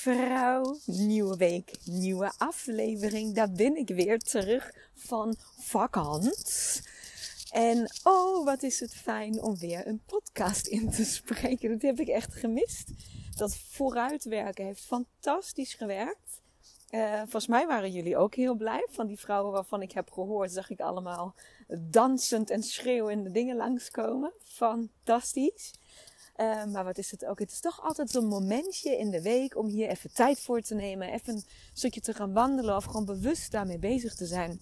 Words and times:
vrouw. 0.00 0.78
Nieuwe 0.84 1.36
week, 1.36 1.78
nieuwe 1.84 2.32
aflevering. 2.38 3.34
Daar 3.34 3.52
ben 3.52 3.76
ik 3.76 3.88
weer 3.88 4.18
terug 4.18 4.72
van 4.94 5.36
vakant. 5.58 6.82
En 7.50 7.90
oh, 8.02 8.44
wat 8.44 8.62
is 8.62 8.80
het 8.80 8.94
fijn 8.94 9.42
om 9.42 9.58
weer 9.58 9.86
een 9.86 10.02
podcast 10.06 10.66
in 10.66 10.90
te 10.90 11.04
spreken. 11.04 11.70
Dat 11.70 11.82
heb 11.82 12.00
ik 12.00 12.08
echt 12.08 12.34
gemist. 12.34 12.90
Dat 13.36 13.56
vooruitwerken 13.56 14.64
heeft 14.64 14.84
fantastisch 14.84 15.74
gewerkt. 15.74 16.40
Uh, 16.90 17.18
volgens 17.18 17.46
mij 17.46 17.66
waren 17.66 17.92
jullie 17.92 18.16
ook 18.16 18.34
heel 18.34 18.54
blij. 18.54 18.86
Van 18.90 19.06
die 19.06 19.18
vrouwen 19.18 19.52
waarvan 19.52 19.82
ik 19.82 19.92
heb 19.92 20.10
gehoord, 20.10 20.52
zag 20.52 20.70
ik 20.70 20.80
allemaal 20.80 21.34
dansend 21.78 22.50
en 22.50 22.62
schreeuwende 22.62 23.30
dingen 23.30 23.56
langskomen. 23.56 24.32
Fantastisch. 24.44 25.72
Uh, 26.40 26.64
maar 26.64 26.84
wat 26.84 26.98
is 26.98 27.10
het 27.10 27.24
ook? 27.24 27.38
Het 27.38 27.52
is 27.52 27.60
toch 27.60 27.82
altijd 27.82 28.10
zo'n 28.10 28.26
momentje 28.26 28.98
in 28.98 29.10
de 29.10 29.22
week 29.22 29.56
om 29.56 29.66
hier 29.66 29.88
even 29.88 30.12
tijd 30.12 30.40
voor 30.40 30.60
te 30.60 30.74
nemen. 30.74 31.12
Even 31.12 31.34
een 31.34 31.44
stukje 31.72 32.00
te 32.00 32.14
gaan 32.14 32.32
wandelen 32.32 32.76
of 32.76 32.84
gewoon 32.84 33.04
bewust 33.04 33.50
daarmee 33.50 33.78
bezig 33.78 34.14
te 34.14 34.26
zijn. 34.26 34.60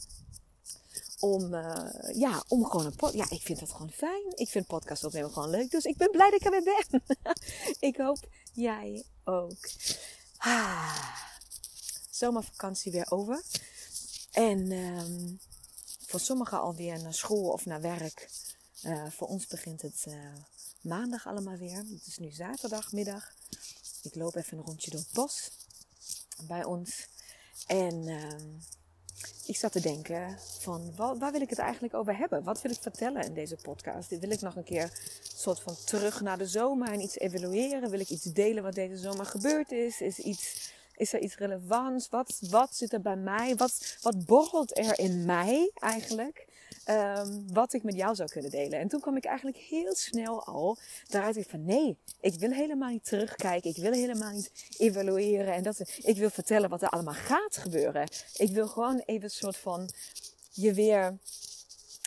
Om, 1.20 1.54
uh, 1.54 1.88
ja, 2.12 2.44
om 2.48 2.64
gewoon 2.64 2.86
een 2.86 2.96
podcast. 2.96 3.30
Ja, 3.30 3.36
ik 3.36 3.42
vind 3.42 3.58
dat 3.58 3.72
gewoon 3.72 3.90
fijn. 3.90 4.32
Ik 4.34 4.48
vind 4.48 4.66
podcast 4.66 5.04
opnemen 5.04 5.32
gewoon 5.32 5.50
leuk. 5.50 5.70
Dus 5.70 5.84
ik 5.84 5.96
ben 5.96 6.10
blij 6.10 6.30
dat 6.30 6.40
ik 6.40 6.46
er 6.46 6.50
weer 6.50 6.86
ben. 6.90 7.02
ik 7.90 7.96
hoop 7.96 8.28
jij 8.52 9.04
ook. 9.24 9.70
Ah, 10.36 11.16
zomervakantie 12.10 12.92
weer 12.92 13.10
over. 13.10 13.42
En 14.32 14.72
um, 14.72 15.38
voor 16.06 16.20
sommigen 16.20 16.60
alweer 16.60 17.02
naar 17.02 17.14
school 17.14 17.50
of 17.50 17.66
naar 17.66 17.80
werk. 17.80 18.30
Uh, 18.82 19.06
voor 19.10 19.28
ons 19.28 19.46
begint 19.46 19.82
het 19.82 20.06
maandag 20.86 21.26
allemaal 21.26 21.56
weer. 21.56 21.76
Het 21.76 22.06
is 22.06 22.18
nu 22.18 22.30
zaterdagmiddag. 22.30 23.32
Ik 24.02 24.14
loop 24.14 24.34
even 24.34 24.58
een 24.58 24.64
rondje 24.64 24.90
door 24.90 25.00
het 25.00 25.12
bos 25.12 25.50
bij 26.46 26.64
ons. 26.64 27.06
En 27.66 28.08
uh, 28.08 28.32
ik 29.46 29.56
zat 29.56 29.72
te 29.72 29.80
denken 29.80 30.38
van 30.60 30.96
waar, 30.96 31.18
waar, 31.18 31.32
wil 31.32 31.40
ik 31.40 31.50
het 31.50 31.58
eigenlijk 31.58 31.94
over 31.94 32.16
hebben? 32.16 32.42
Wat 32.42 32.62
wil 32.62 32.70
ik 32.70 32.78
vertellen 32.80 33.22
in 33.22 33.34
deze 33.34 33.56
podcast? 33.56 34.08
Wil 34.08 34.30
ik 34.30 34.40
nog 34.40 34.56
een 34.56 34.64
keer 34.64 34.90
soort 35.34 35.60
van 35.60 35.76
terug 35.84 36.20
naar 36.20 36.38
de 36.38 36.46
zomer 36.46 36.88
en 36.88 37.00
iets 37.00 37.18
evalueren? 37.18 37.90
Wil 37.90 38.00
ik 38.00 38.10
iets 38.10 38.24
delen 38.24 38.62
wat 38.62 38.74
deze 38.74 38.96
zomer 38.96 39.26
gebeurd 39.26 39.72
is? 39.72 40.00
Is, 40.00 40.18
iets, 40.18 40.72
is 40.96 41.12
er 41.12 41.20
iets 41.20 41.36
relevants? 41.36 42.08
Wat, 42.08 42.38
wat 42.50 42.76
zit 42.76 42.92
er 42.92 43.00
bij 43.00 43.16
mij? 43.16 43.56
Wat, 43.56 43.96
wat 44.00 44.24
borrelt 44.26 44.78
er 44.78 44.98
in 44.98 45.24
mij 45.24 45.70
eigenlijk? 45.74 46.46
Um, 46.90 47.52
wat 47.52 47.72
ik 47.72 47.82
met 47.82 47.94
jou 47.94 48.14
zou 48.14 48.28
kunnen 48.28 48.50
delen. 48.50 48.78
En 48.78 48.88
toen 48.88 49.00
kwam 49.00 49.16
ik 49.16 49.24
eigenlijk 49.24 49.56
heel 49.56 49.94
snel 49.94 50.44
al 50.44 50.78
daaruit 51.08 51.46
van 51.48 51.64
nee, 51.64 51.98
ik 52.20 52.38
wil 52.38 52.50
helemaal 52.50 52.90
niet 52.90 53.04
terugkijken. 53.04 53.70
Ik 53.70 53.76
wil 53.76 53.92
helemaal 53.92 54.32
niet 54.32 54.50
evalueren. 54.76 55.54
En 55.54 55.62
dat, 55.62 55.80
ik 55.96 56.16
wil 56.16 56.30
vertellen 56.30 56.68
wat 56.68 56.82
er 56.82 56.88
allemaal 56.88 57.14
gaat 57.14 57.56
gebeuren. 57.56 58.08
Ik 58.36 58.50
wil 58.50 58.68
gewoon 58.68 59.02
even 59.06 59.24
een 59.24 59.30
soort 59.30 59.56
van 59.56 59.90
je 60.50 60.72
weer 60.72 61.18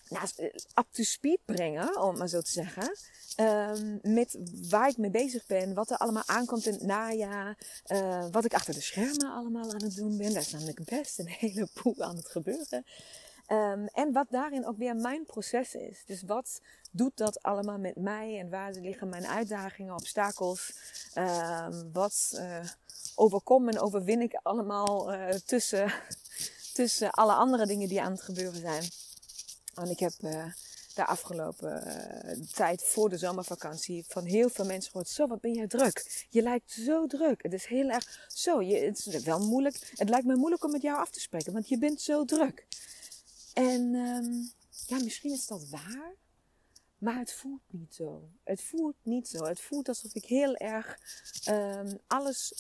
nou, 0.10 0.28
up 0.76 0.88
to 0.92 1.04
speed 1.04 1.40
brengen, 1.46 2.02
om 2.02 2.18
maar 2.18 2.28
zo 2.28 2.42
te 2.42 2.52
zeggen. 2.52 2.98
Um, 3.40 4.00
met 4.02 4.38
waar 4.70 4.90
ik 4.90 4.98
mee 4.98 5.10
bezig 5.10 5.46
ben, 5.46 5.74
wat 5.74 5.90
er 5.90 5.98
allemaal 5.98 6.24
aankomt 6.26 6.66
in 6.66 6.74
het 6.74 6.84
najaar, 6.84 7.58
uh, 7.88 8.26
wat 8.32 8.46
ik 8.46 8.54
achter 8.54 8.74
de 8.74 8.82
schermen 8.82 9.32
allemaal 9.32 9.74
aan 9.74 9.84
het 9.84 9.96
doen 9.96 10.18
ben. 10.18 10.34
Daar 10.34 10.42
is 10.42 10.52
namelijk 10.52 10.84
best 10.84 11.20
een 11.20 11.28
heleboel 11.40 11.96
aan 11.98 12.16
het 12.16 12.30
gebeuren. 12.30 12.86
Um, 13.52 13.88
en 13.88 14.12
wat 14.12 14.28
daarin 14.30 14.66
ook 14.66 14.78
weer 14.78 14.96
mijn 14.96 15.26
proces 15.26 15.76
is. 15.76 16.04
Dus 16.06 16.22
wat 16.22 16.62
doet 16.92 17.18
dat 17.18 17.44
allemaal 17.44 17.78
met 17.78 17.96
mij 17.96 18.40
en 18.40 18.50
waar 18.50 18.72
liggen 18.72 19.10
mijn 19.10 19.28
uitdagingen, 19.28 19.94
obstakels? 19.94 20.74
Um, 21.16 21.92
wat 21.94 22.32
uh, 22.34 22.60
overkom 23.16 23.70
en 23.70 23.80
overwin 23.80 24.22
ik 24.22 24.40
allemaal 24.44 25.14
uh, 25.14 25.30
tussen, 25.30 25.94
tussen 26.74 27.12
alle 27.12 27.34
andere 27.34 27.66
dingen 27.66 27.88
die 27.88 28.02
aan 28.02 28.12
het 28.12 28.22
gebeuren 28.22 28.60
zijn? 28.60 28.84
Want 29.74 29.90
ik 29.90 30.00
heb 30.00 30.14
uh, 30.20 30.46
de 30.96 31.06
afgelopen 31.06 31.84
tijd 32.54 32.84
voor 32.84 33.10
de 33.10 33.18
zomervakantie 33.18 34.06
van 34.08 34.26
heel 34.26 34.50
veel 34.50 34.66
mensen 34.66 34.92
gehoord: 34.92 35.10
Zo, 35.10 35.28
wat 35.28 35.42
ben 35.42 35.54
jij 35.54 35.68
druk? 35.68 36.26
Je 36.30 36.42
lijkt 36.42 36.72
zo 36.72 37.08
druk. 37.08 37.44
Het 37.44 37.54
is 37.54 37.66
heel 37.66 37.90
erg 37.90 38.28
zo. 38.28 38.62
Je, 38.62 38.78
het 38.78 39.06
is 39.06 39.24
wel 39.24 39.40
moeilijk. 39.40 39.94
Het 39.96 40.10
lijkt 40.10 40.26
me 40.26 40.36
moeilijk 40.36 40.64
om 40.64 40.72
met 40.72 40.82
jou 40.82 40.98
af 40.98 41.10
te 41.10 41.20
spreken, 41.20 41.54
want 41.54 41.70
je 41.70 41.78
bent 41.78 42.02
zo 42.02 42.26
druk. 42.26 42.68
En 43.54 43.96
um, 43.96 44.52
ja, 44.88 45.04
misschien 45.04 45.32
is 45.32 45.48
dat 45.48 45.70
waar. 45.70 46.16
Maar 46.98 47.18
het 47.18 47.34
voelt 47.34 47.62
niet 47.68 47.96
zo. 47.96 48.30
Het 48.44 48.62
voelt 48.62 48.96
niet 49.04 49.28
zo. 49.28 49.44
Het 49.44 49.62
voelt 49.62 49.88
alsof 49.88 50.16
ik 50.16 50.26
heel 50.26 50.56
erg 50.56 51.00
um, 51.50 52.00
alles 52.08 52.54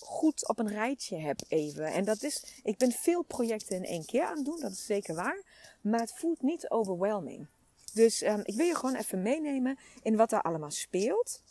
goed 0.00 0.48
op 0.48 0.58
een 0.58 0.68
rijtje 0.68 1.16
heb 1.16 1.40
even. 1.48 1.86
En 1.86 2.04
dat 2.04 2.22
is, 2.22 2.60
ik 2.62 2.78
ben 2.78 2.92
veel 2.92 3.22
projecten 3.22 3.76
in 3.76 3.84
één 3.84 4.04
keer 4.04 4.24
aan 4.24 4.36
het 4.36 4.44
doen, 4.44 4.60
dat 4.60 4.72
is 4.72 4.86
zeker 4.86 5.14
waar. 5.14 5.42
Maar 5.80 6.00
het 6.00 6.12
voelt 6.14 6.42
niet 6.42 6.70
overwhelming. 6.70 7.46
Dus 7.92 8.22
um, 8.22 8.40
ik 8.42 8.54
wil 8.54 8.66
je 8.66 8.74
gewoon 8.74 8.94
even 8.94 9.22
meenemen 9.22 9.78
in 10.02 10.16
wat 10.16 10.32
er 10.32 10.42
allemaal 10.42 10.70
speelt. 10.70 11.42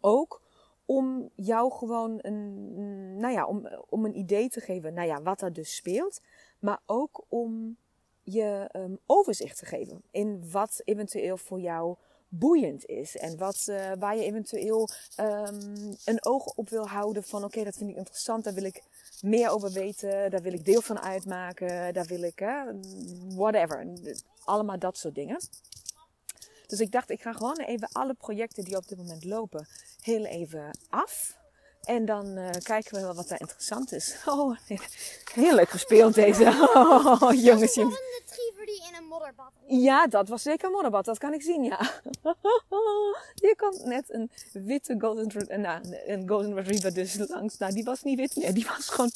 Ook 0.00 0.42
om 0.84 1.30
jou 1.34 1.72
gewoon 1.72 2.18
een, 2.22 3.16
nou 3.16 3.32
ja, 3.32 3.46
om, 3.46 3.68
om 3.88 4.04
een 4.04 4.16
idee 4.16 4.48
te 4.48 4.60
geven, 4.60 4.94
nou 4.94 5.08
ja, 5.08 5.22
wat 5.22 5.42
er 5.42 5.52
dus 5.52 5.76
speelt. 5.76 6.20
Maar 6.62 6.80
ook 6.86 7.24
om 7.28 7.76
je 8.22 8.70
um, 8.72 8.98
overzicht 9.06 9.58
te 9.58 9.66
geven 9.66 10.02
in 10.10 10.50
wat 10.50 10.80
eventueel 10.84 11.36
voor 11.36 11.60
jou 11.60 11.96
boeiend 12.28 12.86
is. 12.86 13.16
En 13.16 13.36
wat, 13.36 13.66
uh, 13.66 13.92
waar 13.98 14.16
je 14.16 14.24
eventueel 14.24 14.88
um, 15.20 15.96
een 16.04 16.24
oog 16.24 16.44
op 16.44 16.68
wil 16.68 16.88
houden 16.88 17.22
van 17.22 17.44
oké, 17.44 17.64
dat 17.64 17.76
vind 17.76 17.90
ik 17.90 17.96
interessant, 17.96 18.44
daar 18.44 18.54
wil 18.54 18.64
ik 18.64 18.82
meer 19.20 19.50
over 19.50 19.70
weten, 19.70 20.30
daar 20.30 20.42
wil 20.42 20.52
ik 20.52 20.64
deel 20.64 20.80
van 20.80 21.00
uitmaken, 21.00 21.94
daar 21.94 22.06
wil 22.06 22.22
ik, 22.22 22.38
whatever. 23.34 23.86
Allemaal 24.44 24.78
dat 24.78 24.96
soort 24.96 25.14
dingen. 25.14 25.40
Dus 26.66 26.80
ik 26.80 26.90
dacht, 26.90 27.10
ik 27.10 27.22
ga 27.22 27.32
gewoon 27.32 27.58
even 27.58 27.88
alle 27.92 28.14
projecten 28.14 28.64
die 28.64 28.76
op 28.76 28.88
dit 28.88 28.98
moment 28.98 29.24
lopen, 29.24 29.66
heel 30.00 30.24
even 30.24 30.78
af. 30.88 31.40
En 31.82 32.04
dan 32.04 32.38
uh, 32.38 32.48
kijken 32.62 32.94
we 32.94 33.00
wel 33.00 33.14
wat 33.14 33.28
daar 33.28 33.40
interessant 33.40 33.92
is. 33.92 34.16
Oh, 34.26 34.56
heel 35.32 35.54
leuk 35.54 35.68
gespeeld 35.68 36.14
deze. 36.14 36.44
Oh, 36.74 37.32
jongens. 37.32 37.76
Een 37.76 37.96
retriever 38.18 38.66
die 38.66 38.82
in 38.88 38.94
een 38.98 39.04
modderbad 39.04 39.50
Ja, 39.66 40.06
dat 40.06 40.28
was 40.28 40.42
zeker 40.42 40.66
een 40.66 40.72
modderbad. 40.72 41.04
Dat 41.04 41.18
kan 41.18 41.32
ik 41.32 41.42
zien, 41.42 41.64
ja. 41.64 41.78
Hier 43.42 43.56
komt 43.56 43.84
net 43.84 44.04
een 44.08 44.30
witte 44.52 44.94
golden, 44.98 45.50
uh, 45.50 45.58
nou, 45.58 45.80
een 46.06 46.28
golden 46.28 46.54
retriever 46.54 46.94
dus 46.94 47.16
langs. 47.28 47.58
Nou, 47.58 47.72
die 47.72 47.84
was 47.84 48.02
niet 48.02 48.18
wit 48.18 48.36
meer. 48.36 48.54
Die 48.54 48.66
was 48.66 48.88
gewoon... 48.88 49.10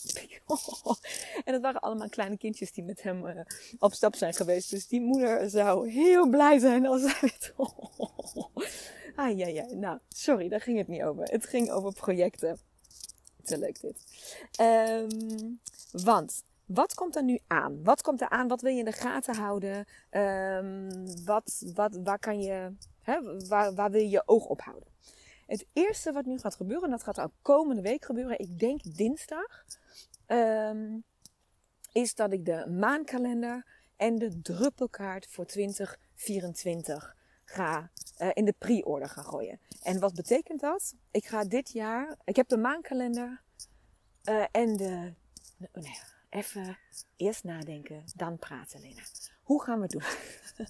En 1.45 1.53
dat 1.53 1.63
waren 1.63 1.81
allemaal 1.81 2.09
kleine 2.09 2.39
kindjes 2.39 2.73
die 2.73 2.85
met 2.85 3.03
hem 3.03 3.27
uh, 3.27 3.41
op 3.79 3.93
stap 3.93 4.15
zijn 4.15 4.35
geweest. 4.35 4.71
Dus 4.71 4.87
die 4.87 5.01
moeder 5.01 5.51
zou 5.51 5.91
heel 5.91 6.29
blij 6.29 6.59
zijn 6.59 6.87
als 6.87 7.03
hij 7.03 7.31
het... 7.33 7.55
Ah 9.17 9.39
ja, 9.39 9.47
ja. 9.47 9.65
Nou, 9.75 9.99
sorry, 10.09 10.49
daar 10.49 10.61
ging 10.61 10.79
het 10.79 10.89
niet 10.89 11.03
over. 11.03 11.25
Het 11.25 11.47
ging 11.47 11.71
over 11.71 11.93
projecten. 11.93 12.59
Te 13.43 13.59
leuk 13.59 13.81
dit. 13.81 14.05
Um, 14.61 15.61
want 15.91 16.43
wat 16.67 16.95
komt 16.95 17.17
er 17.17 17.23
nu 17.23 17.39
aan? 17.47 17.83
Wat 17.85 18.03
komt 18.03 18.21
er 18.21 18.29
aan? 18.29 18.49
Wat 18.49 18.61
wil 18.61 18.73
je 18.73 18.79
in 18.79 18.85
de 18.85 18.93
gaten 18.93 19.37
houden? 19.37 19.85
Um, 20.11 21.25
wat, 21.25 21.73
wat, 21.75 21.99
waar, 22.05 22.19
kan 22.19 22.41
je, 22.41 22.73
hè, 23.03 23.47
waar, 23.49 23.75
waar 23.75 23.91
wil 23.91 24.01
je 24.01 24.09
je 24.09 24.23
oog 24.27 24.47
op 24.47 24.61
houden? 24.61 24.89
Het 25.47 25.67
eerste 25.73 26.13
wat 26.13 26.25
nu 26.25 26.39
gaat 26.39 26.55
gebeuren, 26.55 26.85
en 26.85 26.91
dat 26.91 27.03
gaat 27.03 27.21
ook 27.21 27.33
komende 27.43 27.83
week 27.83 28.05
gebeuren, 28.05 28.39
ik 28.39 28.59
denk 28.59 28.97
dinsdag, 28.97 29.65
um, 30.27 31.05
is 31.93 32.15
dat 32.15 32.33
ik 32.33 32.45
de 32.45 32.67
maankalender 32.71 33.67
en 33.97 34.17
de 34.17 34.41
druppelkaart 34.41 35.27
voor 35.27 35.47
2024 35.47 37.16
ga 37.49 37.91
uh, 38.19 38.31
in 38.33 38.45
de 38.45 38.55
pre-order 38.59 39.09
gaan 39.09 39.25
gooien. 39.25 39.61
En 39.83 40.01
wat 40.01 40.15
betekent 40.15 40.61
dat? 40.61 40.95
Ik 41.11 41.27
ga 41.27 41.45
dit 41.45 41.73
jaar, 41.73 42.17
ik 42.25 42.37
heb 42.37 42.49
de 42.49 42.57
maankalender 42.57 43.43
uh, 44.25 44.45
en 44.51 44.77
de, 44.77 45.15
nee, 45.73 45.99
even 46.31 46.79
eerst 47.17 47.45
nadenken, 47.45 48.05
dan 48.15 48.39
praten 48.39 48.81
Lena. 48.81 49.03
Hoe 49.43 49.63
gaan 49.63 49.77
we 49.77 49.83
het 49.83 49.91
doen? 49.91 50.03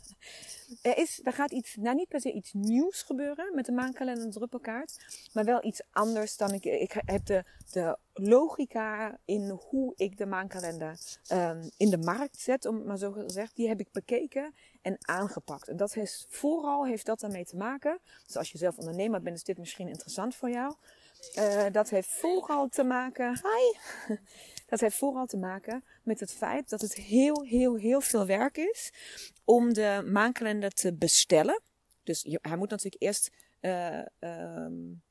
er, 0.93 0.99
is, 0.99 1.21
er 1.25 1.33
gaat 1.33 1.53
iets, 1.53 1.77
nou 1.77 1.97
niet 1.97 2.09
per 2.09 2.21
se 2.21 2.33
iets 2.33 2.53
nieuws 2.53 3.03
gebeuren 3.03 3.55
met 3.55 3.65
de 3.65 3.73
maankalender 3.73 4.25
en 4.25 4.31
de 4.31 4.37
druppelkaart. 4.37 5.29
Maar 5.33 5.45
wel 5.45 5.65
iets 5.65 5.83
anders 5.91 6.37
dan 6.37 6.53
ik. 6.53 6.65
Ik 6.65 6.93
heb 7.05 7.27
de, 7.27 7.45
de 7.71 7.99
logica 8.15 9.19
in 9.25 9.49
hoe 9.49 9.93
ik 9.97 10.17
de 10.17 10.27
maankalender 10.27 10.99
um, 11.33 11.71
in 11.77 11.91
de 11.91 11.99
markt 11.99 12.41
zet, 12.41 12.65
om 12.65 12.75
het 12.75 12.85
maar 12.87 12.99
zo 12.99 13.13
gezegd. 13.13 13.57
Die 13.57 13.69
heb 13.69 13.81
ik 13.81 13.93
bekeken 13.93 14.55
en 14.87 14.97
aangepakt. 15.01 15.69
En 15.69 15.77
dat 15.77 15.95
heeft, 15.95 16.27
vooral 16.29 16.87
heeft 16.87 17.07
dat 17.07 17.21
daarmee 17.21 17.45
te 17.45 17.57
maken. 17.57 17.99
Dus 18.27 18.37
als 18.37 18.53
je 18.53 18.59
zelf 18.59 18.79
ondernemer 18.79 19.23
bent, 19.23 19.37
is 19.37 19.45
dit 19.45 19.59
misschien 19.59 19.89
interessant 19.89 20.35
voor 20.35 20.51
jou. 20.51 20.75
Uh, 21.39 21.65
dat 21.73 21.91
heeft 21.91 22.09
vooral 22.09 22.69
te 22.69 22.83
maken. 22.83 23.41
Hi! 23.43 24.15
Dat 24.67 24.81
heeft 24.81 24.97
vooral 24.97 25.27
te 25.27 25.37
maken 25.37 25.85
met 26.03 26.21
het 26.21 26.33
feit 26.33 26.69
dat 26.69 26.81
het 26.81 26.95
heel, 26.95 27.45
heel, 27.45 27.77
heel 27.77 28.01
veel 28.01 28.27
werk 28.27 28.57
is 28.57 28.93
om 29.45 29.73
de 29.73 30.09
maankalender 30.13 30.71
te 30.71 30.95
bestellen. 30.95 31.63
Dus 32.03 32.27
hij 32.41 32.57
moet 32.57 32.71
natuurlijk 32.71 33.03
eerst 33.03 33.31
uh, 33.61 34.03
um, 34.21 35.03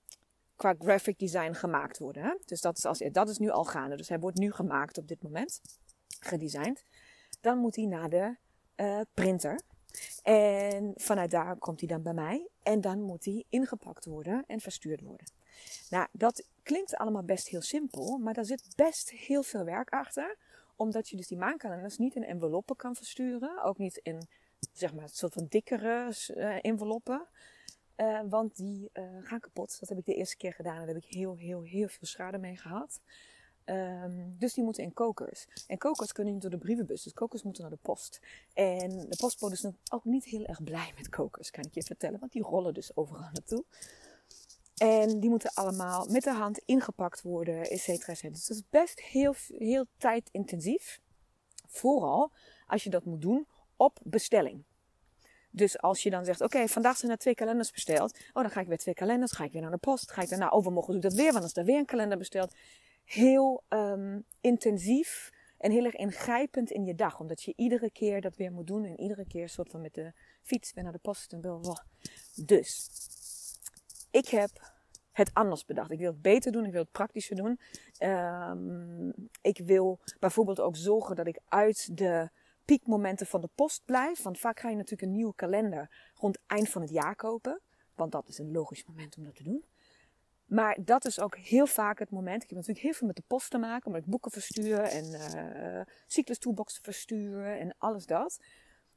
qua 0.55 0.75
graphic 0.79 1.19
design 1.19 1.53
gemaakt 1.53 1.97
worden. 1.97 2.37
Dus 2.45 2.61
dat 2.61 2.77
is, 2.77 2.85
als, 2.85 3.03
dat 3.11 3.29
is 3.29 3.37
nu 3.37 3.49
al 3.49 3.63
gaande. 3.63 3.95
Dus 3.95 4.09
hij 4.09 4.19
wordt 4.19 4.37
nu 4.37 4.51
gemaakt 4.51 4.97
op 4.97 5.07
dit 5.07 5.23
moment, 5.23 5.61
gedesigned. 6.19 6.83
Dan 7.41 7.57
moet 7.57 7.75
hij 7.75 7.85
naar 7.85 8.09
de 8.09 8.35
uh, 8.75 9.01
printer. 9.13 9.59
En 10.23 10.93
vanuit 10.95 11.31
daar 11.31 11.57
komt 11.57 11.79
hij 11.79 11.89
dan 11.89 12.01
bij 12.01 12.13
mij. 12.13 12.47
En 12.63 12.81
dan 12.81 13.01
moet 13.01 13.25
hij 13.25 13.43
ingepakt 13.49 14.05
worden 14.05 14.43
en 14.47 14.59
verstuurd 14.59 15.01
worden. 15.01 15.31
Nou, 15.89 16.07
dat 16.11 16.47
klinkt 16.63 16.95
allemaal 16.95 17.23
best 17.23 17.47
heel 17.47 17.61
simpel, 17.61 18.17
maar 18.17 18.33
daar 18.33 18.45
zit 18.45 18.73
best 18.75 19.09
heel 19.09 19.43
veel 19.43 19.63
werk 19.63 19.89
achter. 19.89 20.37
Omdat 20.75 21.09
je 21.09 21.17
dus 21.17 21.27
die 21.27 21.37
maankalenders 21.37 21.97
niet 21.97 22.15
in 22.15 22.23
enveloppen 22.23 22.75
kan 22.75 22.95
versturen. 22.95 23.63
Ook 23.63 23.77
niet 23.77 23.99
in, 24.03 24.27
zeg 24.73 24.93
maar, 24.93 25.03
een 25.03 25.09
soort 25.09 25.33
van 25.33 25.45
dikkere 25.49 26.13
uh, 26.35 26.57
enveloppen. 26.61 27.27
Uh, 27.97 28.19
want 28.29 28.55
die 28.55 28.89
gaan 29.21 29.39
kapot. 29.39 29.79
Dat 29.79 29.89
heb 29.89 29.97
ik 29.97 30.05
de 30.05 30.13
eerste 30.13 30.37
keer 30.37 30.53
gedaan 30.53 30.79
en 30.79 30.85
daar 30.85 30.95
heb 30.95 31.03
ik 31.03 31.13
heel, 31.13 31.35
heel, 31.35 31.61
heel 31.61 31.87
veel 31.87 32.07
schade 32.07 32.37
mee 32.37 32.57
gehad. 32.57 32.99
Um, 33.65 34.35
dus 34.39 34.53
die 34.53 34.63
moeten 34.63 34.83
in 34.83 34.93
kokers. 34.93 35.47
En 35.67 35.77
kokers 35.77 36.11
kunnen 36.11 36.33
niet 36.33 36.41
door 36.41 36.51
de 36.51 36.57
brievenbus. 36.57 37.03
Dus 37.03 37.13
kokers 37.13 37.43
moeten 37.43 37.61
naar 37.61 37.71
de 37.71 37.77
post. 37.81 38.19
En 38.53 38.89
de 39.09 39.15
postbode 39.17 39.53
is 39.53 39.65
ook 39.91 40.03
niet 40.03 40.25
heel 40.25 40.45
erg 40.45 40.63
blij 40.63 40.93
met 40.97 41.09
kokers, 41.09 41.51
kan 41.51 41.63
ik 41.63 41.73
je 41.73 41.83
vertellen. 41.83 42.19
Want 42.19 42.31
die 42.31 42.41
rollen 42.41 42.73
dus 42.73 42.95
overal 42.95 43.29
naartoe. 43.33 43.63
En 44.75 45.19
die 45.19 45.29
moeten 45.29 45.53
allemaal 45.53 46.07
met 46.09 46.23
de 46.23 46.33
hand 46.33 46.61
ingepakt 46.65 47.21
worden, 47.21 47.61
et 47.61 47.79
cetera, 47.79 48.11
et 48.11 48.17
cetera. 48.17 48.33
Dus 48.33 48.45
dat 48.45 48.57
is 48.57 48.63
best 48.69 49.01
heel, 49.01 49.35
heel 49.47 49.85
tijdintensief. 49.97 50.99
Vooral 51.67 52.31
als 52.67 52.83
je 52.83 52.89
dat 52.89 53.05
moet 53.05 53.21
doen 53.21 53.47
op 53.75 53.99
bestelling. 54.03 54.63
Dus 55.49 55.79
als 55.79 56.03
je 56.03 56.09
dan 56.09 56.25
zegt, 56.25 56.41
oké, 56.41 56.67
vandaag 56.67 56.97
zijn 56.97 57.11
er 57.11 57.17
twee 57.17 57.35
kalenders 57.35 57.71
besteld. 57.71 58.17
Oh, 58.33 58.41
dan 58.41 58.49
ga 58.49 58.59
ik 58.59 58.67
weer 58.67 58.77
twee 58.77 58.93
kalenders, 58.93 59.31
ga 59.31 59.43
ik 59.43 59.51
weer 59.51 59.61
naar 59.61 59.71
de 59.71 59.77
post. 59.77 60.11
Ga 60.11 60.21
ik 60.21 60.29
daarna, 60.29 60.51
overmorgen 60.51 60.93
doe 60.93 61.01
ik 61.01 61.09
dat 61.09 61.19
weer, 61.19 61.33
want 61.33 61.45
is 61.45 61.55
er 61.55 61.65
weer 61.65 61.77
een 61.77 61.85
kalender 61.85 62.17
besteld. 62.17 62.53
Heel 63.05 63.63
um, 63.69 64.25
intensief 64.41 65.31
en 65.57 65.71
heel 65.71 65.85
erg 65.85 65.95
ingrijpend 65.95 66.71
in 66.71 66.85
je 66.85 66.95
dag. 66.95 67.19
Omdat 67.19 67.43
je 67.43 67.53
iedere 67.55 67.91
keer 67.91 68.21
dat 68.21 68.35
weer 68.35 68.51
moet 68.51 68.67
doen. 68.67 68.85
En 68.85 68.99
iedere 68.99 69.25
keer 69.27 69.49
soort 69.49 69.69
van 69.69 69.81
met 69.81 69.93
de 69.93 70.13
fiets 70.41 70.73
weer 70.73 70.83
naar 70.83 70.93
de 70.93 70.99
post. 70.99 71.33
En 71.33 71.39
blah, 71.39 71.77
Dus, 72.45 72.89
ik 74.11 74.27
heb 74.27 74.73
het 75.11 75.33
anders 75.33 75.65
bedacht. 75.65 75.91
Ik 75.91 75.99
wil 75.99 76.11
het 76.11 76.21
beter 76.21 76.51
doen, 76.51 76.65
ik 76.65 76.71
wil 76.71 76.81
het 76.81 76.91
praktischer 76.91 77.35
doen. 77.35 77.59
Um, 77.99 79.13
ik 79.41 79.57
wil 79.57 79.99
bijvoorbeeld 80.19 80.59
ook 80.59 80.75
zorgen 80.75 81.15
dat 81.15 81.27
ik 81.27 81.39
uit 81.47 81.97
de 81.97 82.29
piekmomenten 82.65 83.27
van 83.27 83.41
de 83.41 83.49
post 83.55 83.81
blijf. 83.85 84.21
Want 84.21 84.39
vaak 84.39 84.59
ga 84.59 84.69
je 84.69 84.75
natuurlijk 84.75 85.01
een 85.01 85.15
nieuwe 85.15 85.35
kalender 85.35 86.11
rond 86.15 86.39
eind 86.47 86.69
van 86.69 86.81
het 86.81 86.91
jaar 86.91 87.15
kopen. 87.15 87.61
Want 87.95 88.11
dat 88.11 88.27
is 88.27 88.37
een 88.37 88.51
logisch 88.51 88.85
moment 88.85 89.17
om 89.17 89.23
dat 89.23 89.35
te 89.35 89.43
doen. 89.43 89.65
Maar 90.45 90.77
dat 90.81 91.05
is 91.05 91.19
ook 91.19 91.37
heel 91.37 91.67
vaak 91.67 91.99
het 91.99 92.09
moment. 92.09 92.43
Ik 92.43 92.49
heb 92.49 92.57
natuurlijk 92.57 92.85
heel 92.85 92.93
veel 92.93 93.07
met 93.07 93.15
de 93.15 93.23
post 93.27 93.49
te 93.49 93.57
maken, 93.57 93.85
omdat 93.85 94.01
ik 94.01 94.09
boeken 94.09 94.31
verstuur 94.31 94.79
en 94.79 95.05
uh, 95.05 95.81
cyclus 96.07 96.39
toolboxen 96.39 96.83
verstuur 96.83 97.57
en 97.59 97.75
alles 97.77 98.05
dat. 98.05 98.39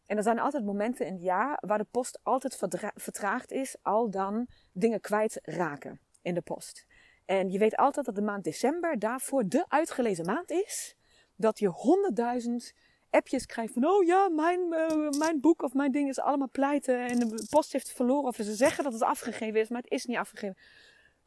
En 0.06 0.16
er 0.16 0.22
zijn 0.22 0.38
altijd 0.38 0.64
momenten 0.64 1.06
in 1.06 1.12
het 1.12 1.22
jaar 1.22 1.58
waar 1.66 1.78
de 1.78 1.86
post 1.90 2.18
altijd 2.22 2.58
vertraagd 2.94 3.52
is, 3.52 3.76
al 3.82 4.10
dan 4.10 4.46
dingen 4.72 5.00
kwijt 5.00 5.38
raken 5.42 6.00
in 6.22 6.34
de 6.34 6.40
post. 6.40 6.86
En 7.24 7.50
je 7.50 7.58
weet 7.58 7.76
altijd 7.76 8.06
dat 8.06 8.14
de 8.14 8.22
maand 8.22 8.44
december 8.44 8.98
daarvoor 8.98 9.48
de 9.48 9.64
uitgelezen 9.68 10.24
maand 10.24 10.50
is. 10.50 10.96
Dat 11.36 11.58
je 11.58 11.68
honderdduizend 11.68 12.74
appjes 13.10 13.46
krijgt 13.46 13.72
van, 13.72 13.84
oh 13.86 14.04
ja, 14.04 14.28
mijn, 14.28 14.60
uh, 14.70 15.08
mijn 15.18 15.40
boek 15.40 15.62
of 15.62 15.74
mijn 15.74 15.92
ding 15.92 16.08
is 16.08 16.20
allemaal 16.20 16.50
pleiten 16.50 17.06
en 17.06 17.18
de 17.18 17.46
post 17.50 17.72
heeft 17.72 17.92
verloren. 17.92 18.28
Of 18.28 18.36
ze 18.36 18.54
zeggen 18.54 18.84
dat 18.84 18.92
het 18.92 19.02
afgegeven 19.02 19.60
is, 19.60 19.68
maar 19.68 19.82
het 19.82 19.90
is 19.90 20.04
niet 20.04 20.16
afgegeven. 20.16 20.56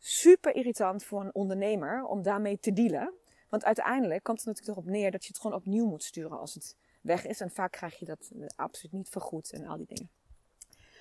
Super 0.03 0.55
irritant 0.55 1.03
voor 1.03 1.21
een 1.21 1.35
ondernemer 1.35 2.03
om 2.03 2.21
daarmee 2.21 2.59
te 2.59 2.73
dealen. 2.73 3.13
Want 3.49 3.65
uiteindelijk 3.65 4.23
komt 4.23 4.37
het 4.37 4.47
natuurlijk 4.47 4.77
erop 4.77 4.89
neer 4.89 5.11
dat 5.11 5.23
je 5.23 5.27
het 5.27 5.39
gewoon 5.39 5.57
opnieuw 5.57 5.85
moet 5.85 6.03
sturen 6.03 6.39
als 6.39 6.53
het 6.53 6.75
weg 7.01 7.25
is. 7.25 7.39
En 7.39 7.51
vaak 7.51 7.71
krijg 7.71 7.99
je 7.99 8.05
dat 8.05 8.31
absoluut 8.55 8.91
niet 8.93 9.09
vergoed 9.09 9.51
en 9.51 9.67
al 9.67 9.77
die 9.77 9.85
dingen. 9.85 10.09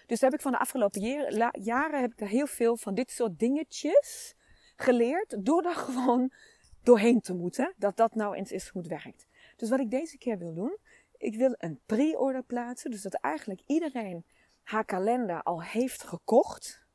Dus 0.06 0.20
daar 0.20 0.30
heb 0.30 0.38
ik 0.38 0.44
van 0.44 0.52
de 0.52 0.58
afgelopen 0.58 1.00
jaren 1.62 2.00
heb 2.00 2.12
ik 2.12 2.28
heel 2.28 2.46
veel 2.46 2.76
van 2.76 2.94
dit 2.94 3.10
soort 3.10 3.38
dingetjes 3.38 4.34
geleerd. 4.76 5.44
Door 5.44 5.62
daar 5.62 5.74
gewoon 5.88 6.32
doorheen 6.82 7.20
te 7.20 7.34
moeten. 7.34 7.74
Dat 7.76 7.96
dat 7.96 8.14
nou 8.14 8.34
eens 8.34 8.52
is 8.52 8.70
het 8.74 8.86
werkt. 8.86 9.26
Dus 9.56 9.68
wat 9.68 9.80
ik 9.80 9.90
deze 9.90 10.18
keer 10.18 10.38
wil 10.38 10.54
doen. 10.54 10.76
Ik 11.16 11.36
wil 11.36 11.54
een 11.58 11.80
pre-order 11.86 12.42
plaatsen. 12.42 12.90
Dus 12.90 13.02
dat 13.02 13.14
eigenlijk 13.14 13.60
iedereen 13.66 14.24
haar 14.62 14.84
kalender 14.84 15.42
al 15.42 15.62
heeft 15.62 16.02
gekocht. 16.02 16.88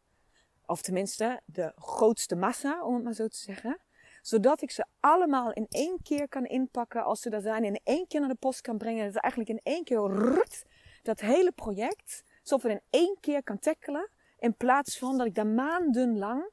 Of 0.65 0.81
tenminste 0.81 1.41
de 1.45 1.71
grootste 1.75 2.35
massa, 2.35 2.83
om 2.83 2.93
het 2.93 3.03
maar 3.03 3.13
zo 3.13 3.27
te 3.27 3.37
zeggen 3.37 3.79
zodat 4.25 4.61
ik 4.61 4.71
ze 4.71 4.85
allemaal 4.99 5.53
in 5.53 5.65
één 5.69 5.97
keer 6.03 6.27
kan 6.27 6.45
inpakken 6.45 7.03
als 7.03 7.21
ze 7.21 7.29
er 7.29 7.41
zijn. 7.41 7.63
In 7.63 7.79
één 7.83 8.07
keer 8.07 8.19
naar 8.19 8.29
de 8.29 8.35
post 8.35 8.61
kan 8.61 8.77
brengen. 8.77 9.13
Dat 9.13 9.21
eigenlijk 9.21 9.51
in 9.51 9.73
één 9.73 9.83
keer 9.83 9.99
rut, 9.99 10.65
dat 11.03 11.19
hele 11.19 11.51
project. 11.51 12.23
Zodat 12.43 12.63
we 12.63 12.71
in 12.71 12.81
één 12.89 13.17
keer 13.19 13.43
kan 13.43 13.59
tackelen. 13.59 14.09
In 14.39 14.55
plaats 14.55 14.97
van 14.97 15.17
dat 15.17 15.27
ik 15.27 15.35
daar 15.35 15.47
maandenlang 15.47 16.49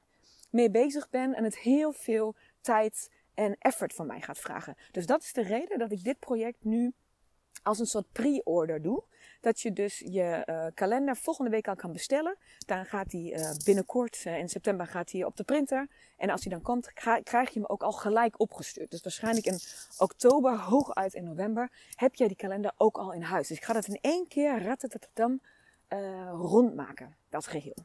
mee 0.50 0.70
bezig 0.70 1.10
ben. 1.10 1.34
En 1.34 1.44
het 1.44 1.58
heel 1.58 1.92
veel 1.92 2.34
tijd 2.60 3.10
en 3.34 3.56
effort 3.58 3.94
van 3.94 4.06
mij 4.06 4.20
gaat 4.20 4.38
vragen. 4.38 4.76
Dus 4.90 5.06
dat 5.06 5.22
is 5.22 5.32
de 5.32 5.42
reden 5.42 5.78
dat 5.78 5.92
ik 5.92 6.04
dit 6.04 6.18
project 6.18 6.64
nu 6.64 6.94
als 7.62 7.78
een 7.78 7.86
soort 7.86 8.12
pre-order 8.12 8.82
doe. 8.82 9.02
Dat 9.40 9.60
je 9.60 9.72
dus 9.72 9.98
je 9.98 10.46
uh, 10.46 10.66
kalender 10.74 11.16
volgende 11.16 11.50
week 11.50 11.68
al 11.68 11.76
kan 11.76 11.92
bestellen. 11.92 12.36
Dan 12.66 12.84
gaat 12.84 13.12
hij 13.12 13.20
uh, 13.20 13.50
binnenkort, 13.64 14.24
uh, 14.26 14.38
in 14.38 14.48
september, 14.48 14.86
gaat 14.86 15.10
hij 15.10 15.24
op 15.24 15.36
de 15.36 15.44
printer. 15.44 15.88
En 16.16 16.30
als 16.30 16.44
hij 16.44 16.52
dan 16.52 16.62
komt, 16.62 16.92
krijg 17.22 17.50
je 17.50 17.60
hem 17.60 17.68
ook 17.68 17.82
al 17.82 17.92
gelijk 17.92 18.40
opgestuurd. 18.40 18.90
Dus 18.90 19.02
waarschijnlijk 19.02 19.46
in 19.46 19.58
oktober, 19.98 20.58
hooguit 20.58 21.14
in 21.14 21.24
november, 21.24 21.70
heb 21.94 22.14
jij 22.14 22.26
die 22.26 22.36
kalender 22.36 22.72
ook 22.76 22.96
al 22.96 23.12
in 23.12 23.22
huis. 23.22 23.48
Dus 23.48 23.56
ik 23.56 23.64
ga 23.64 23.72
dat 23.72 23.86
in 23.86 23.98
één 24.00 24.28
keer 24.28 24.62
ratatatam 24.62 25.40
rondmaken, 26.30 27.16
dat 27.28 27.46
geheel. 27.46 27.84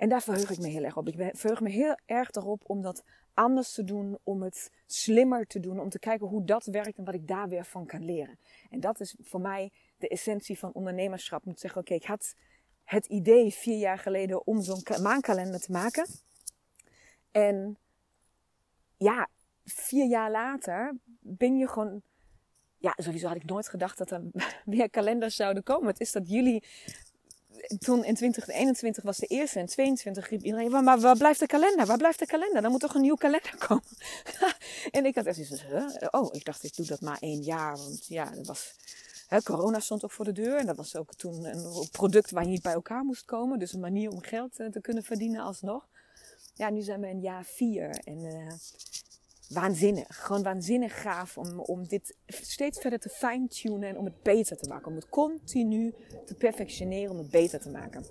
En 0.00 0.08
daar 0.08 0.22
verheug 0.22 0.50
ik 0.50 0.58
me 0.58 0.68
heel 0.68 0.84
erg 0.84 0.96
op. 0.96 1.08
Ik 1.08 1.36
verheug 1.36 1.60
me 1.60 1.70
heel 1.70 1.98
erg 2.06 2.30
erop 2.30 2.62
om 2.66 2.82
dat 2.82 3.04
anders 3.34 3.72
te 3.72 3.84
doen, 3.84 4.18
om 4.22 4.42
het 4.42 4.70
slimmer 4.86 5.46
te 5.46 5.60
doen, 5.60 5.80
om 5.80 5.88
te 5.88 5.98
kijken 5.98 6.26
hoe 6.26 6.44
dat 6.44 6.64
werkt 6.64 6.98
en 6.98 7.04
wat 7.04 7.14
ik 7.14 7.26
daar 7.26 7.48
weer 7.48 7.64
van 7.64 7.86
kan 7.86 8.04
leren. 8.04 8.38
En 8.70 8.80
dat 8.80 9.00
is 9.00 9.16
voor 9.20 9.40
mij 9.40 9.72
de 9.98 10.08
essentie 10.08 10.58
van 10.58 10.72
ondernemerschap. 10.72 11.42
Te 11.42 11.52
zeggen, 11.54 11.80
oké, 11.80 11.94
ik 11.94 12.04
had 12.04 12.34
het 12.84 13.06
idee 13.06 13.52
vier 13.52 13.78
jaar 13.78 13.98
geleden 13.98 14.46
om 14.46 14.62
zo'n 14.62 14.82
maankalender 15.02 15.60
te 15.60 15.72
maken. 15.72 16.06
En 17.30 17.78
ja, 18.96 19.28
vier 19.64 20.06
jaar 20.06 20.30
later 20.30 20.96
ben 21.20 21.56
je 21.56 21.68
gewoon. 21.68 22.02
Ja, 22.78 22.92
sowieso 22.96 23.26
had 23.26 23.36
ik 23.36 23.44
nooit 23.44 23.68
gedacht 23.68 23.98
dat 23.98 24.10
er 24.10 24.22
meer 24.64 24.90
kalenders 24.90 25.36
zouden 25.36 25.62
komen. 25.62 25.86
Het 25.86 26.00
is 26.00 26.12
dat 26.12 26.28
jullie. 26.28 26.64
Toen 27.78 28.04
in 28.04 28.14
2021 28.14 29.04
was 29.04 29.16
de 29.16 29.26
eerste 29.26 29.58
en 29.58 29.66
22 29.66 30.28
riep 30.28 30.42
iedereen: 30.42 30.70
maar, 30.70 30.82
maar 30.82 31.00
waar 31.00 31.16
blijft 31.16 31.40
de 31.40 31.46
kalender? 31.46 31.86
Waar 31.86 31.98
blijft 31.98 32.18
de 32.18 32.26
kalender? 32.26 32.62
Dan 32.62 32.70
moet 32.70 32.80
toch 32.80 32.94
een 32.94 33.00
nieuw 33.00 33.14
kalender 33.14 33.56
komen? 33.66 33.84
en 34.90 35.06
ik 35.06 35.14
had 35.14 35.26
echt 35.26 35.36
zoiets 35.36 35.64
van: 35.70 36.20
oh, 36.20 36.28
ik 36.34 36.44
dacht, 36.44 36.64
ik 36.64 36.76
doe 36.76 36.86
dat 36.86 37.00
maar 37.00 37.18
één 37.20 37.42
jaar. 37.42 37.76
Want 37.76 38.06
ja, 38.06 38.32
was 38.42 38.74
corona 39.42 39.80
stond 39.80 40.04
ook 40.04 40.10
voor 40.10 40.24
de 40.24 40.32
deur. 40.32 40.56
En 40.56 40.66
dat 40.66 40.76
was 40.76 40.96
ook 40.96 41.14
toen 41.14 41.44
een 41.44 41.88
product 41.90 42.30
waar 42.30 42.42
je 42.42 42.48
niet 42.48 42.62
bij 42.62 42.72
elkaar 42.72 43.04
moest 43.04 43.24
komen. 43.24 43.58
Dus 43.58 43.72
een 43.72 43.80
manier 43.80 44.10
om 44.10 44.22
geld 44.22 44.58
eh, 44.58 44.66
te 44.66 44.80
kunnen 44.80 45.02
verdienen 45.02 45.42
alsnog. 45.42 45.88
Ja, 46.54 46.70
nu 46.70 46.80
zijn 46.82 47.00
we 47.00 47.08
in 47.08 47.20
jaar 47.20 47.44
vier. 47.44 47.90
En 48.04 48.24
uh, 48.24 48.52
waanzinnig. 49.50 50.24
Gewoon 50.24 50.42
waanzinnig 50.42 51.02
gaaf 51.02 51.38
om, 51.38 51.60
om 51.60 51.86
dit 51.86 52.16
steeds 52.26 52.78
verder 52.78 52.98
te 52.98 53.08
fine-tunen 53.08 53.88
en 53.88 53.98
om 53.98 54.04
het 54.04 54.22
beter 54.22 54.56
te 54.56 54.68
maken. 54.68 54.86
Om 54.86 54.94
het 54.94 55.08
continu 55.08 55.94
te 56.26 56.34
perfectioneren, 56.34 57.10
om 57.10 57.18
het 57.18 57.30
beter 57.30 57.60
te 57.60 57.70
maken. 57.70 58.04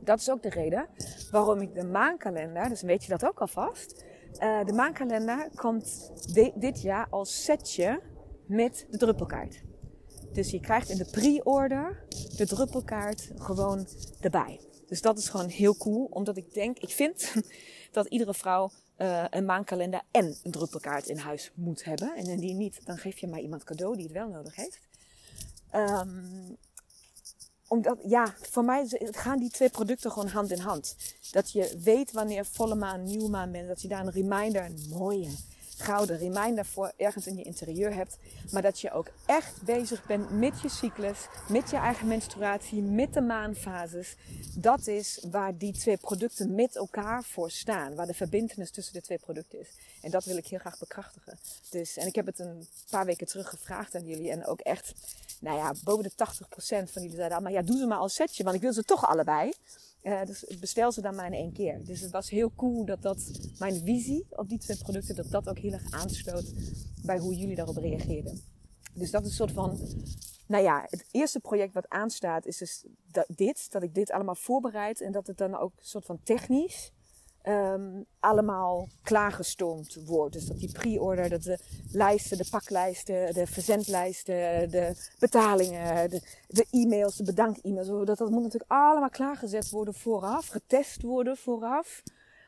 Dat 0.00 0.20
is 0.20 0.30
ook 0.30 0.42
de 0.42 0.48
reden 0.48 0.88
waarom 1.30 1.60
ik 1.60 1.74
de 1.74 1.84
maankalender, 1.84 2.68
dus 2.68 2.82
weet 2.82 3.04
je 3.04 3.08
dat 3.08 3.24
ook 3.24 3.38
alvast. 3.38 4.04
Uh, 4.34 4.64
de 4.64 4.72
maankalender 4.72 5.48
komt 5.54 6.12
dit 6.54 6.82
jaar 6.82 7.06
als 7.10 7.44
setje 7.44 8.00
met 8.46 8.86
de 8.90 8.98
druppelkaart. 8.98 9.62
Dus 10.32 10.50
je 10.50 10.60
krijgt 10.60 10.88
in 10.88 10.96
de 10.96 11.08
pre-order 11.10 12.06
de 12.36 12.46
druppelkaart 12.46 13.30
gewoon 13.36 13.86
erbij. 14.20 14.60
Dus 14.86 15.00
dat 15.00 15.18
is 15.18 15.28
gewoon 15.28 15.48
heel 15.48 15.76
cool, 15.76 16.04
omdat 16.10 16.36
ik 16.36 16.54
denk, 16.54 16.78
ik 16.78 16.90
vind 16.90 17.34
dat 17.92 18.06
iedere 18.06 18.34
vrouw 18.34 18.70
uh, 18.98 19.24
een 19.30 19.44
maankalender 19.44 20.02
en 20.10 20.36
een 20.42 20.50
druppelkaart 20.50 21.06
in 21.06 21.18
huis 21.18 21.50
moet 21.54 21.84
hebben. 21.84 22.16
En 22.16 22.26
indien 22.26 22.56
niet, 22.56 22.86
dan 22.86 22.98
geef 22.98 23.18
je 23.18 23.26
maar 23.26 23.40
iemand 23.40 23.64
cadeau 23.64 23.94
die 23.94 24.04
het 24.04 24.12
wel 24.12 24.28
nodig 24.28 24.54
heeft. 24.54 24.80
Um, 25.74 26.56
omdat, 27.68 27.98
ja, 28.06 28.34
voor 28.40 28.64
mij 28.64 28.86
gaan 29.10 29.38
die 29.38 29.50
twee 29.50 29.70
producten 29.70 30.10
gewoon 30.10 30.28
hand 30.28 30.50
in 30.50 30.58
hand. 30.58 30.96
Dat 31.30 31.52
je 31.52 31.78
weet 31.82 32.12
wanneer 32.12 32.46
volle 32.46 32.74
maan, 32.74 33.04
nieuwe 33.04 33.28
maan 33.28 33.52
bent. 33.52 33.68
Dat 33.68 33.82
je 33.82 33.88
daar 33.88 34.06
een 34.06 34.12
reminder, 34.12 34.64
een 34.64 34.86
mooie, 34.88 35.30
gouden 35.76 36.18
reminder 36.18 36.64
voor 36.64 36.92
ergens 36.96 37.26
in 37.26 37.36
je 37.36 37.42
interieur 37.42 37.94
hebt. 37.94 38.16
Maar 38.50 38.62
dat 38.62 38.80
je 38.80 38.92
ook 38.92 39.08
echt 39.26 39.62
bezig 39.62 40.06
bent 40.06 40.30
met 40.30 40.60
je 40.60 40.68
cyclus, 40.68 41.18
met 41.48 41.70
je 41.70 41.76
eigen 41.76 42.06
menstruatie, 42.06 42.82
met 42.82 43.14
de 43.14 43.20
maanfases. 43.20 44.16
Dat 44.54 44.86
is 44.86 45.26
waar 45.30 45.58
die 45.58 45.72
twee 45.72 45.96
producten 45.96 46.54
met 46.54 46.76
elkaar 46.76 47.24
voor 47.24 47.50
staan. 47.50 47.94
Waar 47.94 48.06
de 48.06 48.14
verbindenis 48.14 48.70
tussen 48.70 48.94
de 48.94 49.02
twee 49.02 49.18
producten 49.18 49.60
is. 49.60 49.68
En 50.02 50.10
dat 50.10 50.24
wil 50.24 50.36
ik 50.36 50.46
heel 50.46 50.58
graag 50.58 50.78
bekrachtigen. 50.78 51.38
Dus, 51.70 51.96
en 51.96 52.06
ik 52.06 52.14
heb 52.14 52.26
het 52.26 52.38
een 52.38 52.66
paar 52.90 53.04
weken 53.04 53.26
terug 53.26 53.48
gevraagd 53.48 53.94
aan 53.94 54.06
jullie. 54.06 54.30
En 54.30 54.46
ook 54.46 54.60
echt, 54.60 54.94
nou 55.40 55.58
ja, 55.58 55.72
boven 55.84 56.04
de 56.04 56.10
80% 56.10 56.90
van 56.90 57.02
jullie 57.02 57.16
zeiden, 57.16 57.42
maar 57.42 57.52
ja, 57.52 57.62
doe 57.62 57.78
ze 57.78 57.86
maar 57.86 57.98
als 57.98 58.14
setje, 58.14 58.44
want 58.44 58.56
ik 58.56 58.62
wil 58.62 58.72
ze 58.72 58.82
toch 58.82 59.06
allebei. 59.06 59.52
Uh, 60.04 60.24
dus 60.24 60.44
bestel 60.60 60.92
ze 60.92 61.00
dan 61.00 61.14
maar 61.14 61.26
in 61.26 61.32
één 61.32 61.52
keer. 61.52 61.84
Dus 61.84 62.00
het 62.00 62.10
was 62.10 62.30
heel 62.30 62.52
cool 62.56 62.84
dat 62.84 63.02
dat, 63.02 63.30
mijn 63.58 63.84
visie 63.84 64.26
op 64.30 64.48
die 64.48 64.58
twee 64.58 64.78
producten, 64.78 65.14
dat 65.14 65.30
dat 65.30 65.48
ook 65.48 65.58
heel 65.58 65.72
erg 65.72 65.90
aansloot 65.90 66.52
bij 67.04 67.18
hoe 67.18 67.34
jullie 67.34 67.56
daarop 67.56 67.76
reageerden. 67.76 68.40
Dus 68.94 69.10
dat 69.10 69.22
is 69.22 69.28
een 69.28 69.34
soort 69.34 69.52
van, 69.52 69.78
nou 70.46 70.62
ja, 70.62 70.86
het 70.90 71.04
eerste 71.10 71.40
project 71.40 71.74
wat 71.74 71.88
aanstaat 71.88 72.46
is 72.46 72.56
dus 72.56 72.84
dat, 73.10 73.26
dit, 73.28 73.72
dat 73.72 73.82
ik 73.82 73.94
dit 73.94 74.10
allemaal 74.10 74.34
voorbereid 74.34 75.00
en 75.00 75.12
dat 75.12 75.26
het 75.26 75.36
dan 75.36 75.56
ook 75.56 75.72
soort 75.80 76.04
van 76.04 76.20
technisch 76.22 76.92
um, 77.48 78.04
allemaal 78.20 78.88
klaargestoomd 79.02 79.98
wordt. 80.06 80.32
Dus 80.32 80.46
dat 80.46 80.58
die 80.58 80.72
pre-order, 80.72 81.28
dat 81.28 81.42
de 81.42 81.58
lijsten, 81.90 82.36
de 82.36 82.46
paklijsten, 82.50 83.34
de 83.34 83.46
verzendlijsten, 83.46 84.70
de 84.70 84.96
betalingen, 85.18 86.10
de, 86.10 86.22
de 86.46 86.66
e-mails, 86.70 87.16
de 87.16 87.24
bedank-e-mails, 87.24 87.88
dat, 87.88 88.18
dat 88.18 88.30
moet 88.30 88.42
natuurlijk 88.42 88.70
allemaal 88.70 89.10
klaargezet 89.10 89.70
worden 89.70 89.94
vooraf, 89.94 90.46
getest 90.46 91.02
worden 91.02 91.36
vooraf. 91.36 92.02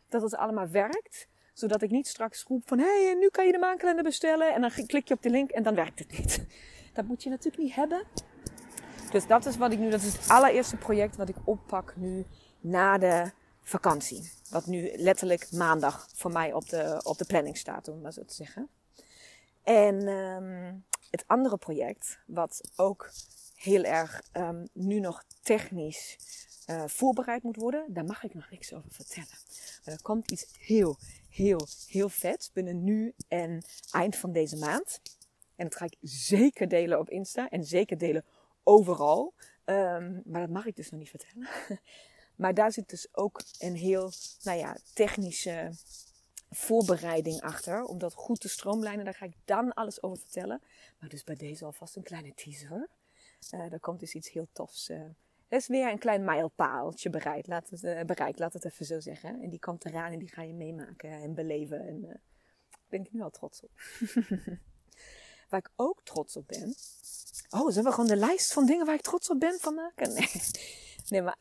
Dat 0.09 0.23
het 0.23 0.37
allemaal 0.37 0.69
werkt. 0.69 1.29
Zodat 1.53 1.83
ik 1.83 1.91
niet 1.91 2.07
straks 2.07 2.43
roep 2.43 2.69
van, 2.69 2.79
hé, 2.79 3.05
hey, 3.05 3.15
nu 3.15 3.29
kan 3.29 3.47
je 3.47 3.53
de 3.53 3.59
maankalender 3.59 4.05
bestellen. 4.05 4.55
En 4.55 4.61
dan 4.61 4.71
klik 4.87 5.09
je 5.09 5.15
op 5.15 5.23
de 5.23 5.31
link 5.31 5.50
en 5.50 5.62
dan 5.62 5.75
werkt 5.75 5.99
het 5.99 6.19
niet. 6.19 6.45
Dat 6.95 7.05
moet 7.05 7.23
je 7.23 7.31
natuurlijk 7.31 7.62
niet 7.62 7.75
hebben. 7.75 8.03
Dus 9.11 9.26
dat 9.26 9.47
is 9.47 9.57
wat 9.57 9.73
ik 9.73 9.79
nu, 9.79 9.91
dat 9.91 10.03
is 10.03 10.12
het 10.12 10.29
allereerste 10.29 10.76
project 10.76 11.17
wat 11.17 11.29
ik 11.29 11.37
oppak 11.45 11.97
nu 11.97 12.25
na 12.61 12.99
de 12.99 13.31
vakantie. 13.62 14.31
Wat 14.50 14.67
nu 14.67 14.93
letterlijk 14.97 15.53
maandag 15.53 16.09
voor 16.15 16.33
mij 16.33 16.53
op 16.53 16.69
de, 16.69 17.00
op 17.05 17.19
de 17.19 17.25
planning 17.25 17.57
staat, 17.57 17.88
om 17.88 18.00
maar 18.00 18.12
zo 18.12 18.25
te 18.25 18.35
zeggen. 18.35 18.69
En 19.62 20.09
um, 20.09 20.85
het 21.11 21.25
andere 21.26 21.57
project, 21.57 22.19
wat 22.26 22.61
ook 22.76 23.11
heel 23.55 23.83
erg 23.83 24.23
um, 24.33 24.69
nu 24.73 25.00
nog 25.00 25.25
technisch 25.43 26.17
uh, 26.67 26.83
voorbereid 26.87 27.43
moet 27.43 27.57
worden, 27.57 27.85
daar 27.88 28.05
mag 28.05 28.25
ik 28.25 28.35
nog 28.35 28.50
niks 28.50 28.73
over 28.73 28.91
vertellen. 28.91 29.38
Maar 29.85 29.95
er 29.95 30.03
komt 30.03 30.31
iets 30.31 30.47
heel, 30.59 30.99
heel, 31.29 31.67
heel 31.87 32.09
vet 32.09 32.50
binnen 32.53 32.85
nu 32.85 33.15
en 33.29 33.65
eind 33.91 34.17
van 34.17 34.33
deze 34.33 34.57
maand. 34.57 35.00
En 35.57 35.65
dat 35.65 35.76
ga 35.76 35.85
ik 35.85 35.97
zeker 36.00 36.69
delen 36.69 36.99
op 36.99 37.11
Insta 37.11 37.49
en 37.49 37.65
zeker 37.65 37.99
delen 37.99 38.25
overal. 38.62 39.35
Um, 39.65 40.23
maar 40.25 40.41
dat 40.41 40.50
mag 40.50 40.67
ik 40.67 40.76
dus 40.76 40.91
nog 40.91 41.00
niet 41.00 41.11
vertellen. 41.11 41.49
Maar 42.37 42.55
daar 42.55 42.73
zit 42.73 42.88
dus 42.88 43.09
ook 43.12 43.43
een 43.59 43.75
heel, 43.75 44.12
nou 44.43 44.59
ja, 44.59 44.76
technische 44.95 45.73
voorbereiding 46.50 47.40
achter. 47.40 47.85
Om 47.85 47.99
dat 47.99 48.14
goed 48.14 48.40
te 48.40 48.49
stroomlijnen. 48.49 49.05
Daar 49.05 49.14
ga 49.14 49.25
ik 49.25 49.37
dan 49.45 49.75
alles 49.75 50.02
over 50.02 50.19
vertellen. 50.19 50.62
Maar 50.99 51.09
dus 51.09 51.25
bij 51.25 51.35
deze 51.35 51.64
alvast 51.64 51.97
een 51.97 52.02
kleine 52.02 52.35
teaser. 52.35 52.88
Uh, 53.55 53.73
er 53.73 53.81
komt 53.81 54.00
dus 54.00 54.14
iets 54.14 54.31
heel 54.31 54.49
tofs. 54.52 54.88
Uh, 54.88 55.02
is 55.49 55.66
weer 55.66 55.90
een 55.90 55.99
klein 55.99 56.25
mijlpaaltje 56.25 57.11
bereikt 57.11 57.47
laat, 57.47 57.71
het, 57.71 57.83
uh, 57.83 58.00
bereikt, 58.00 58.38
laat 58.38 58.52
het 58.52 58.64
even 58.64 58.87
zo 58.87 59.00
zeggen. 59.00 59.43
En 59.43 59.50
die 59.50 59.59
komt 59.59 59.85
eraan 59.85 60.12
en 60.12 60.19
die 60.19 60.28
ga 60.28 60.43
je 60.43 60.52
meemaken 60.52 61.11
en 61.11 61.35
beleven. 61.35 61.87
En 61.87 62.00
daar 62.00 62.21
ben 62.88 63.00
ik 63.00 63.12
nu 63.12 63.23
al 63.23 63.31
trots 63.31 63.62
op. 63.62 63.71
waar 65.49 65.61
ik 65.61 65.71
ook 65.76 66.00
trots 66.05 66.37
op 66.37 66.47
ben. 66.47 66.75
Oh, 67.50 67.69
zullen 67.69 67.85
we 67.85 67.90
gewoon 67.90 68.07
de 68.07 68.16
lijst 68.16 68.52
van 68.52 68.66
dingen 68.66 68.87
waar 68.87 68.95
ik 68.95 69.00
trots 69.00 69.31
op 69.31 69.40
ben 69.40 69.59
van 69.61 69.75
maken? 69.75 70.14
Nee, 71.09 71.23
maar 71.23 71.37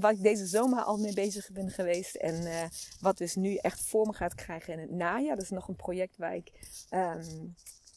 wat 0.00 0.12
ik 0.12 0.22
deze 0.22 0.46
zomer 0.46 0.82
al 0.82 0.96
mee 0.96 1.14
bezig 1.14 1.50
ben 1.52 1.70
geweest. 1.70 2.14
En 2.14 2.34
uh, 2.42 2.64
wat 3.00 3.18
dus 3.18 3.34
nu 3.34 3.54
echt 3.54 3.80
vorm 3.80 4.12
gaat 4.12 4.34
krijgen 4.34 4.72
in 4.72 4.78
het 4.78 4.90
najaar. 4.90 5.36
Dat 5.36 5.44
is 5.44 5.50
nog 5.50 5.68
een 5.68 5.76
project 5.76 6.16
waar 6.16 6.34
ik, 6.34 6.52
um, 6.90 7.54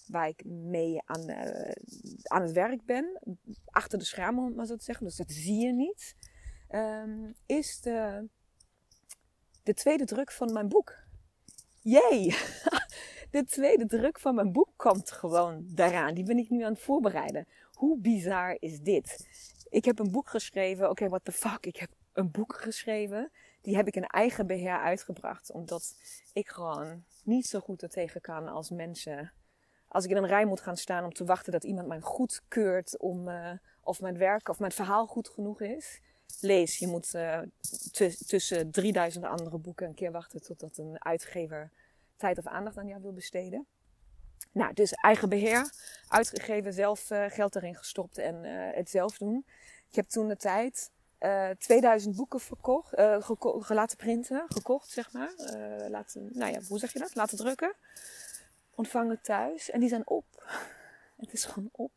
waar 0.08 0.28
ik 0.28 0.46
mee 0.46 1.02
aan, 1.06 1.30
uh, 1.30 1.72
aan 2.24 2.42
het 2.42 2.52
werk 2.52 2.86
ben. 2.86 3.20
Achter 3.66 4.00
de 4.00 4.06
schermen, 4.06 4.56
maar 4.56 4.66
zo 4.66 4.76
te 4.76 4.84
zeggen. 4.84 5.06
Dus 5.06 5.16
dat 5.16 5.32
zie 5.32 5.66
je 5.66 5.74
niet. 5.74 6.16
Um, 6.70 7.36
is 7.46 7.82
de, 7.82 8.28
de 9.64 9.74
tweede 9.74 10.06
druk 10.06 10.32
van 10.32 10.54
mijn 10.54 10.68
boek. 10.68 10.96
Jee! 11.82 12.36
De 13.32 13.46
tweede 13.46 13.86
druk 13.86 14.20
van 14.20 14.36
mijn 14.36 14.52
boek 14.52 14.70
komt 14.76 15.12
gewoon 15.12 15.64
daaraan. 15.68 16.14
Die 16.14 16.24
ben 16.24 16.38
ik 16.38 16.50
nu 16.50 16.64
aan 16.64 16.72
het 16.74 16.82
voorbereiden. 16.82 17.48
Hoe 17.74 17.98
bizar 17.98 18.58
is 18.60 18.80
dit? 18.80 19.28
Ik 19.72 19.86
heb 19.86 20.00
een 20.00 20.12
boek 20.12 20.30
geschreven. 20.30 20.84
Oké, 20.84 20.92
okay, 20.92 21.10
what 21.10 21.26
the 21.26 21.32
fuck? 21.32 21.66
Ik 21.66 21.76
heb 21.76 21.90
een 22.14 22.32
boek 22.32 22.56
geschreven. 22.56 23.32
Die 23.62 23.76
heb 23.76 23.88
ik 23.88 23.96
in 23.96 24.06
eigen 24.06 24.48
beheer 24.48 24.80
uitgebracht. 24.80 25.52
Omdat 25.52 25.96
ik 26.34 26.50
gewoon 26.50 27.04
niet 27.24 27.48
zo 27.48 27.60
goed 27.60 27.82
er 27.82 27.90
tegen 27.90 28.22
kan 28.22 28.48
als 28.48 28.70
mensen. 28.70 29.32
Als 29.88 30.06
ik 30.06 30.12
in 30.12 30.18
een 30.18 30.28
rij 30.28 30.46
moet 30.46 30.62
gaan 30.62 30.78
staan 30.78 31.04
om 31.04 31.14
te 31.14 31.26
wachten 31.26 31.52
dat 31.52 31.64
iemand 31.64 31.88
mij 31.88 32.00
goedkeurt 32.00 33.00
om 33.00 33.28
uh, 33.28 33.52
of 33.82 34.02
mijn 34.02 34.18
werk 34.18 34.50
of 34.50 34.60
mijn 34.60 34.72
verhaal 34.72 35.08
goed 35.08 35.30
genoeg 35.30 35.62
is. 35.62 36.02
Lees, 36.40 36.78
je 36.78 36.88
moet 36.88 37.14
uh, 37.14 37.42
tussen 38.28 38.72
3000 38.72 39.26
andere 39.26 39.58
boeken 39.58 39.88
een 39.88 39.94
keer 39.94 40.12
wachten 40.12 40.42
totdat 40.42 40.78
een 40.78 41.04
uitgever 41.04 41.72
tijd 42.18 42.38
of 42.38 42.46
aandacht 42.46 42.78
aan 42.78 42.88
jou 42.88 43.02
wil 43.02 43.14
besteden. 43.14 43.66
Nou, 44.52 44.74
dus 44.74 44.92
eigen 44.92 45.30
beheer, 45.30 45.72
uitgegeven, 46.08 46.74
zelf 46.74 47.10
uh, 47.10 47.26
geld 47.28 47.56
erin 47.56 47.76
gestopt 47.76 48.18
en 48.18 48.44
het 48.76 48.90
zelf 48.90 49.18
doen. 49.18 49.46
Ik 49.92 49.98
heb 49.98 50.08
toen 50.08 50.28
de 50.28 50.38
tijd 50.38 50.92
uh, 51.20 51.50
eh, 51.50 51.58
2000 51.58 52.16
boeken 52.16 52.40
verkocht, 52.40 52.98
uh, 52.98 53.70
laten 53.70 53.98
printen, 53.98 54.46
gekocht 54.48 54.90
zeg 54.90 55.14
maar. 55.14 55.34
Uh, 55.38 55.90
laten, 55.90 56.30
nou 56.34 56.52
ja, 56.52 56.62
hoe 56.68 56.80
zeg 56.80 56.94
je 56.94 57.00
dat? 57.00 57.16
Laten 57.16 57.38
drukken. 57.38 57.76
Ontvangen 58.76 59.22
thuis. 59.22 59.70
En 59.70 59.80
die 59.80 59.90
zijn 59.90 60.08
op. 60.08 60.26
Het 61.18 61.34
is 61.34 61.46
gewoon 61.46 61.70
op. 61.72 61.92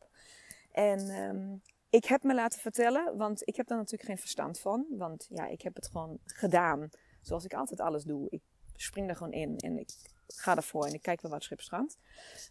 En 0.72 1.10
um, 1.10 1.62
ik 1.90 2.04
heb 2.04 2.22
me 2.22 2.34
laten 2.34 2.60
vertellen, 2.60 3.16
want 3.16 3.48
ik 3.48 3.56
heb 3.56 3.66
daar 3.66 3.78
natuurlijk 3.78 4.08
geen 4.08 4.18
verstand 4.18 4.60
van. 4.60 4.86
Want 4.90 5.26
ja, 5.30 5.46
ik 5.46 5.62
heb 5.62 5.74
het 5.74 5.86
gewoon 5.86 6.18
gedaan 6.24 6.88
zoals 7.20 7.44
ik 7.44 7.54
altijd 7.54 7.80
alles 7.80 8.04
doe. 8.04 8.26
Ik 8.30 8.42
spring 8.76 9.08
er 9.08 9.16
gewoon 9.16 9.32
in 9.32 9.58
en 9.58 9.78
ik 9.78 9.90
ga 10.26 10.56
ervoor 10.56 10.86
en 10.86 10.94
ik 10.94 11.02
kijk 11.02 11.20
wel 11.20 11.30
wat 11.30 11.42
schipstrand. 11.42 11.98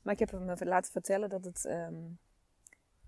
Maar 0.04 0.14
ik 0.14 0.20
heb 0.20 0.32
me 0.32 0.66
laten 0.66 0.92
vertellen 0.92 1.30
dat 1.30 1.46
het 1.46 1.66
um, 1.66 2.20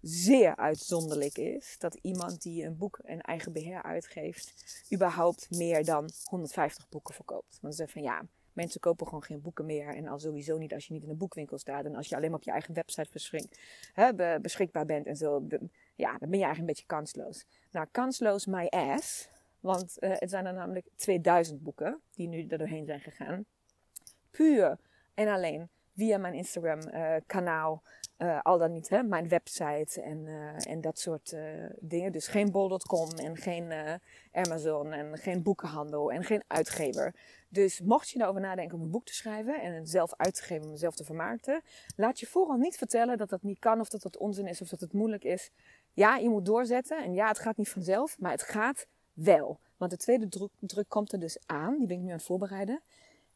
zeer 0.07 0.55
uitzonderlijk 0.55 1.37
is 1.37 1.75
dat 1.77 1.97
iemand 2.01 2.41
die 2.41 2.63
een 2.63 2.77
boek 2.77 2.99
in 3.03 3.21
eigen 3.21 3.53
beheer 3.53 3.83
uitgeeft, 3.83 4.53
überhaupt 4.93 5.49
meer 5.49 5.85
dan 5.85 6.09
150 6.23 6.89
boeken 6.89 7.13
verkoopt. 7.13 7.57
Want 7.61 7.73
ze 7.73 7.79
zeggen 7.79 8.01
van 8.01 8.11
ja, 8.11 8.25
mensen 8.53 8.79
kopen 8.79 9.07
gewoon 9.07 9.23
geen 9.23 9.41
boeken 9.41 9.65
meer. 9.65 9.95
En 9.95 10.07
al 10.07 10.19
sowieso 10.19 10.57
niet 10.57 10.73
als 10.73 10.87
je 10.87 10.93
niet 10.93 11.03
in 11.03 11.09
een 11.09 11.17
boekwinkel 11.17 11.57
staat. 11.57 11.85
En 11.85 11.95
als 11.95 12.07
je 12.07 12.15
alleen 12.15 12.29
maar 12.29 12.39
op 12.39 12.45
je 12.45 12.51
eigen 12.51 12.73
website 12.73 13.47
hè, 13.93 14.39
beschikbaar 14.39 14.85
bent 14.85 15.05
en 15.05 15.15
zo. 15.15 15.47
Ja, 15.95 16.17
dan 16.17 16.29
ben 16.29 16.39
je 16.39 16.45
eigenlijk 16.45 16.59
een 16.59 16.65
beetje 16.65 16.85
kansloos. 16.85 17.45
Nou, 17.71 17.87
kansloos 17.91 18.45
my 18.45 18.65
ass. 18.65 19.29
Want 19.59 19.97
uh, 19.99 20.11
het 20.13 20.29
zijn 20.29 20.45
er 20.45 20.53
namelijk 20.53 20.87
2000 20.95 21.63
boeken 21.63 22.01
die 22.15 22.27
nu 22.27 22.47
er 22.47 22.57
doorheen 22.57 22.85
zijn 22.85 22.99
gegaan. 22.99 23.45
Puur 24.31 24.77
en 25.13 25.27
alleen 25.27 25.69
via 25.95 26.17
mijn 26.17 26.33
Instagram 26.33 26.79
Uh, 28.17 28.39
al 28.41 28.57
dan 28.57 28.71
niet 28.71 28.89
hè, 28.89 29.03
mijn 29.03 29.27
website 29.27 30.01
en, 30.01 30.25
uh, 30.25 30.71
en 30.71 30.81
dat 30.81 30.99
soort 30.99 31.31
uh, 31.31 31.41
dingen. 31.79 32.11
Dus 32.11 32.27
geen 32.27 32.51
bol.com 32.51 33.09
en 33.09 33.37
geen 33.37 33.99
Amazon 34.31 34.93
en 34.93 35.17
geen 35.17 35.43
boekenhandel 35.43 36.11
en 36.11 36.23
geen 36.23 36.43
uitgever. 36.47 37.15
Dus 37.49 37.81
mocht 37.81 38.09
je 38.09 38.21
erover 38.21 38.41
nadenken 38.41 38.77
om 38.77 38.83
een 38.83 38.91
boek 38.91 39.05
te 39.05 39.13
schrijven 39.13 39.61
en 39.61 39.73
het 39.73 39.89
zelf 39.89 40.13
uit 40.17 40.35
te 40.35 40.43
geven 40.43 40.65
om 40.65 40.71
mezelf 40.71 40.95
te 40.95 41.03
vermarkten, 41.03 41.61
laat 41.95 42.19
je 42.19 42.25
vooral 42.25 42.57
niet 42.57 42.77
vertellen 42.77 43.17
dat 43.17 43.29
dat 43.29 43.43
niet 43.43 43.59
kan 43.59 43.79
of 43.79 43.89
dat 43.89 44.01
dat 44.01 44.17
onzin 44.17 44.47
is 44.47 44.61
of 44.61 44.69
dat 44.69 44.79
het 44.79 44.93
moeilijk 44.93 45.23
is. 45.23 45.51
Ja, 45.93 46.17
je 46.17 46.29
moet 46.29 46.45
doorzetten 46.45 47.03
en 47.03 47.13
ja, 47.13 47.27
het 47.27 47.39
gaat 47.39 47.57
niet 47.57 47.69
vanzelf, 47.69 48.19
maar 48.19 48.31
het 48.31 48.43
gaat 48.43 48.87
wel. 49.13 49.59
Want 49.77 49.91
de 49.91 49.97
tweede 49.97 50.27
druk, 50.27 50.51
druk 50.59 50.89
komt 50.89 51.11
er 51.11 51.19
dus 51.19 51.37
aan, 51.45 51.77
die 51.77 51.87
ben 51.87 51.97
ik 51.97 52.03
nu 52.03 52.09
aan 52.09 52.15
het 52.15 52.25
voorbereiden. 52.25 52.81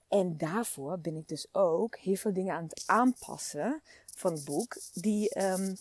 En 0.09 0.37
daarvoor 0.37 0.99
ben 0.99 1.15
ik 1.15 1.27
dus 1.27 1.47
ook 1.51 1.97
heel 1.97 2.15
veel 2.15 2.33
dingen 2.33 2.55
aan 2.55 2.63
het 2.63 2.83
aanpassen 2.85 3.81
van 4.15 4.33
het 4.33 4.45
boek, 4.45 4.77
die, 4.93 5.39
um, 5.41 5.77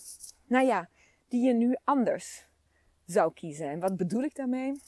nou 0.46 0.66
ja, 0.66 0.88
die 1.28 1.46
je 1.46 1.52
nu 1.52 1.76
anders 1.84 2.46
zou 3.06 3.32
kiezen. 3.32 3.68
En 3.68 3.80
wat 3.80 3.96
bedoel 3.96 4.22
ik 4.22 4.34
daarmee? 4.34 4.80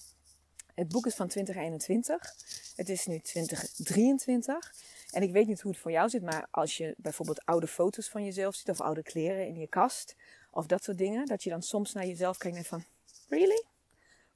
Het 0.75 0.89
boek 0.89 1.07
is 1.07 1.15
van 1.15 1.29
2021. 1.29 2.35
Het 2.77 2.89
is 2.89 3.07
nu 3.07 3.19
2023. 3.19 4.75
En 5.11 5.23
ik 5.23 5.33
weet 5.33 5.47
niet 5.47 5.61
hoe 5.61 5.71
het 5.71 5.81
voor 5.81 5.91
jou 5.91 6.09
zit, 6.09 6.23
maar 6.23 6.47
als 6.51 6.77
je 6.77 6.95
bijvoorbeeld 6.97 7.45
oude 7.45 7.67
foto's 7.67 8.09
van 8.09 8.25
jezelf 8.25 8.55
ziet 8.55 8.71
of 8.71 8.81
oude 8.81 9.03
kleren 9.03 9.47
in 9.47 9.59
je 9.59 9.67
kast 9.67 10.17
of 10.51 10.67
dat 10.67 10.85
soort 10.85 10.99
dingen, 10.99 11.27
dat 11.27 11.43
je 11.43 11.51
dan 11.51 11.63
soms 11.63 11.93
naar 11.93 12.07
jezelf 12.07 12.37
kijkt 12.37 12.57
en 12.57 12.65
van, 12.65 12.85
really? 13.29 13.65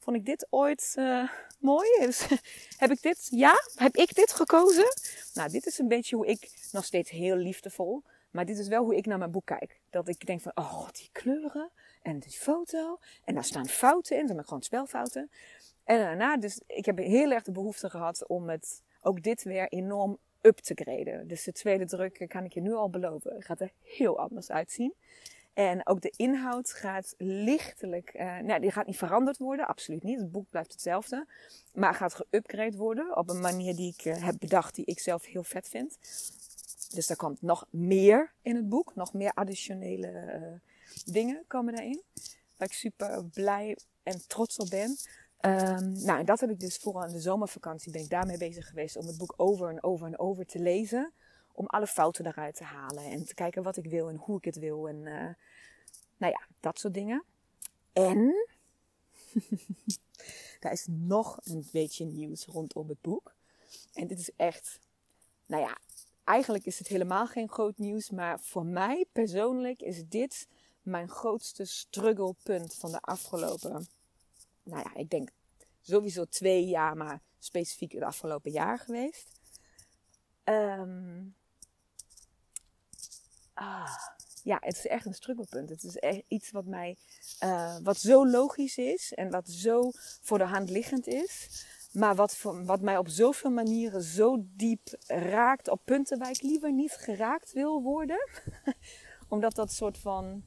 Vond 0.05 0.17
ik 0.17 0.25
dit 0.25 0.47
ooit 0.51 0.95
uh, 0.99 1.29
mooi? 1.59 1.89
heb 2.83 2.91
ik 2.91 3.03
dit, 3.03 3.27
ja? 3.31 3.55
Heb 3.75 3.97
ik 3.97 4.15
dit 4.15 4.33
gekozen? 4.33 4.87
Nou, 5.35 5.51
dit 5.51 5.67
is 5.67 5.79
een 5.79 5.89
beetje 5.89 6.17
hoe 6.17 6.27
ik 6.27 6.69
nog 6.73 6.85
steeds 6.85 7.11
heel 7.11 7.37
liefdevol, 7.37 8.03
maar 8.31 8.45
dit 8.45 8.59
is 8.59 8.69
wel 8.69 8.85
hoe 8.85 8.97
ik 8.97 9.07
naar 9.07 9.19
mijn 9.19 9.31
boek 9.31 9.47
kijk. 9.47 9.81
Dat 9.91 10.09
ik 10.09 10.27
denk 10.27 10.41
van, 10.41 10.53
oh, 10.55 10.89
die 10.93 11.09
kleuren 11.13 11.71
en 12.03 12.19
die 12.19 12.33
foto 12.33 12.99
en 13.25 13.35
daar 13.35 13.45
staan 13.45 13.67
fouten 13.67 14.17
in, 14.17 14.27
dat 14.27 14.35
zijn 14.35 14.45
gewoon 14.45 14.63
spelfouten. 14.63 15.31
En 15.85 15.99
daarna, 15.99 16.37
dus 16.37 16.61
ik 16.67 16.85
heb 16.85 16.99
heel 16.99 17.31
erg 17.31 17.43
de 17.43 17.53
behoefte 17.53 17.91
gehad 17.91 18.27
om 18.27 18.49
het, 18.49 18.83
ook 19.01 19.23
dit 19.23 19.43
weer 19.43 19.69
enorm 19.69 20.19
up 20.41 20.57
te 20.57 20.75
graden. 20.75 21.29
Dus 21.29 21.45
de 21.45 21.53
tweede 21.53 21.85
druk, 21.85 22.25
kan 22.29 22.45
ik 22.45 22.53
je 22.53 22.61
nu 22.61 22.73
al 22.75 22.91
beloven, 22.91 23.43
gaat 23.43 23.61
er 23.61 23.73
heel 23.83 24.19
anders 24.19 24.51
uitzien. 24.51 24.95
En 25.55 25.87
ook 25.87 26.01
de 26.01 26.13
inhoud 26.17 26.73
gaat 26.73 27.15
lichtelijk, 27.19 28.15
uh, 28.15 28.39
nou 28.39 28.61
die 28.61 28.71
gaat 28.71 28.87
niet 28.87 28.97
veranderd 28.97 29.39
worden, 29.39 29.67
absoluut 29.67 30.03
niet. 30.03 30.21
Het 30.21 30.33
boek 30.33 30.51
blijft 30.51 30.73
hetzelfde. 30.73 31.27
Maar 31.73 31.95
gaat 31.95 32.15
geupgrade 32.15 32.77
worden 32.77 33.17
op 33.17 33.31
een 33.31 33.41
manier 33.41 33.77
die 33.77 33.95
ik 33.97 34.05
uh, 34.05 34.25
heb 34.25 34.35
bedacht, 34.39 34.75
die 34.75 34.85
ik 34.85 34.99
zelf 34.99 35.25
heel 35.25 35.45
vet 35.45 35.69
vind. 35.69 35.99
Dus 36.95 37.11
er 37.11 37.17
komt 37.17 37.43
nog 37.43 37.67
meer 37.71 38.33
in 38.43 38.57
het 38.57 38.69
boek, 38.69 38.95
nog 38.95 39.13
meer 39.13 39.33
additionele 39.33 40.09
uh, 40.11 40.61
dingen 41.05 41.45
komen 41.47 41.75
daarin. 41.75 42.03
Waar 42.57 42.69
ik 42.69 42.75
super 42.75 43.25
blij 43.25 43.79
en 44.03 44.27
trots 44.27 44.57
op 44.57 44.69
ben. 44.71 44.97
Um, 45.41 45.93
nou, 46.05 46.19
en 46.19 46.25
dat 46.25 46.41
heb 46.41 46.51
ik 46.51 46.61
dus 46.61 46.77
vooral 46.77 47.05
in 47.05 47.13
de 47.13 47.21
zomervakantie 47.21 47.93
ben 47.93 48.01
ik 48.01 48.11
daarmee 48.11 48.39
bezig 48.39 48.67
geweest 48.67 48.97
om 48.97 49.07
het 49.07 49.19
boek 49.19 49.35
over 49.37 49.69
en 49.69 49.83
over 49.83 50.07
en 50.07 50.19
over 50.19 50.47
te 50.47 50.59
lezen. 50.59 51.13
Om 51.55 51.67
alle 51.67 51.87
fouten 51.87 52.27
eruit 52.27 52.55
te 52.55 52.65
halen 52.65 53.05
en 53.05 53.25
te 53.25 53.35
kijken 53.35 53.63
wat 53.63 53.77
ik 53.77 53.87
wil 53.87 54.09
en 54.09 54.17
hoe 54.17 54.37
ik 54.37 54.45
het 54.45 54.59
wil. 54.59 54.89
En 54.89 54.97
uh, 54.97 55.29
nou 56.17 56.33
ja, 56.33 56.41
dat 56.61 56.79
soort 56.79 56.95
dingen. 56.95 57.25
En 57.93 58.47
daar 60.61 60.73
is 60.73 60.87
nog 60.91 61.39
een 61.43 61.69
beetje 61.73 62.05
nieuws 62.05 62.45
rondom 62.47 62.89
het 62.89 63.01
boek. 63.01 63.35
En 63.93 64.07
dit 64.07 64.19
is 64.19 64.31
echt, 64.37 64.79
nou 65.47 65.63
ja, 65.63 65.79
eigenlijk 66.25 66.67
is 66.67 66.79
het 66.79 66.89
helemaal 66.89 67.27
geen 67.27 67.49
groot 67.49 67.79
nieuws. 67.79 68.11
Maar 68.11 68.41
voor 68.41 68.67
mij 68.67 69.05
persoonlijk 69.13 69.83
is 69.83 70.09
dit 70.09 70.49
mijn 70.83 71.09
grootste 71.09 71.65
strugglepunt 71.65 72.75
van 72.75 72.93
de 72.93 73.01
afgelopen 73.01 73.87
nou 74.65 74.83
ja, 74.83 74.95
ik 74.95 75.11
denk 75.11 75.31
sowieso 75.81 76.25
twee 76.25 76.67
jaar, 76.67 76.97
maar 76.97 77.21
specifiek 77.39 77.93
het 77.93 78.03
afgelopen 78.03 78.51
jaar 78.51 78.79
geweest. 78.79 79.41
Um, 80.45 81.35
ah, 83.55 83.89
ja, 84.43 84.59
het 84.61 84.77
is 84.77 84.87
echt 84.87 85.07
een 85.07 85.15
strubbelpunt. 85.15 85.69
Het 85.69 85.83
is 85.83 85.97
echt 85.97 86.23
iets 86.29 86.51
wat 86.51 86.65
mij, 86.65 86.97
uh, 87.45 87.77
wat 87.83 87.97
zo 87.97 88.27
logisch 88.27 88.77
is 88.77 89.13
en 89.13 89.31
wat 89.31 89.49
zo 89.49 89.91
voor 90.23 90.39
de 90.39 90.45
hand 90.45 90.71
liggend 90.71 91.07
is. 91.07 91.65
Maar 91.93 92.15
wat, 92.15 92.43
wat 92.43 92.81
mij 92.81 92.99
op 92.99 93.09
zoveel 93.09 93.51
manieren 93.51 94.03
zo 94.03 94.45
diep 94.57 94.89
raakt 95.07 95.69
op 95.69 95.81
punten 95.85 96.19
waar 96.19 96.31
ik 96.31 96.43
liever 96.43 96.73
niet 96.73 96.93
geraakt 96.93 97.53
wil 97.53 97.83
worden. 97.83 98.29
Omdat 99.29 99.55
dat 99.55 99.73
soort 99.73 99.99
van, 99.99 100.45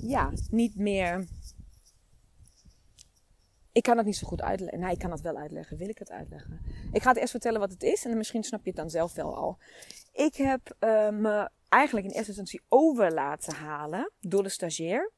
ja, 0.00 0.32
niet 0.50 0.76
meer 0.76 1.26
ik 3.72 3.82
kan 3.82 3.96
het 3.96 4.06
niet 4.06 4.16
zo 4.16 4.26
goed 4.26 4.42
uitleggen. 4.42 4.80
Nee, 4.80 4.92
ik 4.92 4.98
kan 4.98 5.10
het 5.10 5.20
wel 5.20 5.36
uitleggen. 5.36 5.76
Wil 5.76 5.88
ik 5.88 5.98
het 5.98 6.10
uitleggen? 6.10 6.60
Ik 6.92 7.02
ga 7.02 7.08
het 7.08 7.18
eerst 7.18 7.30
vertellen 7.30 7.60
wat 7.60 7.70
het 7.70 7.82
is 7.82 8.04
en 8.04 8.16
misschien 8.16 8.42
snap 8.42 8.60
je 8.64 8.70
het 8.70 8.78
dan 8.78 8.90
zelf 8.90 9.14
wel 9.14 9.36
al. 9.36 9.58
Ik 10.12 10.36
heb 10.36 10.76
uh, 10.80 11.08
me 11.10 11.50
eigenlijk 11.72 12.06
in 12.06 12.12
eerste 12.12 12.28
instantie 12.28 12.62
over 12.68 13.12
laten 13.12 13.54
halen 13.54 14.10
door 14.20 14.42
de 14.42 14.48
stagiair. 14.48 15.10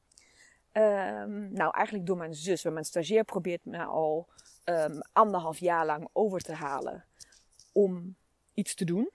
Um, 0.73 1.53
nou, 1.53 1.71
eigenlijk 1.73 2.05
door 2.05 2.17
mijn 2.17 2.33
zus. 2.33 2.61
Want 2.61 2.73
mijn 2.73 2.85
stagiair 2.85 3.23
probeert 3.23 3.65
me 3.65 3.83
al 3.83 4.29
um, 4.65 5.01
anderhalf 5.13 5.57
jaar 5.57 5.85
lang 5.85 6.09
over 6.13 6.41
te 6.41 6.53
halen 6.53 7.05
om 7.71 8.15
iets 8.53 8.75
te 8.75 8.85
doen. 8.85 9.09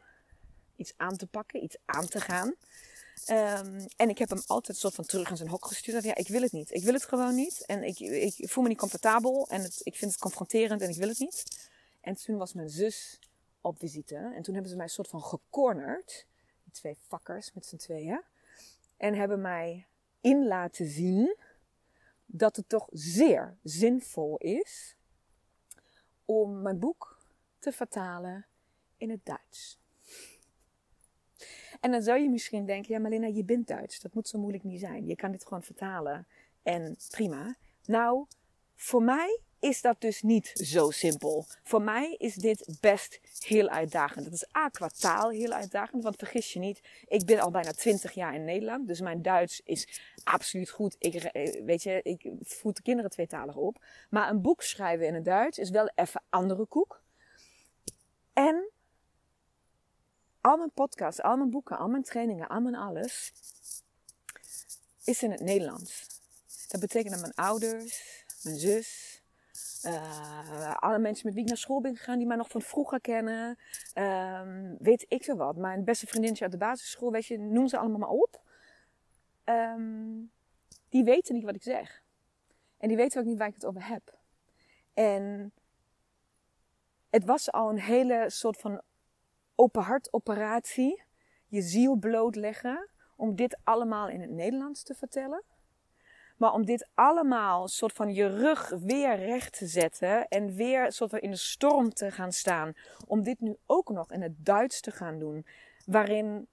Iets 0.76 0.92
aan 0.96 1.16
te 1.16 1.26
pakken, 1.26 1.62
iets 1.62 1.76
aan 1.84 2.06
te 2.06 2.20
gaan. 2.20 2.54
Um, 3.30 3.86
en 3.96 4.08
ik 4.08 4.18
heb 4.18 4.28
hem 4.28 4.42
altijd 4.46 4.78
soort 4.78 4.94
van 4.94 5.04
terug 5.04 5.30
in 5.30 5.36
zijn 5.36 5.48
hok 5.48 5.66
gestuurd. 5.66 6.04
Ja, 6.04 6.14
ik 6.14 6.28
wil 6.28 6.42
het 6.42 6.52
niet. 6.52 6.74
Ik 6.74 6.84
wil 6.84 6.92
het 6.92 7.04
gewoon 7.04 7.34
niet. 7.34 7.66
En 7.66 7.82
ik, 7.82 7.98
ik 7.98 8.50
voel 8.50 8.62
me 8.62 8.68
niet 8.68 8.78
comfortabel. 8.78 9.48
En 9.48 9.62
het, 9.62 9.80
ik 9.82 9.96
vind 9.96 10.10
het 10.10 10.20
confronterend 10.20 10.80
en 10.80 10.88
ik 10.88 10.96
wil 10.96 11.08
het 11.08 11.18
niet. 11.18 11.68
En 12.00 12.14
toen 12.14 12.36
was 12.36 12.52
mijn 12.52 12.68
zus 12.68 13.18
op 13.60 13.78
visite. 13.78 14.14
En 14.14 14.42
toen 14.42 14.54
hebben 14.54 14.70
ze 14.70 14.76
mij 14.76 14.84
een 14.84 14.90
soort 14.90 15.08
van 15.08 15.22
gecornerd. 15.22 16.26
Twee 16.70 16.96
fakkers 17.06 17.52
met 17.52 17.66
z'n 17.66 17.76
tweeën. 17.76 18.22
En 18.96 19.14
hebben 19.14 19.40
mij 19.40 19.86
in 20.20 20.46
laten 20.46 20.86
zien 20.86 21.36
dat 22.26 22.56
het 22.56 22.68
toch 22.68 22.88
zeer 22.90 23.56
zinvol 23.62 24.36
is 24.36 24.96
om 26.24 26.62
mijn 26.62 26.78
boek 26.78 27.18
te 27.58 27.72
vertalen 27.72 28.46
in 28.96 29.10
het 29.10 29.24
Duits. 29.24 29.78
En 31.80 31.90
dan 31.90 32.02
zou 32.02 32.20
je 32.20 32.30
misschien 32.30 32.66
denken, 32.66 32.94
ja 32.94 33.00
Marlena, 33.00 33.26
je 33.26 33.44
bent 33.44 33.66
Duits. 33.66 34.00
Dat 34.00 34.14
moet 34.14 34.28
zo 34.28 34.38
moeilijk 34.38 34.64
niet 34.64 34.80
zijn. 34.80 35.06
Je 35.06 35.16
kan 35.16 35.32
dit 35.32 35.42
gewoon 35.42 35.62
vertalen. 35.62 36.26
En 36.62 36.96
prima. 37.10 37.56
Nou, 37.84 38.26
voor 38.74 39.02
mij 39.02 39.40
is 39.60 39.80
dat 39.80 40.00
dus 40.00 40.22
niet 40.22 40.50
zo 40.54 40.90
simpel. 40.90 41.46
Voor 41.62 41.82
mij 41.82 42.14
is 42.18 42.34
dit 42.34 42.76
best 42.80 43.20
heel 43.38 43.68
uitdagend. 43.68 44.24
Het 44.24 44.34
is 44.34 44.56
A, 44.56 44.68
qua 44.68 44.88
taal 44.98 45.30
heel 45.30 45.52
uitdagend. 45.52 46.02
Want 46.02 46.16
vergis 46.16 46.52
je 46.52 46.58
niet, 46.58 46.80
ik 47.08 47.24
ben 47.24 47.40
al 47.40 47.50
bijna 47.50 47.72
20 47.72 48.12
jaar 48.12 48.34
in 48.34 48.44
Nederland. 48.44 48.88
Dus 48.88 49.00
mijn 49.00 49.22
Duits 49.22 49.60
is 49.64 50.00
absoluut 50.24 50.70
goed. 50.70 50.96
Ik, 50.98 51.14
eh, 51.14 51.64
weet 51.64 51.82
je, 51.82 52.00
ik 52.02 52.30
voed 52.40 52.76
de 52.76 52.82
kinderen 52.82 53.10
tweetalig 53.10 53.56
op. 53.56 53.84
Maar 54.10 54.30
een 54.30 54.42
boek 54.42 54.62
schrijven 54.62 55.06
in 55.06 55.14
het 55.14 55.24
Duits 55.24 55.58
is 55.58 55.70
wel 55.70 55.90
even 55.94 56.22
andere 56.28 56.66
koek. 56.66 57.02
En 58.32 58.70
al 60.40 60.56
mijn 60.56 60.72
podcasts, 60.74 61.22
al 61.22 61.36
mijn 61.36 61.50
boeken, 61.50 61.78
al 61.78 61.88
mijn 61.88 62.02
trainingen, 62.02 62.48
al 62.48 62.60
mijn 62.60 62.76
alles 62.76 63.32
is 65.04 65.22
in 65.22 65.30
het 65.30 65.40
Nederlands. 65.40 66.06
Dat 66.68 66.80
betekent 66.80 67.12
dat 67.12 67.20
mijn 67.20 67.34
ouders, 67.34 68.24
mijn 68.42 68.58
zus, 68.58 69.09
uh, 69.84 70.76
alle 70.76 70.98
mensen 70.98 71.26
met 71.26 71.34
wie 71.34 71.42
ik 71.42 71.48
naar 71.48 71.58
school 71.58 71.80
ben 71.80 71.96
gegaan, 71.96 72.18
die 72.18 72.26
mij 72.26 72.36
nog 72.36 72.50
van 72.50 72.62
vroeger 72.62 73.00
kennen, 73.00 73.58
um, 73.94 74.76
weet 74.78 75.04
ik 75.08 75.24
veel 75.24 75.36
wat. 75.36 75.56
Mijn 75.56 75.84
beste 75.84 76.06
vriendinnetje 76.06 76.44
uit 76.44 76.52
de 76.52 76.58
basisschool, 76.58 77.10
weet 77.10 77.26
je, 77.26 77.38
noem 77.38 77.68
ze 77.68 77.78
allemaal 77.78 77.98
maar 77.98 78.08
op. 78.08 78.42
Um, 79.44 80.32
die 80.88 81.04
weten 81.04 81.34
niet 81.34 81.44
wat 81.44 81.54
ik 81.54 81.62
zeg. 81.62 82.02
En 82.78 82.88
die 82.88 82.96
weten 82.96 83.20
ook 83.20 83.26
niet 83.26 83.38
waar 83.38 83.48
ik 83.48 83.54
het 83.54 83.66
over 83.66 83.86
heb. 83.86 84.18
En 84.94 85.52
het 87.10 87.24
was 87.24 87.52
al 87.52 87.70
een 87.70 87.80
hele 87.80 88.24
soort 88.30 88.56
van 88.56 88.82
open 89.54 89.82
hart 89.82 90.12
operatie, 90.12 91.02
je 91.46 91.62
ziel 91.62 91.96
blootleggen 91.96 92.88
om 93.16 93.34
dit 93.34 93.58
allemaal 93.64 94.08
in 94.08 94.20
het 94.20 94.30
Nederlands 94.30 94.82
te 94.82 94.94
vertellen. 94.94 95.42
Maar 96.40 96.52
om 96.52 96.64
dit 96.64 96.88
allemaal 96.94 97.68
soort 97.68 97.92
van 97.92 98.14
je 98.14 98.26
rug 98.26 98.68
weer 98.68 99.16
recht 99.16 99.58
te 99.58 99.66
zetten 99.66 100.28
en 100.28 100.54
weer 100.54 100.92
soort 100.92 101.10
van 101.10 101.18
in 101.18 101.30
de 101.30 101.36
storm 101.36 101.92
te 101.92 102.10
gaan 102.10 102.32
staan. 102.32 102.72
Om 103.06 103.22
dit 103.22 103.40
nu 103.40 103.56
ook 103.66 103.88
nog 103.88 104.12
in 104.12 104.22
het 104.22 104.44
Duits 104.44 104.80
te 104.80 104.90
gaan 104.90 105.18
doen. 105.18 105.46
Waarin 105.86 106.48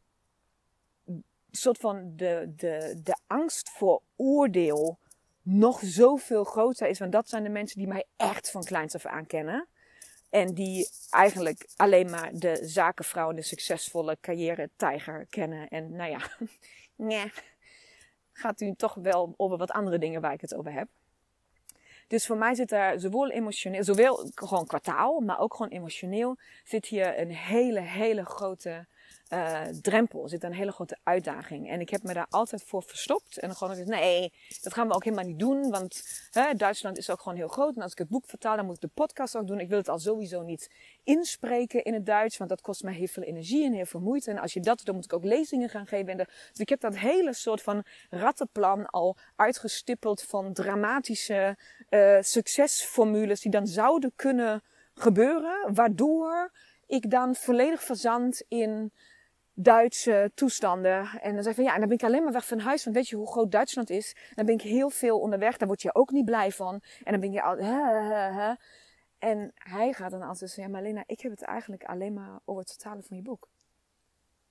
soort 1.52 1.78
van 1.78 2.13
de, 2.15 2.54
de, 2.56 3.00
de 3.04 3.17
angst 3.28 3.69
voor 3.69 4.02
oordeel 4.15 5.00
nog 5.41 5.80
zoveel 5.84 6.43
groter 6.43 6.88
is. 6.88 7.00
Want 7.00 7.12
dat 7.12 7.30
zijn 7.30 7.43
de 7.43 7.50
mensen 7.50 7.78
die 7.78 7.88
mij 7.88 8.06
echt 8.17 8.52
van 8.52 8.63
kleins 8.63 8.95
af 8.95 9.06
aan 9.06 9.26
kennen. 9.26 9.67
En 10.30 10.54
die 10.54 10.89
eigenlijk 11.10 11.67
alleen 11.76 12.10
maar 12.10 12.30
de 12.34 12.60
zakenvrouw 12.62 13.30
en 13.30 13.36
de 13.36 13.41
succesvolle 13.41 14.17
carrière-tijger 14.21 15.26
kennen. 15.30 15.67
En 15.67 15.95
nou 15.95 16.10
ja, 16.12 16.19
nee, 16.95 17.32
gaat 18.38 18.62
u 18.62 18.73
toch 18.76 18.93
wel 18.93 19.34
over 19.38 19.58
wat 19.58 19.71
andere 19.71 19.97
dingen 19.97 20.21
waar 20.21 20.34
ik 20.34 20.41
het 20.41 20.56
over 20.56 20.71
heb. 20.71 20.88
Dus 22.08 22.26
voor 22.26 22.38
mij 22.38 22.56
zit 22.56 22.69
daar 22.69 23.00
zowel 23.00 23.32
emotioneel, 23.32 23.84
zowel 23.84 24.30
gewoon 24.36 24.65
kwartaal, 24.65 25.19
maar 25.19 25.39
ook 25.39 25.56
gewoon 25.56 25.71
emotioneel, 25.71 26.38
zit 26.63 26.86
hier 26.86 27.19
een 27.19 27.32
hele, 27.32 27.80
hele 27.80 28.26
grote 28.26 28.88
uh, 29.34 29.62
drempel, 29.82 30.28
zit 30.28 30.44
een 30.44 30.54
hele 30.54 30.72
grote 30.72 30.98
uitdaging. 31.04 31.70
En 31.70 31.80
ik 31.80 31.90
heb 31.90 32.04
me 32.04 32.13
daar 32.13 32.28
altijd 32.30 32.63
voor 32.63 32.84
verstopt. 32.84 33.38
En 33.38 33.48
dan 33.48 33.58
gewoon 33.58 33.76
gezegd, 33.76 33.90
nee, 33.90 34.34
dat 34.62 34.74
gaan 34.74 34.88
we 34.88 34.94
ook 34.94 35.04
helemaal 35.04 35.26
niet 35.26 35.40
doen. 35.40 35.70
Want 35.70 36.04
hè, 36.32 36.54
Duitsland 36.54 36.98
is 36.98 37.10
ook 37.10 37.22
gewoon 37.22 37.38
heel 37.38 37.48
groot. 37.48 37.76
En 37.76 37.82
als 37.82 37.92
ik 37.92 37.98
het 37.98 38.08
boek 38.08 38.26
vertaal, 38.26 38.56
dan 38.56 38.66
moet 38.66 38.76
ik 38.76 38.82
de 38.82 38.90
podcast 38.94 39.38
ook 39.38 39.48
doen. 39.48 39.60
Ik 39.60 39.70
wil 39.70 39.78
het 39.78 39.90
al 39.90 40.00
sowieso 40.00 40.42
niet 40.42 40.72
inspreken 41.04 41.84
in 41.84 41.94
het 41.94 42.06
Duits. 42.06 42.38
Want 42.38 42.50
dat 42.50 42.62
kost 42.62 42.84
mij 42.84 42.94
heel 42.94 43.08
veel 43.08 43.24
energie 43.24 43.66
en 43.66 43.74
heel 43.74 43.86
veel 43.86 44.00
moeite. 44.00 44.32
En 44.32 44.38
als 44.38 44.54
je 44.54 44.60
dat 44.60 44.78
doet, 44.78 44.86
dan 44.86 44.96
moet 44.96 45.06
ik 45.06 45.13
ook 45.13 45.24
lezingen 45.24 45.70
gaan 45.70 45.88
geven. 45.88 46.18
Dus 46.18 46.28
ik 46.54 46.70
heb 46.70 46.80
dat 46.80 46.98
hele 46.98 47.34
soort 47.34 47.62
van 47.62 47.84
rattenplan 48.10 48.86
al 48.86 49.18
uitgestippeld 49.36 50.22
van 50.22 50.54
dramatische 50.54 51.58
uh, 51.90 52.18
succesformules 52.22 53.42
die 53.42 53.52
dan 53.52 53.68
zouden 53.68 54.12
kunnen 54.16 54.63
gebeuren. 54.94 55.74
Waardoor 55.74 56.52
ik 56.86 57.12
dan 57.12 57.36
volledig 57.36 57.84
verzand 57.84 58.44
in 58.48 58.92
Duitse 59.60 60.32
toestanden. 60.36 61.10
En 61.22 61.34
dan 61.34 61.43
zei 61.43 61.56
van 61.56 61.63
ja, 61.63 61.74
en 61.74 61.80
dan 61.80 61.88
ben 61.88 61.98
ik 61.98 62.04
alleen 62.04 62.24
maar 62.24 62.34
weg 62.34 62.48
van 62.48 62.60
huis. 62.60 62.84
Want 62.84 62.96
weet 62.96 63.08
je 63.08 63.15
hoe 63.15 63.32
groot 63.32 63.52
Duitsland 63.52 63.89
is? 63.89 64.15
dan 64.36 64.46
ben 64.46 64.56
ik 64.56 64.62
heel 64.62 64.89
veel 64.89 65.20
onderweg. 65.20 65.58
Daar 65.58 65.67
word 65.67 65.82
je 65.82 65.96
ook 65.96 66.12
niet 66.12 66.26
blij 66.26 66.52
van. 66.52 66.82
En 67.04 67.12
dan 67.12 67.20
ben 67.20 67.32
je 67.32 67.41
al. 67.41 67.58
En 69.17 69.52
hij 69.56 69.93
gaat 69.93 70.12
dan 70.12 70.22
altijd 70.22 70.39
zeggen: 70.39 70.63
Ja, 70.63 70.70
maar 70.70 70.82
Lena, 70.82 71.04
ik 71.06 71.20
heb 71.22 71.32
het 71.32 71.41
eigenlijk 71.41 71.84
alleen 71.84 72.13
maar 72.13 72.39
over 72.46 72.62
het 72.62 72.72
vertalen 72.72 73.04
van 73.04 73.17
je 73.17 73.24
boek. 73.24 73.50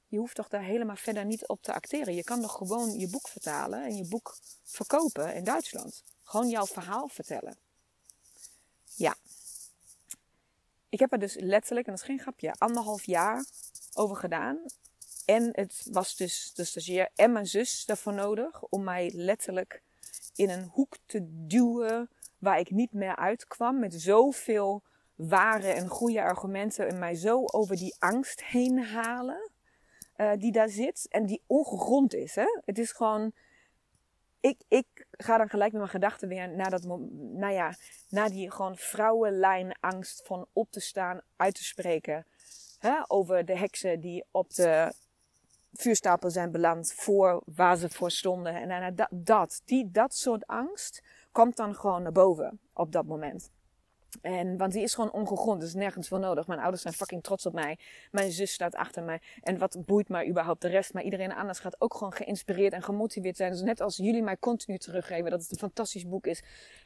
Je 0.07 0.19
hoeft 0.19 0.35
toch 0.35 0.49
daar 0.49 0.62
helemaal 0.62 0.97
verder 0.97 1.25
niet 1.25 1.49
op 1.49 1.62
te 1.62 1.73
acteren. 1.73 2.14
Je 2.14 2.25
kan 2.25 2.40
toch 2.40 2.53
gewoon 2.53 2.99
je 2.99 3.09
boek 3.09 3.29
vertalen 3.29 3.85
en 3.85 3.97
je 3.97 4.09
boek 4.09 4.37
verkopen 4.64 5.35
in 5.35 5.45
Duitsland. 5.45 6.03
Gewoon 6.23 6.49
jouw 6.49 6.66
verhaal 6.66 7.09
vertellen. 7.09 7.57
Ja. 8.95 9.14
Ik 10.88 10.99
heb 10.99 11.12
er 11.12 11.19
dus 11.19 11.35
letterlijk, 11.35 11.87
en 11.87 11.92
dat 11.92 12.03
is 12.03 12.09
geen 12.09 12.21
grapje, 12.21 12.55
anderhalf 12.59 13.05
jaar 13.05 13.45
over 13.95 14.16
gedaan 14.16 14.59
en 15.27 15.49
het 15.53 15.89
was 15.91 16.17
dus 16.17 16.53
de 16.55 16.65
stagiair 16.65 17.09
en 17.15 17.33
mijn 17.33 17.47
zus 17.47 17.85
daarvoor 17.85 18.15
nodig 18.15 18.62
om 18.62 18.85
mij 18.85 19.11
letterlijk 19.15 19.83
in 20.35 20.51
een 20.51 20.65
hoek 20.73 20.97
te 21.07 21.21
duwen 21.47 22.11
waar 22.39 22.59
ik 22.59 22.71
niet 22.71 22.93
meer 22.93 23.17
uitkwam. 23.17 23.79
Met 23.79 23.95
zoveel 23.95 24.83
ware 25.15 25.69
en 25.69 25.89
goede 25.89 26.23
argumenten 26.23 26.89
en 26.89 26.99
mij 26.99 27.15
zo 27.15 27.45
over 27.45 27.77
die 27.77 27.97
angst 27.99 28.45
heen 28.45 28.85
halen 28.85 29.51
uh, 30.17 30.33
die 30.39 30.53
daar 30.53 30.69
zit 30.69 31.07
en 31.11 31.27
die 31.27 31.43
ongegrond 31.47 32.15
is. 32.15 32.35
Hè? 32.35 32.61
Het 32.65 32.79
is 32.79 32.93
gewoon. 32.93 33.33
Ik, 34.41 34.61
ik 34.69 35.07
ga 35.11 35.39
dan 35.39 35.49
gelijk 35.49 35.71
met 35.71 35.81
mijn 35.81 35.93
gedachten 35.93 36.29
weer 36.29 36.49
naar 36.49 36.71
dat, 36.71 36.85
nou 36.85 37.53
ja, 37.53 37.75
naar 38.09 38.31
die 38.31 38.51
gewoon 38.51 38.77
vrouwenlijn 38.77 39.77
angst 39.81 40.27
van 40.27 40.47
op 40.53 40.71
te 40.71 40.81
staan, 40.81 41.21
uit 41.37 41.55
te 41.55 41.65
spreken. 41.65 42.27
Hè, 42.79 42.95
over 43.07 43.45
de 43.45 43.57
heksen 43.57 44.01
die 44.01 44.25
op 44.31 44.55
de 44.55 44.93
vuurstapel 45.81 46.31
zijn 46.31 46.51
beland 46.51 46.93
voor 46.93 47.43
waar 47.55 47.77
ze 47.77 47.89
voor 47.89 48.11
stonden. 48.11 48.71
En, 48.71 48.95
dat, 48.95 49.09
dat, 49.11 49.62
die, 49.65 49.91
dat 49.91 50.15
soort 50.15 50.47
angst 50.47 51.03
komt 51.33 51.57
dan 51.57 51.75
gewoon 51.75 52.03
naar 52.03 52.12
boven 52.12 52.61
op 52.73 52.93
dat 52.93 53.07
moment. 53.07 53.51
En, 54.23 54.57
want 54.57 54.73
die 54.73 54.83
is 54.83 54.95
gewoon 54.95 55.12
ongegrond, 55.12 55.61
dus 55.61 55.75
nergens 55.75 56.09
voor 56.09 56.19
nodig. 56.19 56.47
Mijn 56.47 56.61
ouders 56.61 56.83
zijn 56.83 56.95
fucking 56.95 57.23
trots 57.23 57.47
op 57.47 57.53
mij. 57.53 57.79
Mijn 58.11 58.31
zus 58.31 58.53
staat 58.53 58.75
achter 58.75 59.03
mij. 59.03 59.21
En 59.43 59.59
wat 59.59 59.79
boeit 59.87 60.09
mij 60.09 60.29
überhaupt 60.29 60.61
de 60.62 60.69
rest? 60.69 60.93
Maar 60.93 61.03
iedereen 61.03 61.33
anders 61.33 61.59
gaat 61.59 61.81
ook 61.81 61.95
gewoon 61.95 62.12
geïnspireerd 62.12 62.73
en 62.73 62.83
gemotiveerd 62.83 63.37
zijn. 63.37 63.51
Dus 63.51 63.61
net 63.61 63.81
als 63.81 63.97
jullie 63.97 64.23
mij 64.23 64.37
continu 64.37 64.79
teruggeven 64.79 65.31
dat 65.31 65.41
het 65.41 65.51
een 65.51 65.59
fantastisch 65.59 66.07
boek 66.07 66.27
is. 66.27 66.43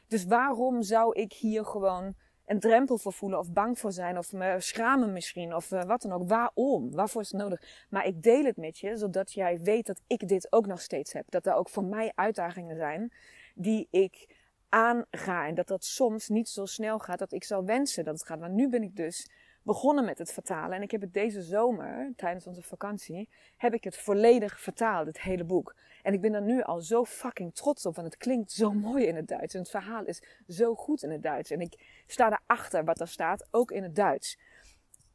Dus 0.07 0.25
waarom 0.25 0.81
zou 0.81 1.19
ik 1.19 1.33
hier 1.33 1.65
gewoon 1.65 2.15
een 2.51 2.59
drempel 2.59 2.97
voor 2.97 3.13
voelen 3.13 3.39
of 3.39 3.51
bang 3.51 3.79
voor 3.79 3.91
zijn 3.91 4.17
of 4.17 4.33
me 4.33 4.55
schamen 4.59 5.13
misschien 5.13 5.55
of 5.55 5.71
uh, 5.71 5.83
wat 5.83 6.01
dan 6.01 6.11
ook. 6.11 6.27
Waarom? 6.27 6.91
Waarvoor 6.91 7.21
is 7.21 7.31
het 7.31 7.41
nodig? 7.41 7.85
Maar 7.89 8.05
ik 8.05 8.23
deel 8.23 8.43
het 8.43 8.57
met 8.57 8.79
je 8.79 8.97
zodat 8.97 9.33
jij 9.33 9.59
weet 9.59 9.85
dat 9.85 10.01
ik 10.07 10.27
dit 10.27 10.47
ook 10.49 10.65
nog 10.65 10.81
steeds 10.81 11.13
heb. 11.13 11.25
Dat 11.29 11.45
er 11.45 11.53
ook 11.53 11.69
voor 11.69 11.83
mij 11.83 12.11
uitdagingen 12.15 12.75
zijn 12.75 13.13
die 13.55 13.87
ik 13.91 14.35
aanga 14.69 15.47
en 15.47 15.55
dat 15.55 15.67
dat 15.67 15.85
soms 15.85 16.27
niet 16.27 16.49
zo 16.49 16.65
snel 16.65 16.99
gaat 16.99 17.19
dat 17.19 17.33
ik 17.33 17.43
zou 17.43 17.65
wensen 17.65 18.03
dat 18.03 18.13
het 18.13 18.25
gaat. 18.25 18.39
Maar 18.39 18.49
nu 18.49 18.69
ben 18.69 18.83
ik 18.83 18.95
dus 18.95 19.29
begonnen 19.63 20.05
met 20.05 20.17
het 20.17 20.31
vertalen. 20.31 20.75
En 20.75 20.81
ik 20.81 20.91
heb 20.91 21.01
het 21.01 21.13
deze 21.13 21.41
zomer, 21.41 22.13
tijdens 22.15 22.47
onze 22.47 22.61
vakantie, 22.61 23.29
heb 23.57 23.73
ik 23.73 23.83
het 23.83 23.97
volledig 23.97 24.59
vertaald, 24.59 25.07
het 25.07 25.21
hele 25.21 25.43
boek. 25.43 25.75
En 26.03 26.13
ik 26.13 26.21
ben 26.21 26.33
er 26.33 26.41
nu 26.41 26.61
al 26.61 26.81
zo 26.81 27.05
fucking 27.05 27.55
trots 27.55 27.85
op, 27.85 27.95
want 27.95 28.07
het 28.07 28.17
klinkt 28.17 28.51
zo 28.51 28.71
mooi 28.71 29.05
in 29.05 29.15
het 29.15 29.27
Duits. 29.27 29.53
En 29.53 29.59
het 29.59 29.69
verhaal 29.69 30.05
is 30.05 30.23
zo 30.47 30.75
goed 30.75 31.03
in 31.03 31.11
het 31.11 31.23
Duits. 31.23 31.51
En 31.51 31.61
ik 31.61 32.03
sta 32.07 32.39
erachter 32.39 32.83
wat 32.83 32.99
er 32.99 33.07
staat, 33.07 33.47
ook 33.51 33.71
in 33.71 33.83
het 33.83 33.95
Duits. 33.95 34.39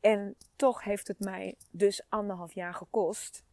En 0.01 0.37
toch 0.57 0.85
heeft 0.85 1.09
het 1.09 1.21
mij 1.21 1.55
dus 1.71 2.03
anderhalf 2.09 2.53
jaar 2.53 2.75
gekost 2.75 3.45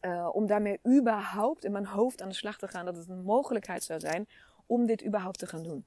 uh, 0.00 0.28
om 0.32 0.46
daarmee 0.46 0.80
überhaupt 0.86 1.64
in 1.64 1.72
mijn 1.72 1.86
hoofd 1.86 2.22
aan 2.22 2.28
de 2.28 2.34
slag 2.34 2.58
te 2.58 2.68
gaan 2.68 2.84
dat 2.84 2.96
het 2.96 3.08
een 3.08 3.22
mogelijkheid 3.22 3.84
zou 3.84 4.00
zijn 4.00 4.28
om 4.66 4.86
dit 4.86 5.04
überhaupt 5.04 5.38
te 5.38 5.46
gaan 5.46 5.62
doen. 5.62 5.84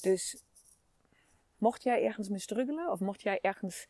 Dus 0.00 0.42
mocht 1.58 1.82
jij 1.82 2.04
ergens 2.04 2.28
mee 2.28 2.38
struggelen 2.38 2.90
of 2.90 3.00
mocht 3.00 3.22
jij 3.22 3.38
ergens 3.40 3.86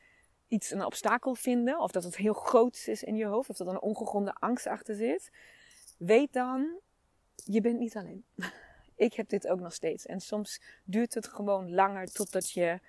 iets, 0.48 0.70
een 0.70 0.84
obstakel 0.84 1.34
vinden, 1.34 1.80
of 1.80 1.90
dat 1.90 2.04
het 2.04 2.16
heel 2.16 2.32
groot 2.32 2.84
is 2.86 3.02
in 3.02 3.16
je 3.16 3.26
hoofd, 3.26 3.50
of 3.50 3.56
dat 3.56 3.66
er 3.66 3.72
een 3.72 3.80
ongegronde 3.80 4.34
angst 4.34 4.66
achter 4.66 4.94
zit, 4.94 5.30
weet 5.98 6.32
dan, 6.32 6.80
je 7.34 7.60
bent 7.60 7.78
niet 7.78 7.96
alleen. 7.96 8.24
Ik 8.96 9.14
heb 9.14 9.28
dit 9.28 9.48
ook 9.48 9.60
nog 9.60 9.72
steeds. 9.72 10.06
En 10.06 10.20
soms 10.20 10.60
duurt 10.84 11.14
het 11.14 11.28
gewoon 11.28 11.74
langer 11.74 12.12
totdat 12.12 12.50
je 12.50 12.80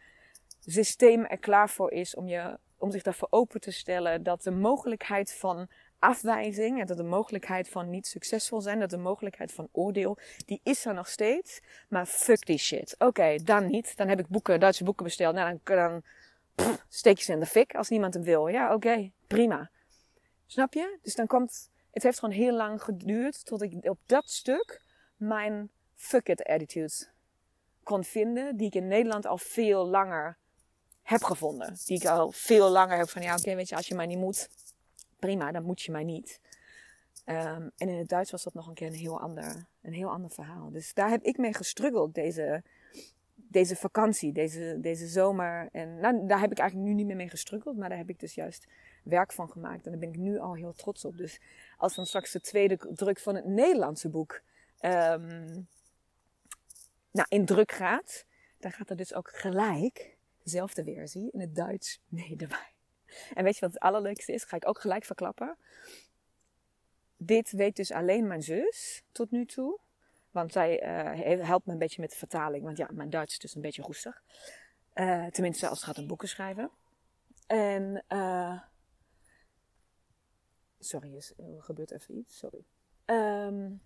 systeem 0.59 1.25
er 1.25 1.37
klaar 1.37 1.69
voor 1.69 1.91
is 1.91 2.15
om, 2.15 2.27
je, 2.27 2.59
om 2.77 2.91
zich 2.91 3.01
daarvoor 3.01 3.27
open 3.31 3.61
te 3.61 3.71
stellen 3.71 4.23
dat 4.23 4.43
de 4.43 4.51
mogelijkheid 4.51 5.33
van 5.33 5.69
afwijzing 5.99 6.79
en 6.79 6.88
dat 6.88 6.97
de 6.97 7.03
mogelijkheid 7.03 7.69
van 7.69 7.89
niet 7.89 8.07
succesvol 8.07 8.62
zijn, 8.62 8.79
dat 8.79 8.89
de 8.89 8.97
mogelijkheid 8.97 9.51
van 9.51 9.69
oordeel, 9.71 10.17
die 10.45 10.59
is 10.63 10.85
er 10.85 10.93
nog 10.93 11.07
steeds. 11.07 11.62
Maar 11.89 12.05
fuck 12.05 12.45
die 12.45 12.57
shit. 12.57 12.95
Oké, 12.97 13.35
dan 13.43 13.67
niet. 13.67 13.97
Dan 13.97 14.07
heb 14.07 14.19
ik 14.19 14.27
boeken, 14.27 14.59
Duitse 14.59 14.83
boeken 14.83 15.03
besteld. 15.03 15.35
Nou, 15.35 15.59
dan, 15.63 15.75
dan 15.75 16.03
pff, 16.55 16.85
steek 16.89 17.17
je 17.17 17.23
ze 17.23 17.31
in 17.31 17.39
de 17.39 17.45
fik 17.45 17.75
als 17.75 17.89
niemand 17.89 18.13
hem 18.13 18.23
wil. 18.23 18.47
Ja, 18.47 18.73
oké, 18.73 19.12
prima. 19.27 19.69
Snap 20.45 20.73
je? 20.73 20.97
Dus 21.01 21.15
dan 21.15 21.27
komt, 21.27 21.69
het 21.91 22.03
heeft 22.03 22.19
gewoon 22.19 22.35
heel 22.35 22.55
lang 22.55 22.81
geduurd 22.83 23.45
tot 23.45 23.62
ik 23.62 23.89
op 23.89 23.99
dat 24.05 24.29
stuk 24.29 24.81
mijn 25.15 25.71
fuck 25.95 26.29
it 26.29 26.43
attitude 26.43 27.07
kon 27.83 28.03
vinden, 28.03 28.57
die 28.57 28.67
ik 28.67 28.75
in 28.75 28.88
Nederland 28.88 29.25
al 29.25 29.38
veel 29.38 29.88
langer 29.88 30.38
heb 31.01 31.23
gevonden. 31.23 31.77
Die 31.85 31.97
ik 31.97 32.05
al 32.05 32.31
veel 32.31 32.69
langer 32.69 32.97
heb 32.97 33.09
van, 33.09 33.21
ja 33.21 33.35
oké, 33.35 33.55
weet 33.55 33.69
je, 33.69 33.75
als 33.75 33.88
je 33.88 33.95
mij 33.95 34.05
niet 34.05 34.17
moet, 34.17 34.49
prima, 35.19 35.51
dan 35.51 35.63
moet 35.63 35.82
je 35.82 35.91
mij 35.91 36.03
niet. 36.03 36.39
Um, 37.25 37.71
en 37.77 37.89
in 37.89 37.97
het 37.97 38.10
Duits 38.10 38.32
was 38.32 38.43
dat 38.43 38.53
nog 38.53 38.67
een 38.67 38.73
keer 38.73 38.88
een 38.88 38.93
heel 38.93 39.19
ander, 39.19 39.65
een 39.82 39.93
heel 39.93 40.10
ander 40.10 40.32
verhaal. 40.32 40.71
Dus 40.71 40.93
daar 40.93 41.10
heb 41.10 41.23
ik 41.23 41.38
mee 41.38 41.53
gestruggeld 41.53 42.13
deze, 42.13 42.63
deze 43.36 43.75
vakantie, 43.75 44.32
deze, 44.32 44.77
deze 44.82 45.08
zomer. 45.08 45.69
En 45.71 45.99
nou, 45.99 46.27
daar 46.27 46.39
heb 46.39 46.51
ik 46.51 46.60
eigenlijk 46.60 46.89
nu 46.89 46.95
niet 46.95 47.05
meer 47.05 47.15
mee 47.15 47.29
gestruggeld, 47.29 47.77
maar 47.77 47.89
daar 47.89 47.97
heb 47.97 48.10
ik 48.10 48.19
dus 48.19 48.36
juist 48.36 48.67
werk 49.03 49.32
van 49.32 49.49
gemaakt. 49.49 49.86
En 49.86 49.91
daar 49.91 49.99
ben 49.99 50.10
ik 50.10 50.17
nu 50.17 50.39
al 50.39 50.53
heel 50.55 50.73
trots 50.73 51.05
op. 51.05 51.17
Dus 51.17 51.41
als 51.77 51.95
dan 51.95 52.05
straks 52.05 52.32
de 52.32 52.41
tweede 52.41 52.77
druk 52.77 53.19
van 53.19 53.36
het 53.36 53.45
Nederlandse 53.45 54.10
boek 54.10 54.41
um, 54.82 55.67
nou, 57.12 57.25
in 57.29 57.45
druk 57.45 57.71
gaat, 57.71 58.25
dan 58.58 58.71
gaat 58.71 58.89
er 58.89 58.95
dus 58.95 59.13
ook 59.13 59.29
gelijk 59.29 60.17
dezelfde 60.43 60.84
versie 60.84 61.32
in 61.32 61.39
het 61.39 61.55
Duits 61.55 62.01
erbij. 62.38 62.78
En 63.34 63.43
weet 63.43 63.53
je 63.53 63.60
wat 63.60 63.73
het 63.73 63.82
allerleukste 63.82 64.34
is? 64.34 64.43
Ga 64.43 64.55
ik 64.55 64.67
ook 64.67 64.79
gelijk 64.79 65.05
verklappen. 65.05 65.58
Dit 67.17 67.51
weet 67.51 67.75
dus 67.75 67.91
alleen 67.91 68.27
mijn 68.27 68.43
zus 68.43 69.03
tot 69.12 69.32
nu 69.32 69.45
toe. 69.45 69.79
Want 70.32 70.51
zij 70.51 70.84
uh, 70.84 71.45
helpt 71.45 71.65
me 71.65 71.71
een 71.71 71.79
beetje 71.79 72.01
met 72.01 72.10
de 72.10 72.17
vertaling. 72.17 72.63
Want 72.63 72.77
ja, 72.77 72.89
mijn 72.91 73.10
Duits 73.10 73.34
is 73.34 73.39
dus 73.39 73.55
een 73.55 73.62
beetje 73.62 73.82
roestig. 73.82 74.23
Uh, 74.95 75.25
tenminste, 75.25 75.67
als 75.67 75.77
het 75.77 75.88
gaat 75.88 75.97
om 75.97 76.08
boeken 76.08 76.27
schrijven. 76.27 76.71
En, 77.47 78.03
uh, 78.10 78.62
sorry, 80.79 81.15
er 81.15 81.63
gebeurt 81.63 81.91
even 81.91 82.17
iets. 82.17 82.38
Sorry. 82.38 82.65
Um, 83.05 83.82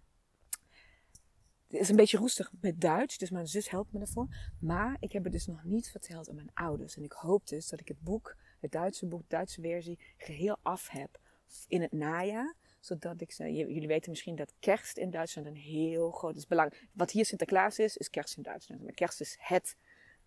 het 1.67 1.81
is 1.81 1.89
een 1.89 1.95
beetje 1.95 2.17
roestig 2.17 2.51
met 2.61 2.81
Duits, 2.81 3.17
dus 3.17 3.29
mijn 3.29 3.47
zus 3.47 3.69
helpt 3.69 3.93
me 3.93 3.99
ervoor. 3.99 4.27
Maar 4.59 4.97
ik 4.99 5.11
heb 5.11 5.23
het 5.23 5.33
dus 5.33 5.47
nog 5.47 5.63
niet 5.63 5.91
verteld 5.91 6.29
aan 6.29 6.35
mijn 6.35 6.51
ouders. 6.53 6.95
En 6.95 7.03
ik 7.03 7.11
hoop 7.11 7.47
dus 7.47 7.69
dat 7.69 7.79
ik 7.79 7.87
het 7.87 8.01
boek, 8.01 8.35
het 8.63 8.71
Duitse 8.71 9.05
boek, 9.05 9.29
Duitse 9.29 9.61
versie, 9.61 9.99
geheel 10.17 10.57
af 10.61 10.89
heb 10.89 11.19
in 11.67 11.81
het 11.81 11.91
najaar. 11.91 12.55
Zodat 12.79 13.21
ik 13.21 13.31
ze, 13.31 13.53
jullie 13.53 13.87
weten 13.87 14.09
misschien 14.09 14.35
dat 14.35 14.53
kerst 14.59 14.97
in 14.97 15.09
Duitsland 15.09 15.47
een 15.47 15.55
heel 15.55 16.11
groot 16.11 16.35
is 16.35 16.47
belang. 16.47 16.73
Wat 16.91 17.11
hier 17.11 17.25
Sinterklaas 17.25 17.79
is, 17.79 17.97
is 17.97 18.09
kerst 18.09 18.37
in 18.37 18.43
Duitsland. 18.43 18.83
Maar 18.83 18.93
kerst 18.93 19.21
is 19.21 19.37
het, 19.39 19.77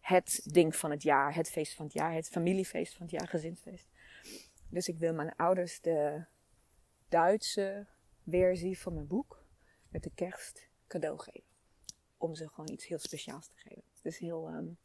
het 0.01 0.41
ding 0.45 0.77
van 0.77 0.91
het 0.91 1.03
jaar, 1.03 1.35
het 1.35 1.51
feest 1.51 1.75
van 1.75 1.85
het 1.85 1.95
jaar, 1.95 2.13
het 2.13 2.29
familiefeest 2.29 2.93
van 2.95 3.03
het 3.03 3.11
jaar, 3.11 3.29
gezinsfeest. 3.29 3.89
Dus 4.69 4.89
ik 4.89 4.99
wil 4.99 5.15
mijn 5.15 5.37
ouders 5.37 5.81
de 5.81 6.25
Duitse 7.09 7.87
versie 8.27 8.79
van 8.79 8.95
mijn 8.95 9.07
boek 9.07 9.45
met 9.89 10.03
de 10.03 10.11
kerst 10.15 10.69
cadeau 10.87 11.19
geven. 11.19 11.55
Om 12.17 12.35
ze 12.35 12.49
gewoon 12.49 12.71
iets 12.71 12.87
heel 12.87 12.99
speciaals 12.99 13.47
te 13.47 13.57
geven. 13.57 13.85
Dus 14.03 14.19
heel, 14.19 14.49
um, 14.49 14.79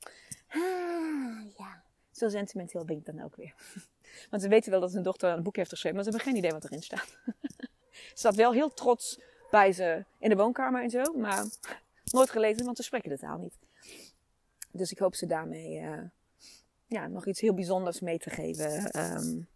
ja, 1.58 1.84
zo 2.12 2.30
sentimenteel 2.30 2.86
ben 2.86 2.98
ik 2.98 3.06
dan 3.06 3.24
ook 3.24 3.36
weer. 3.36 3.54
Want 4.30 4.42
ze 4.42 4.48
weten 4.48 4.72
wel 4.72 4.80
dat 4.80 4.92
zijn 4.92 5.04
dochter 5.04 5.30
een 5.30 5.44
boek 5.44 5.56
heeft 5.56 5.70
geschreven, 5.70 5.96
maar 5.96 6.06
ze 6.06 6.10
hebben 6.10 6.30
geen 6.30 6.38
idee 6.38 6.52
wat 6.52 6.64
erin 6.64 6.82
staat. 6.82 7.18
ze 7.92 8.12
staat 8.14 8.36
wel 8.36 8.52
heel 8.52 8.74
trots 8.74 9.20
bij 9.52 9.72
ze 9.72 10.06
in 10.20 10.30
de 10.30 10.36
woonkamer 10.36 10.84
en 10.84 10.90
zo, 10.90 11.14
maar 11.14 11.46
nooit 12.12 12.30
gelezen, 12.30 12.66
want 12.66 12.78
ze 12.78 12.84
spreken 12.84 13.10
de 13.10 13.18
taal 13.18 13.38
niet. 13.38 13.58
Dus 14.72 14.92
ik 14.92 15.00
hoop 15.00 15.16
ze 15.16 15.26
daarmee 15.26 15.80
uh, 15.80 16.02
ja, 16.86 17.08
nog 17.08 17.26
iets 17.26 17.42
heel 17.42 17.54
bijzonders 17.54 18.00
mee 18.00 18.18
te 18.18 18.30
geven 18.30 19.00
um, 19.00 19.48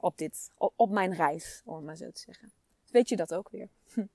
op, 0.00 0.18
dit, 0.18 0.50
op, 0.58 0.72
op, 0.76 0.90
mijn 0.90 1.14
reis, 1.14 1.62
om 1.64 1.74
het 1.74 1.84
maar 1.84 1.96
zo 1.96 2.10
te 2.10 2.20
zeggen. 2.20 2.52
Weet 2.90 3.08
je 3.08 3.16
dat 3.16 3.34
ook 3.34 3.48
weer? 3.48 3.68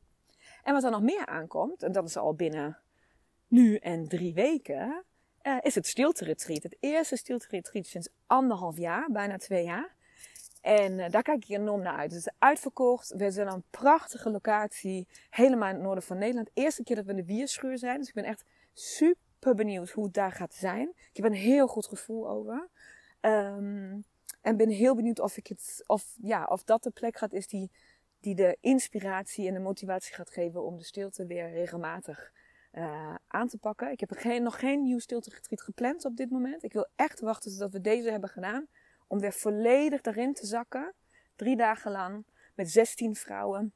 En 0.63 0.73
wat 0.73 0.83
er 0.83 0.91
nog 0.91 1.01
meer 1.01 1.25
aankomt, 1.25 1.83
en 1.83 1.91
dat 1.91 2.07
is 2.07 2.17
al 2.17 2.33
binnen 2.33 2.77
nu 3.47 3.75
en 3.75 4.07
drie 4.07 4.33
weken, 4.33 5.03
uh, 5.47 5.57
is 5.61 5.75
het 5.75 5.87
stilte 5.87 6.23
retreat. 6.23 6.63
Het 6.63 6.77
eerste 6.79 7.15
stilte 7.15 7.47
retreat 7.49 7.85
sinds 7.85 8.09
anderhalf 8.25 8.77
jaar, 8.77 9.11
bijna 9.11 9.37
twee 9.37 9.63
jaar. 9.63 9.95
En 10.61 10.99
uh, 10.99 11.09
daar 11.09 11.21
kijk 11.21 11.43
ik 11.45 11.57
enorm 11.57 11.81
naar 11.81 11.97
uit. 11.97 12.11
Het 12.11 12.19
is 12.19 12.33
uitverkocht. 12.39 13.13
We 13.15 13.31
zijn 13.31 13.47
een 13.47 13.63
prachtige 13.69 14.29
locatie, 14.29 15.07
helemaal 15.29 15.69
in 15.69 15.75
het 15.75 15.83
noorden 15.83 16.03
van 16.03 16.17
Nederland. 16.17 16.49
Eerste 16.53 16.83
keer 16.83 16.95
dat 16.95 17.05
we 17.05 17.11
in 17.11 17.17
de 17.17 17.25
Wierschuur 17.25 17.77
zijn, 17.77 17.97
dus 17.97 18.07
ik 18.07 18.13
ben 18.13 18.23
echt 18.23 18.43
super 18.73 19.55
benieuwd 19.55 19.89
hoe 19.89 20.03
het 20.03 20.13
daar 20.13 20.31
gaat 20.31 20.53
zijn. 20.53 20.89
Ik 20.89 21.15
heb 21.23 21.25
een 21.25 21.33
heel 21.33 21.67
goed 21.67 21.87
gevoel 21.87 22.29
over. 22.29 22.69
Um, 23.21 24.03
en 24.41 24.57
ben 24.57 24.69
heel 24.69 24.95
benieuwd 24.95 25.19
of, 25.19 25.37
ik 25.37 25.47
het, 25.47 25.83
of, 25.85 26.15
ja, 26.21 26.45
of 26.45 26.63
dat 26.63 26.83
de 26.83 26.91
plek 26.91 27.17
gaat 27.17 27.33
is 27.33 27.47
die, 27.47 27.71
die 28.19 28.35
de 28.35 28.57
inspiratie 28.59 29.47
en 29.47 29.53
de 29.53 29.59
motivatie 29.59 30.15
gaat 30.15 30.29
geven 30.29 30.63
om 30.63 30.77
de 30.77 30.83
stilte 30.83 31.25
weer 31.25 31.49
regelmatig 31.49 32.31
uh, 32.77 33.15
aan 33.27 33.47
te 33.47 33.57
pakken. 33.57 33.91
Ik 33.91 33.99
heb 33.99 34.11
geen, 34.11 34.43
nog 34.43 34.59
geen 34.59 34.83
nieuw 34.83 34.99
stiltegetreat 34.99 35.61
gepland 35.61 36.05
op 36.05 36.17
dit 36.17 36.29
moment. 36.29 36.63
Ik 36.63 36.73
wil 36.73 36.87
echt 36.95 37.19
wachten 37.19 37.57
tot 37.57 37.71
we 37.71 37.81
deze 37.81 38.11
hebben 38.11 38.29
gedaan. 38.29 38.67
Om 39.07 39.19
weer 39.19 39.33
volledig 39.33 40.01
erin 40.01 40.33
te 40.33 40.45
zakken. 40.45 40.93
Drie 41.35 41.55
dagen 41.55 41.91
lang 41.91 42.25
met 42.55 42.71
16 42.71 43.15
vrouwen 43.15 43.73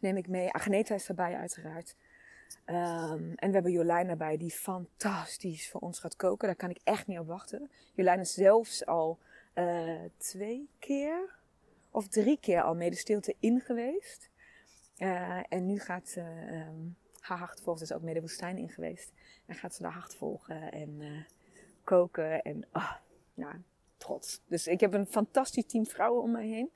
neem 0.00 0.16
ik 0.16 0.28
mee. 0.28 0.50
Agneta 0.52 0.94
is 0.94 1.08
erbij 1.08 1.36
uiteraard. 1.36 1.94
Um, 2.66 3.32
en 3.34 3.48
we 3.48 3.54
hebben 3.54 3.72
Jolijn 3.72 4.08
erbij 4.08 4.36
die 4.36 4.50
fantastisch 4.50 5.70
voor 5.70 5.80
ons 5.80 5.98
gaat 5.98 6.16
koken. 6.16 6.46
Daar 6.46 6.56
kan 6.56 6.70
ik 6.70 6.80
echt 6.84 7.06
niet 7.06 7.18
op 7.18 7.26
wachten. 7.26 7.70
Jolijn 7.94 8.20
is 8.20 8.34
zelfs 8.34 8.86
al 8.86 9.18
uh, 9.54 10.00
twee 10.16 10.68
keer 10.78 11.38
of 11.90 12.08
drie 12.08 12.38
keer 12.40 12.62
al 12.62 12.74
mee 12.74 12.90
de 12.90 12.96
stilte 12.96 13.34
in 13.38 13.60
geweest. 13.60 14.30
Uh, 14.98 15.40
en 15.48 15.66
nu 15.66 15.78
gaat 15.78 16.08
ze 16.08 16.20
um, 16.70 16.96
haar 17.24 17.38
hart 17.38 17.60
volgen. 17.60 17.86
Ze 17.86 17.92
is 17.92 17.98
ook 17.98 18.04
mee 18.04 18.14
de 18.14 18.20
woestijn 18.20 18.58
in 18.58 18.68
geweest. 18.68 19.12
En 19.46 19.54
gaat 19.54 19.74
ze 19.74 19.82
haar 19.82 19.92
hart 19.92 20.14
volgen 20.14 20.72
en 20.72 21.00
uh, 21.00 21.22
koken. 21.84 22.42
En 22.42 22.66
oh, 22.72 22.92
nou, 23.34 23.54
trots. 23.96 24.40
Dus 24.46 24.66
ik 24.66 24.80
heb 24.80 24.94
een 24.94 25.06
fantastisch 25.06 25.66
team 25.66 25.86
vrouwen 25.86 26.22
om 26.22 26.30
mij 26.30 26.46
heen. 26.46 26.70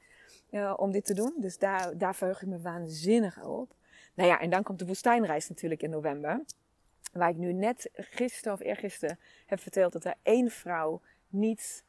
Uh, 0.50 0.74
om 0.76 0.90
dit 0.90 1.04
te 1.04 1.14
doen. 1.14 1.34
Dus 1.36 1.58
daar, 1.58 1.98
daar 1.98 2.14
verheug 2.14 2.42
ik 2.42 2.48
me 2.48 2.60
waanzinnig 2.60 3.44
op. 3.44 3.74
Nou 4.14 4.28
ja, 4.28 4.40
en 4.40 4.50
dan 4.50 4.62
komt 4.62 4.78
de 4.78 4.86
woestijnreis 4.86 5.48
natuurlijk 5.48 5.82
in 5.82 5.90
november. 5.90 6.44
Waar 7.12 7.28
ik 7.28 7.36
nu 7.36 7.52
net 7.52 7.90
gisteren 7.92 8.52
of 8.52 8.60
eergisteren 8.60 9.18
heb 9.46 9.60
verteld 9.60 9.92
dat 9.92 10.04
er 10.04 10.14
één 10.22 10.50
vrouw 10.50 11.00
niet 11.28 11.84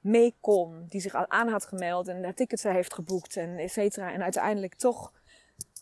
mee 0.00 0.34
kon. 0.40 0.86
Die 0.88 1.00
zich 1.00 1.14
al 1.14 1.28
aan 1.28 1.48
had 1.48 1.66
gemeld 1.66 2.08
en 2.08 2.22
de 2.22 2.34
tickets 2.34 2.62
heeft 2.62 2.94
geboekt 2.94 3.36
en 3.36 3.58
et 3.58 3.72
cetera. 3.72 4.12
En 4.12 4.22
uiteindelijk 4.22 4.74
toch 4.74 5.12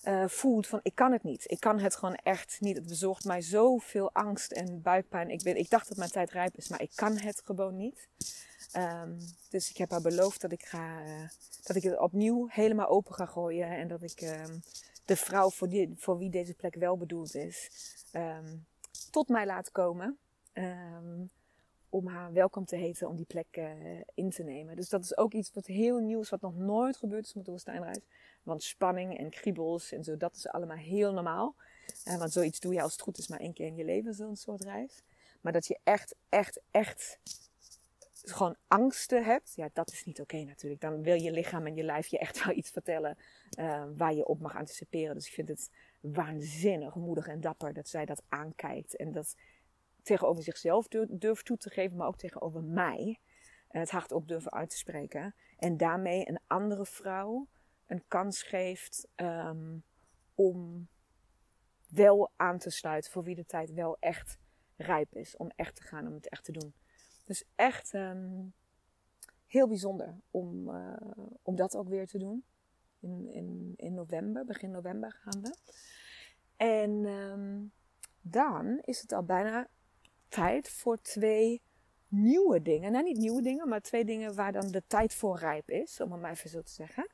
uh, 0.04 0.28
voelt 0.28 0.66
van 0.66 0.80
ik 0.82 0.94
kan 0.94 1.12
het 1.12 1.22
niet. 1.22 1.50
Ik 1.50 1.60
kan 1.60 1.78
het 1.78 1.96
gewoon 1.96 2.14
echt 2.14 2.60
niet. 2.60 2.76
Het 2.76 2.86
bezorgt 2.86 3.24
mij 3.24 3.40
zoveel 3.40 4.12
angst 4.12 4.52
en 4.52 4.82
buikpijn. 4.82 5.30
Ik, 5.30 5.42
ben, 5.42 5.56
ik 5.56 5.70
dacht 5.70 5.88
dat 5.88 5.96
mijn 5.96 6.10
tijd 6.10 6.30
rijp 6.30 6.56
is, 6.56 6.68
maar 6.68 6.82
ik 6.82 6.92
kan 6.94 7.16
het 7.16 7.42
gewoon 7.44 7.76
niet. 7.76 8.08
Um, 8.76 9.18
dus 9.50 9.70
ik 9.70 9.76
heb 9.76 9.90
haar 9.90 10.00
beloofd 10.00 10.40
dat 10.40 10.52
ik, 10.52 10.64
ga, 10.64 11.04
uh, 11.04 11.28
dat 11.62 11.76
ik 11.76 11.82
het 11.82 11.98
opnieuw 11.98 12.46
helemaal 12.50 12.88
open 12.88 13.14
ga 13.14 13.26
gooien. 13.26 13.68
En 13.68 13.88
dat 13.88 14.02
ik 14.02 14.20
um, 14.20 14.62
de 15.04 15.16
vrouw 15.16 15.50
voor, 15.50 15.68
die, 15.68 15.94
voor 15.96 16.18
wie 16.18 16.30
deze 16.30 16.54
plek 16.54 16.74
wel 16.74 16.96
bedoeld 16.96 17.34
is, 17.34 17.70
um, 18.12 18.66
tot 19.10 19.28
mij 19.28 19.46
laat 19.46 19.70
komen. 19.70 20.18
Om 21.94 22.06
haar 22.06 22.32
welkom 22.32 22.64
te 22.64 22.76
heten 22.76 23.08
om 23.08 23.16
die 23.16 23.26
plek 23.26 23.56
uh, 23.56 23.70
in 24.14 24.30
te 24.30 24.42
nemen. 24.42 24.76
Dus 24.76 24.88
dat 24.88 25.04
is 25.04 25.16
ook 25.16 25.32
iets 25.32 25.50
wat 25.52 25.66
heel 25.66 25.98
nieuw 25.98 26.20
is, 26.20 26.30
wat 26.30 26.40
nog 26.40 26.56
nooit 26.56 26.96
gebeurd 26.96 27.26
is 27.26 27.34
met 27.34 27.44
de 27.44 27.50
woestijnreis. 27.50 28.00
Want 28.42 28.62
spanning 28.62 29.18
en 29.18 29.30
kriebels 29.30 29.92
en 29.92 30.04
zo, 30.04 30.16
dat 30.16 30.34
is 30.36 30.48
allemaal 30.48 30.76
heel 30.76 31.12
normaal. 31.12 31.54
Uh, 32.08 32.16
want 32.16 32.32
zoiets 32.32 32.60
doe 32.60 32.74
je 32.74 32.82
als 32.82 32.92
het 32.92 33.00
goed 33.00 33.18
is 33.18 33.28
maar 33.28 33.40
één 33.40 33.52
keer 33.52 33.66
in 33.66 33.76
je 33.76 33.84
leven, 33.84 34.14
zo'n 34.14 34.36
soort 34.36 34.62
reis. 34.62 35.02
Maar 35.40 35.52
dat 35.52 35.66
je 35.66 35.78
echt, 35.84 36.14
echt, 36.28 36.60
echt 36.70 37.18
gewoon 38.22 38.56
angsten 38.68 39.24
hebt, 39.24 39.52
ja, 39.54 39.68
dat 39.72 39.92
is 39.92 40.04
niet 40.04 40.20
oké 40.20 40.44
natuurlijk. 40.44 40.80
Dan 40.80 41.02
wil 41.02 41.22
je 41.22 41.30
lichaam 41.30 41.66
en 41.66 41.74
je 41.74 41.82
lijf 41.82 42.06
je 42.06 42.18
echt 42.18 42.40
wel 42.44 42.56
iets 42.56 42.70
vertellen 42.70 43.18
uh, 43.58 43.84
waar 43.96 44.14
je 44.14 44.26
op 44.26 44.40
mag 44.40 44.56
anticiperen. 44.56 45.14
Dus 45.14 45.26
ik 45.26 45.32
vind 45.32 45.48
het 45.48 45.70
waanzinnig 46.00 46.94
moedig 46.94 47.26
en 47.26 47.40
dapper 47.40 47.72
dat 47.72 47.88
zij 47.88 48.04
dat 48.04 48.22
aankijkt. 48.28 48.96
En 48.96 49.12
dat 49.12 49.34
tegenover 50.04 50.42
zichzelf 50.42 50.88
durft 51.08 51.44
toe 51.44 51.56
te 51.56 51.70
geven, 51.70 51.96
maar 51.96 52.06
ook 52.06 52.18
tegenover 52.18 52.62
mij. 52.62 53.20
Het 53.68 53.90
hart 53.90 54.12
op 54.12 54.28
durven 54.28 54.52
uit 54.52 54.70
te 54.70 54.76
spreken. 54.76 55.34
En 55.58 55.76
daarmee 55.76 56.28
een 56.28 56.40
andere 56.46 56.86
vrouw 56.86 57.48
een 57.86 58.04
kans 58.08 58.42
geeft 58.42 59.08
um, 59.16 59.84
om 60.34 60.88
wel 61.88 62.30
aan 62.36 62.58
te 62.58 62.70
sluiten. 62.70 63.12
Voor 63.12 63.22
wie 63.22 63.34
de 63.34 63.46
tijd 63.46 63.72
wel 63.72 63.96
echt 64.00 64.38
rijp 64.76 65.14
is. 65.14 65.36
Om 65.36 65.50
echt 65.56 65.76
te 65.76 65.82
gaan, 65.82 66.06
om 66.06 66.14
het 66.14 66.28
echt 66.28 66.44
te 66.44 66.52
doen. 66.52 66.74
Dus 67.24 67.44
echt 67.54 67.92
um, 67.92 68.52
heel 69.46 69.68
bijzonder 69.68 70.20
om, 70.30 70.68
uh, 70.68 70.96
om 71.42 71.56
dat 71.56 71.76
ook 71.76 71.88
weer 71.88 72.06
te 72.06 72.18
doen. 72.18 72.44
In, 73.00 73.28
in, 73.28 73.72
in 73.76 73.94
november, 73.94 74.44
begin 74.44 74.70
november 74.70 75.12
gaan 75.12 75.42
we. 75.42 75.56
En 76.56 76.90
um, 77.04 77.72
dan 78.20 78.78
is 78.80 79.00
het 79.00 79.12
al 79.12 79.22
bijna 79.22 79.68
tijd 80.34 80.70
voor 80.70 81.00
twee 81.00 81.62
nieuwe 82.08 82.62
dingen. 82.62 82.92
Nou, 82.92 83.04
niet 83.04 83.18
nieuwe 83.18 83.42
dingen, 83.42 83.68
maar 83.68 83.80
twee 83.80 84.04
dingen 84.04 84.34
waar 84.34 84.52
dan 84.52 84.70
de 84.70 84.82
tijd 84.86 85.14
voor 85.14 85.38
rijp 85.38 85.70
is, 85.70 86.00
om 86.00 86.12
het 86.12 86.20
maar 86.20 86.30
even 86.30 86.50
zo 86.50 86.62
te 86.62 86.72
zeggen. 86.72 87.10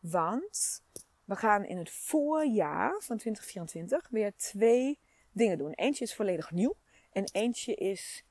Want 0.00 0.82
we 1.24 1.36
gaan 1.36 1.64
in 1.64 1.76
het 1.76 1.90
voorjaar 1.90 2.90
van 2.90 3.16
2024 3.16 4.08
weer 4.10 4.32
twee 4.36 4.98
dingen 5.32 5.58
doen. 5.58 5.72
Eentje 5.72 6.04
is 6.04 6.14
volledig 6.14 6.50
nieuw 6.50 6.74
en 7.12 7.24
eentje 7.32 7.74
is, 7.74 8.24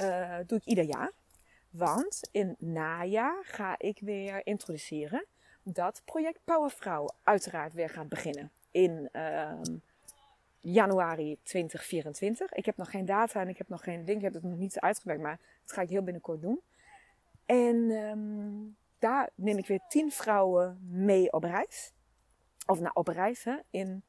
uh, 0.00 0.38
doe 0.46 0.58
ik 0.58 0.64
ieder 0.64 0.84
jaar. 0.84 1.12
Want 1.70 2.28
in 2.32 2.56
najaar 2.58 3.44
ga 3.44 3.78
ik 3.78 3.98
weer 4.00 4.46
introduceren 4.46 5.26
dat 5.62 6.02
project 6.04 6.40
Powervrouw 6.44 7.08
uiteraard 7.22 7.72
weer 7.72 7.88
gaat 7.90 8.08
beginnen. 8.08 8.50
In 8.70 9.08
uh, 9.12 9.60
januari 10.64 11.38
2024. 11.42 12.52
Ik 12.52 12.66
heb 12.66 12.76
nog 12.76 12.90
geen 12.90 13.04
data 13.04 13.40
en 13.40 13.48
ik 13.48 13.58
heb 13.58 13.68
nog 13.68 13.82
geen 13.82 14.04
ding. 14.04 14.18
Ik 14.18 14.24
heb 14.24 14.34
het 14.34 14.42
nog 14.42 14.58
niet 14.58 14.80
uitgewerkt, 14.80 15.22
maar 15.22 15.40
dat 15.62 15.72
ga 15.72 15.82
ik 15.82 15.88
heel 15.88 16.02
binnenkort 16.02 16.40
doen. 16.40 16.60
En 17.46 17.76
um, 17.90 18.76
daar 18.98 19.30
neem 19.34 19.58
ik 19.58 19.66
weer 19.66 19.80
tien 19.88 20.12
vrouwen 20.12 20.78
mee 20.90 21.32
op 21.32 21.44
reis. 21.44 21.92
Of 22.66 22.80
nou, 22.80 22.90
op 22.94 23.08
reis, 23.08 23.44
hè. 23.44 23.56
In 23.70 24.02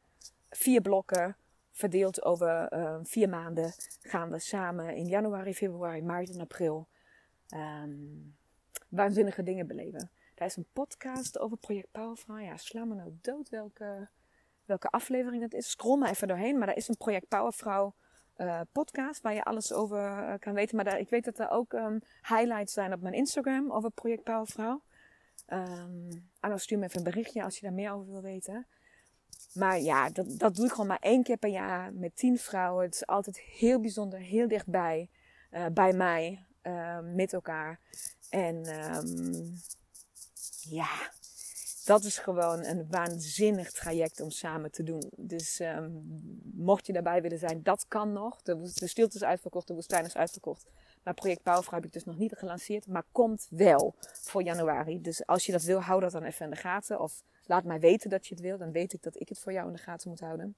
vier 0.50 0.82
blokken, 0.82 1.38
verdeeld 1.72 2.24
over 2.24 2.74
uh, 2.74 3.00
vier 3.04 3.30
maanden, 3.30 3.74
gaan 4.02 4.30
we 4.30 4.39
samen 4.39 4.96
in 4.96 5.06
januari, 5.06 5.54
februari, 5.54 6.02
maart 6.02 6.30
en 6.30 6.41
april 6.41 6.88
um, 7.56 8.36
waanzinnige 8.89 9.44
dingen 9.44 9.68
beleven. 9.68 10.10
Daar 10.36 10.48
is 10.48 10.56
een 10.56 10.68
podcast 10.74 11.39
over 11.39 11.58
Project 11.58 11.91
Powervrouw. 11.91 12.38
Ja, 12.38 12.58
sla 12.58 12.86
me 12.86 12.96
nou 12.96 13.18
dood 13.22 13.50
welke, 13.50 14.10
welke 14.65 14.89
aflevering 14.89 15.41
het 15.41 15.54
is. 15.54 15.69
Scroll 15.69 15.97
maar 15.97 16.10
even 16.10 16.28
doorheen. 16.28 16.58
Maar 16.58 16.67
daar 16.67 16.75
is 16.75 16.88
een 16.88 16.97
Project 16.97 17.28
Powervrouw 17.28 17.93
uh, 18.38 18.62
podcast 18.71 19.21
waar 19.21 19.34
je 19.34 19.43
alles 19.43 19.73
over 19.73 19.99
uh, 19.99 20.34
kan 20.39 20.54
weten. 20.54 20.75
Maar 20.75 20.99
ik 20.99 21.10
weet 21.10 21.25
dat 21.25 21.39
er 21.39 21.49
ook 21.49 21.73
um, 21.73 22.01
highlights 22.21 22.73
zijn 22.73 22.93
op 22.93 23.01
mijn 23.01 23.13
Instagram 23.13 23.71
over 23.71 23.91
Project 23.91 24.23
Powervrouw. 24.23 24.82
Um, 25.47 26.30
en 26.39 26.60
stuur 26.60 26.78
me 26.78 26.86
even 26.86 26.97
een 26.97 27.04
berichtje 27.04 27.43
als 27.43 27.56
je 27.56 27.62
daar 27.62 27.73
meer 27.73 27.91
over 27.91 28.12
wil 28.12 28.21
weten. 28.21 28.67
Maar 29.54 29.80
ja, 29.80 30.10
dat, 30.10 30.39
dat 30.39 30.56
doe 30.56 30.65
ik 30.65 30.71
gewoon 30.71 30.88
maar 30.88 30.99
één 30.99 31.23
keer 31.23 31.38
per 31.38 31.49
jaar 31.49 31.93
met 31.93 32.15
tien 32.15 32.38
vrouwen. 32.38 32.86
Het 32.86 32.93
is 32.93 33.06
altijd 33.06 33.39
heel 33.39 33.80
bijzonder, 33.80 34.19
heel 34.19 34.47
dichtbij. 34.47 35.10
Uh, 35.51 35.65
bij 35.73 35.93
mij, 35.93 36.45
uh, 36.63 36.99
met 36.99 37.34
elkaar. 37.34 37.80
En 38.30 38.56
um, 38.95 39.54
ja, 40.62 40.89
dat 41.86 42.04
is 42.04 42.17
gewoon 42.17 42.63
een 42.63 42.88
waanzinnig 42.89 43.71
traject 43.71 44.21
om 44.21 44.30
samen 44.30 44.71
te 44.71 44.84
doen. 44.84 45.12
Dus 45.15 45.60
um, 45.60 46.04
mocht 46.56 46.86
je 46.86 46.93
daarbij 46.93 47.21
willen 47.21 47.39
zijn, 47.39 47.63
dat 47.63 47.86
kan 47.88 48.13
nog. 48.13 48.41
De, 48.41 48.71
de 48.74 48.88
stilte 48.88 49.15
is 49.15 49.24
uitverkocht, 49.24 49.67
de 49.67 49.74
woestijn 49.74 50.06
is 50.06 50.15
uitverkocht. 50.15 50.65
Maar 51.04 51.13
project 51.13 51.43
Bouwvrouw 51.43 51.76
heb 51.80 51.88
ik 51.88 51.93
dus 51.93 52.04
nog 52.04 52.17
niet 52.17 52.34
gelanceerd, 52.36 52.88
maar 52.88 53.04
komt 53.12 53.48
wel 53.50 53.95
voor 54.00 54.43
januari. 54.43 55.02
Dus 55.02 55.26
als 55.26 55.45
je 55.45 55.52
dat 55.52 55.63
wil, 55.63 55.82
hou 55.82 56.02
dat 56.02 56.12
dan 56.12 56.24
even 56.24 56.45
in 56.45 56.52
de 56.52 56.58
gaten. 56.58 57.00
Of 57.00 57.24
laat 57.45 57.63
mij 57.63 57.80
weten 57.80 58.10
dat 58.10 58.28
je 58.28 58.34
het 58.34 58.43
wil. 58.43 58.58
Dan 58.58 58.71
weet 58.71 58.93
ik 58.93 59.04
dat 59.04 59.19
ik 59.19 59.30
het 59.30 59.39
voor 59.39 59.52
jou 59.52 59.67
in 59.67 59.74
de 59.74 59.82
gaten 59.82 60.10
moet 60.10 60.19
houden. 60.19 60.56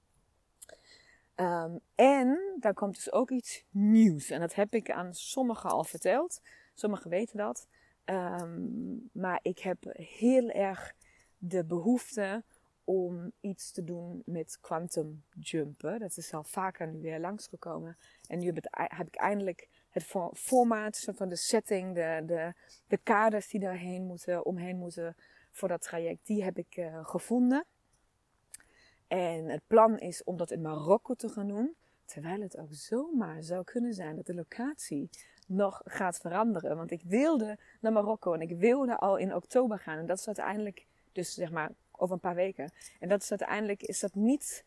Ehm, 1.34 1.76
en 1.94 2.56
daar 2.60 2.74
komt 2.74 2.94
dus 2.94 3.12
ook 3.12 3.30
iets 3.30 3.64
nieuws. 3.70 4.30
En 4.30 4.40
dat 4.40 4.54
heb 4.54 4.74
ik 4.74 4.90
aan 4.90 5.14
sommigen 5.14 5.70
al 5.70 5.84
verteld. 5.84 6.40
Sommigen 6.74 7.10
weten 7.10 7.36
dat. 7.36 7.66
Ehm, 8.04 8.66
maar 9.12 9.38
ik 9.42 9.58
heb 9.58 9.78
heel 9.92 10.48
erg 10.48 10.94
de 11.38 11.64
behoefte 11.64 12.44
om 12.84 13.32
iets 13.40 13.72
te 13.72 13.84
doen 13.84 14.22
met 14.26 14.58
quantum 14.60 15.24
jumpen. 15.40 15.98
Dat 15.98 16.16
is 16.16 16.32
al 16.32 16.44
vaker 16.44 16.88
nu 16.88 17.00
weer 17.00 17.20
langsgekomen. 17.20 17.96
En 18.26 18.38
nu 18.38 18.46
heb, 18.46 19.06
ik 19.06 19.16
eindelijk 19.16 19.68
het 19.88 20.04
formaat 20.32 21.08
van 21.14 21.28
de 21.28 21.36
setting, 21.36 21.94
de, 21.94 22.22
de, 22.26 22.52
de 22.86 22.98
kaders 22.98 23.48
die 23.48 23.60
daarheen 23.60 24.06
moeten, 24.06 24.44
omheen 24.46 24.76
moeten 24.76 25.16
voor 25.50 25.68
dat 25.68 25.82
traject, 25.82 26.26
die 26.26 26.44
heb 26.44 26.58
ik 26.58 26.76
uh, 26.76 27.06
gevonden. 27.06 27.66
En 29.08 29.48
het 29.48 29.62
plan 29.66 29.98
is 29.98 30.24
om 30.24 30.36
dat 30.36 30.50
in 30.50 30.60
Marokko 30.60 31.14
te 31.14 31.28
gaan 31.28 31.48
doen. 31.48 31.76
Terwijl 32.04 32.40
het 32.40 32.58
ook 32.58 32.72
zomaar 32.74 33.42
zou 33.42 33.64
kunnen 33.64 33.94
zijn 33.94 34.16
dat 34.16 34.26
de 34.26 34.34
locatie 34.34 35.10
nog 35.46 35.80
gaat 35.84 36.18
veranderen. 36.18 36.76
Want 36.76 36.90
ik 36.90 37.02
wilde 37.02 37.58
naar 37.80 37.92
Marokko 37.92 38.32
en 38.32 38.40
ik 38.40 38.56
wilde 38.56 38.98
al 38.98 39.16
in 39.16 39.34
oktober 39.34 39.78
gaan. 39.78 39.98
En 39.98 40.06
dat 40.06 40.18
is 40.18 40.26
uiteindelijk, 40.26 40.86
dus 41.12 41.34
zeg 41.34 41.50
maar 41.50 41.70
over 41.92 42.14
een 42.14 42.20
paar 42.20 42.34
weken. 42.34 42.72
En 43.00 43.08
dat 43.08 43.22
is 43.22 43.30
uiteindelijk, 43.30 43.82
is 43.82 44.00
dat 44.00 44.14
niet, 44.14 44.64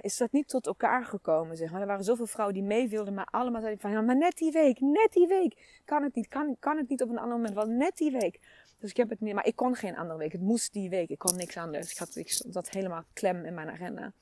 is 0.00 0.16
dat 0.16 0.32
niet 0.32 0.48
tot 0.48 0.66
elkaar 0.66 1.04
gekomen. 1.04 1.56
Zeg 1.56 1.70
maar. 1.70 1.80
Er 1.80 1.86
waren 1.86 2.04
zoveel 2.04 2.26
vrouwen 2.26 2.54
die 2.54 2.64
mee 2.64 2.88
wilden, 2.88 3.14
maar 3.14 3.28
allemaal 3.30 3.60
zeiden 3.60 3.80
van, 3.80 4.04
maar 4.04 4.16
net 4.16 4.36
die 4.36 4.52
week, 4.52 4.80
net 4.80 5.12
die 5.12 5.26
week. 5.26 5.80
Kan 5.84 6.02
het 6.02 6.14
niet, 6.14 6.28
kan, 6.28 6.56
kan 6.58 6.76
het 6.76 6.88
niet 6.88 7.02
op 7.02 7.08
een 7.08 7.18
ander 7.18 7.36
moment, 7.36 7.54
wel 7.54 7.66
net 7.66 7.96
die 7.96 8.10
week. 8.10 8.40
Dus 8.78 8.90
ik 8.90 8.96
heb 8.96 9.08
het 9.10 9.20
niet, 9.20 9.34
maar 9.34 9.46
ik 9.46 9.56
kon 9.56 9.74
geen 9.74 9.96
andere 9.96 10.18
week. 10.18 10.32
Het 10.32 10.40
moest 10.40 10.72
die 10.72 10.90
week. 10.90 11.08
Ik 11.08 11.18
kon 11.18 11.36
niks 11.36 11.56
anders. 11.56 11.90
Ik 11.90 11.98
had 11.98 12.16
ik, 12.16 12.52
dat 12.52 12.70
helemaal 12.70 13.04
klem 13.12 13.44
in 13.44 13.54
mijn 13.54 13.70
agenda. 13.70 14.12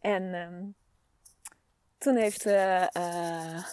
En 0.00 0.34
um, 0.34 0.74
toen 1.98 2.16
heeft, 2.16 2.46
uh, 2.46 2.86
uh, 2.96 3.64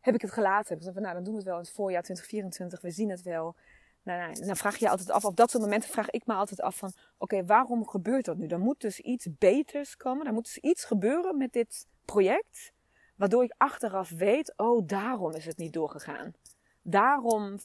heb 0.00 0.14
ik 0.14 0.20
het 0.20 0.32
gelaten. 0.32 0.76
Ik 0.76 0.82
zei 0.82 0.94
van, 0.94 1.02
nou, 1.02 1.14
dan 1.14 1.24
doen 1.24 1.32
we 1.32 1.38
het 1.38 1.48
wel 1.48 1.58
in 1.58 1.62
het 1.62 1.72
voorjaar 1.72 2.02
2024. 2.02 2.80
We 2.80 2.90
zien 2.90 3.10
het 3.10 3.22
wel. 3.22 3.56
Nou, 4.02 4.18
nou, 4.20 4.46
dan 4.46 4.56
vraag 4.56 4.76
je 4.76 4.84
je 4.84 4.90
altijd 4.90 5.10
af. 5.10 5.24
Op 5.24 5.36
dat 5.36 5.50
soort 5.50 5.62
momenten 5.62 5.90
vraag 5.90 6.10
ik 6.10 6.26
me 6.26 6.34
altijd 6.34 6.60
af 6.60 6.76
van, 6.76 6.92
oké, 7.18 7.44
waarom 7.44 7.88
gebeurt 7.88 8.24
dat 8.24 8.36
nu? 8.36 8.46
Er 8.46 8.58
moet 8.58 8.80
dus 8.80 9.00
iets 9.00 9.26
beters 9.38 9.96
komen. 9.96 10.26
Er 10.26 10.32
moet 10.32 10.44
dus 10.44 10.58
iets 10.58 10.84
gebeuren 10.84 11.36
met 11.36 11.52
dit 11.52 11.86
project. 12.04 12.72
Waardoor 13.16 13.44
ik 13.44 13.54
achteraf 13.56 14.10
weet, 14.10 14.52
oh, 14.56 14.86
daarom 14.86 15.34
is 15.34 15.44
het 15.44 15.56
niet 15.56 15.72
doorgegaan. 15.72 16.34
Daarom 16.82 17.58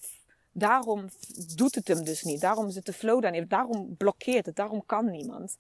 Daarom 0.54 1.08
doet 1.56 1.76
het 1.76 1.88
hem 1.88 2.04
dus 2.04 2.24
niet. 2.24 2.42
Daarom 2.42 2.70
zit 2.70 2.86
de 2.86 2.94
flow 2.94 3.22
daar 3.22 3.32
niet. 3.32 3.50
Daarom 3.50 3.96
blokkeert 3.98 4.46
het. 4.46 4.56
Daarom 4.56 4.86
kan 4.86 5.12
niemand. 5.12 5.58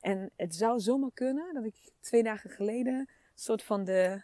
En 0.00 0.30
het 0.36 0.54
zou 0.54 0.80
zomaar 0.80 1.10
kunnen 1.14 1.54
dat 1.54 1.64
ik 1.64 1.74
twee 2.00 2.22
dagen 2.22 2.50
geleden 2.50 2.94
een 2.94 3.08
soort 3.34 3.62
van 3.62 3.84
de, 3.84 4.22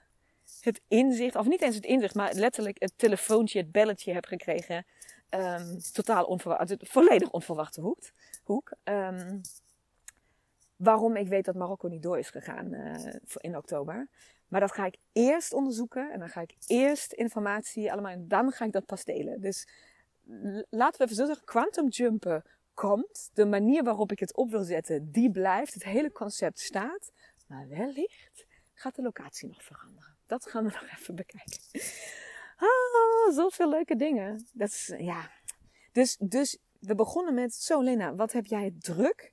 het 0.61 0.81
inzicht, 0.89 1.37
of 1.37 1.47
niet 1.47 1.63
eens 1.63 1.75
het 1.75 1.85
inzicht, 1.85 2.15
maar 2.15 2.35
letterlijk 2.35 2.77
het 2.81 2.93
telefoontje, 2.97 3.59
het 3.59 3.73
belletje 3.73 4.13
heb 4.13 4.25
gekregen. 4.25 4.87
Um, 5.31 5.79
totaal 5.93 6.25
onverwacht, 6.25 6.77
volledig 6.79 7.31
onverwachte 7.31 7.81
hoek. 7.81 8.11
hoek. 8.45 8.73
Um, 8.85 9.41
waarom 10.77 11.17
ik 11.17 11.29
weet 11.29 11.45
dat 11.45 11.55
Marokko 11.55 11.89
niet 11.89 12.03
door 12.03 12.19
is 12.19 12.31
gegaan 12.31 12.75
uh, 12.75 13.15
in 13.37 13.57
oktober. 13.57 14.09
Maar 14.49 14.61
dat 14.61 14.73
ga 14.73 14.87
ik 14.87 14.97
eerst 15.13 15.53
onderzoeken 15.53 16.13
en 16.13 16.19
dan 16.19 16.29
ga 16.29 16.41
ik 16.41 16.55
eerst 16.67 17.13
informatie 17.13 17.93
allemaal 17.93 18.13
en 18.13 18.29
dan 18.29 18.53
ga 18.53 18.65
ik 18.65 18.73
dat 18.73 18.87
pas 18.87 19.05
delen. 19.05 19.41
Dus 19.41 19.69
laten 20.71 20.99
we 20.99 21.05
even 21.05 21.17
zo 21.17 21.27
zeggen, 21.27 21.45
quantum 21.45 21.89
jumpen 21.89 22.45
komt. 22.75 23.31
De 23.33 23.45
manier 23.45 23.83
waarop 23.83 24.13
ik 24.13 24.19
het 24.19 24.37
op 24.37 24.51
wil 24.51 24.63
zetten, 24.63 25.11
die 25.11 25.31
blijft. 25.31 25.75
Het 25.75 25.85
hele 25.85 26.13
concept 26.13 26.61
staat. 26.61 27.13
Maar 27.47 27.69
wellicht 27.69 28.47
gaat 28.75 28.95
de 28.95 29.03
locatie 29.03 29.49
nog 29.49 29.65
veranderen. 29.65 30.17
Dat 30.27 30.47
gaan 30.47 30.65
we 30.65 30.71
nog 30.81 30.99
even 30.99 31.15
bekijken. 31.15 31.59
Ah, 32.57 32.69
zoveel 33.33 33.69
leuke 33.69 33.97
dingen. 33.97 34.47
Dat 34.53 34.69
is, 34.69 34.95
ja. 34.99 35.31
Dus, 35.93 36.17
dus 36.17 36.59
we 36.81 36.95
begonnen 36.95 37.35
met, 37.35 37.55
zo 37.55 37.83
Lena, 37.83 38.15
wat 38.15 38.33
heb 38.33 38.47
jij 38.47 38.75
druk? 38.79 39.33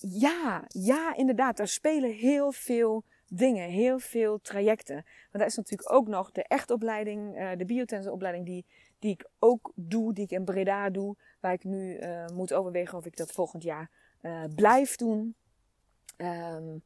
Ja, 0.00 0.64
ja, 0.68 1.14
inderdaad. 1.14 1.58
Er 1.58 1.68
spelen 1.68 2.10
heel 2.10 2.52
veel 2.52 3.04
dingen, 3.28 3.68
heel 3.68 3.98
veel 3.98 4.40
trajecten. 4.40 4.94
Want 4.94 5.30
daar 5.30 5.46
is 5.46 5.56
natuurlijk 5.56 5.92
ook 5.92 6.08
nog 6.08 6.30
de 6.30 6.42
echtopleiding, 6.42 7.38
uh, 7.38 7.50
de 7.56 7.64
biotensenopleiding 7.64 8.46
die 8.46 8.66
die 9.04 9.12
ik 9.12 9.28
ook 9.38 9.72
doe, 9.74 10.12
die 10.12 10.24
ik 10.24 10.30
in 10.30 10.44
Breda 10.44 10.90
doe, 10.90 11.16
waar 11.40 11.52
ik 11.52 11.64
nu 11.64 11.98
uh, 11.98 12.26
moet 12.26 12.52
overwegen 12.52 12.98
of 12.98 13.06
ik 13.06 13.16
dat 13.16 13.32
volgend 13.32 13.62
jaar 13.62 13.90
uh, 14.22 14.44
blijf 14.54 14.96
doen. 14.96 15.34
Um, 16.16 16.82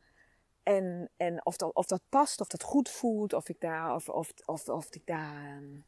en 0.69 1.11
en 1.17 1.47
of, 1.47 1.57
dat, 1.57 1.75
of 1.75 1.87
dat 1.87 2.03
past, 2.09 2.41
of 2.41 2.47
dat 2.47 2.63
goed 2.63 2.89
voelt, 2.89 3.33
of 3.33 3.49
ik 3.49 3.61
daar, 3.61 3.95
of, 3.95 4.09
of, 4.09 4.33
of, 4.45 4.69
of 4.69 4.95
ik 4.95 5.03
daar 5.05 5.57
um, 5.57 5.85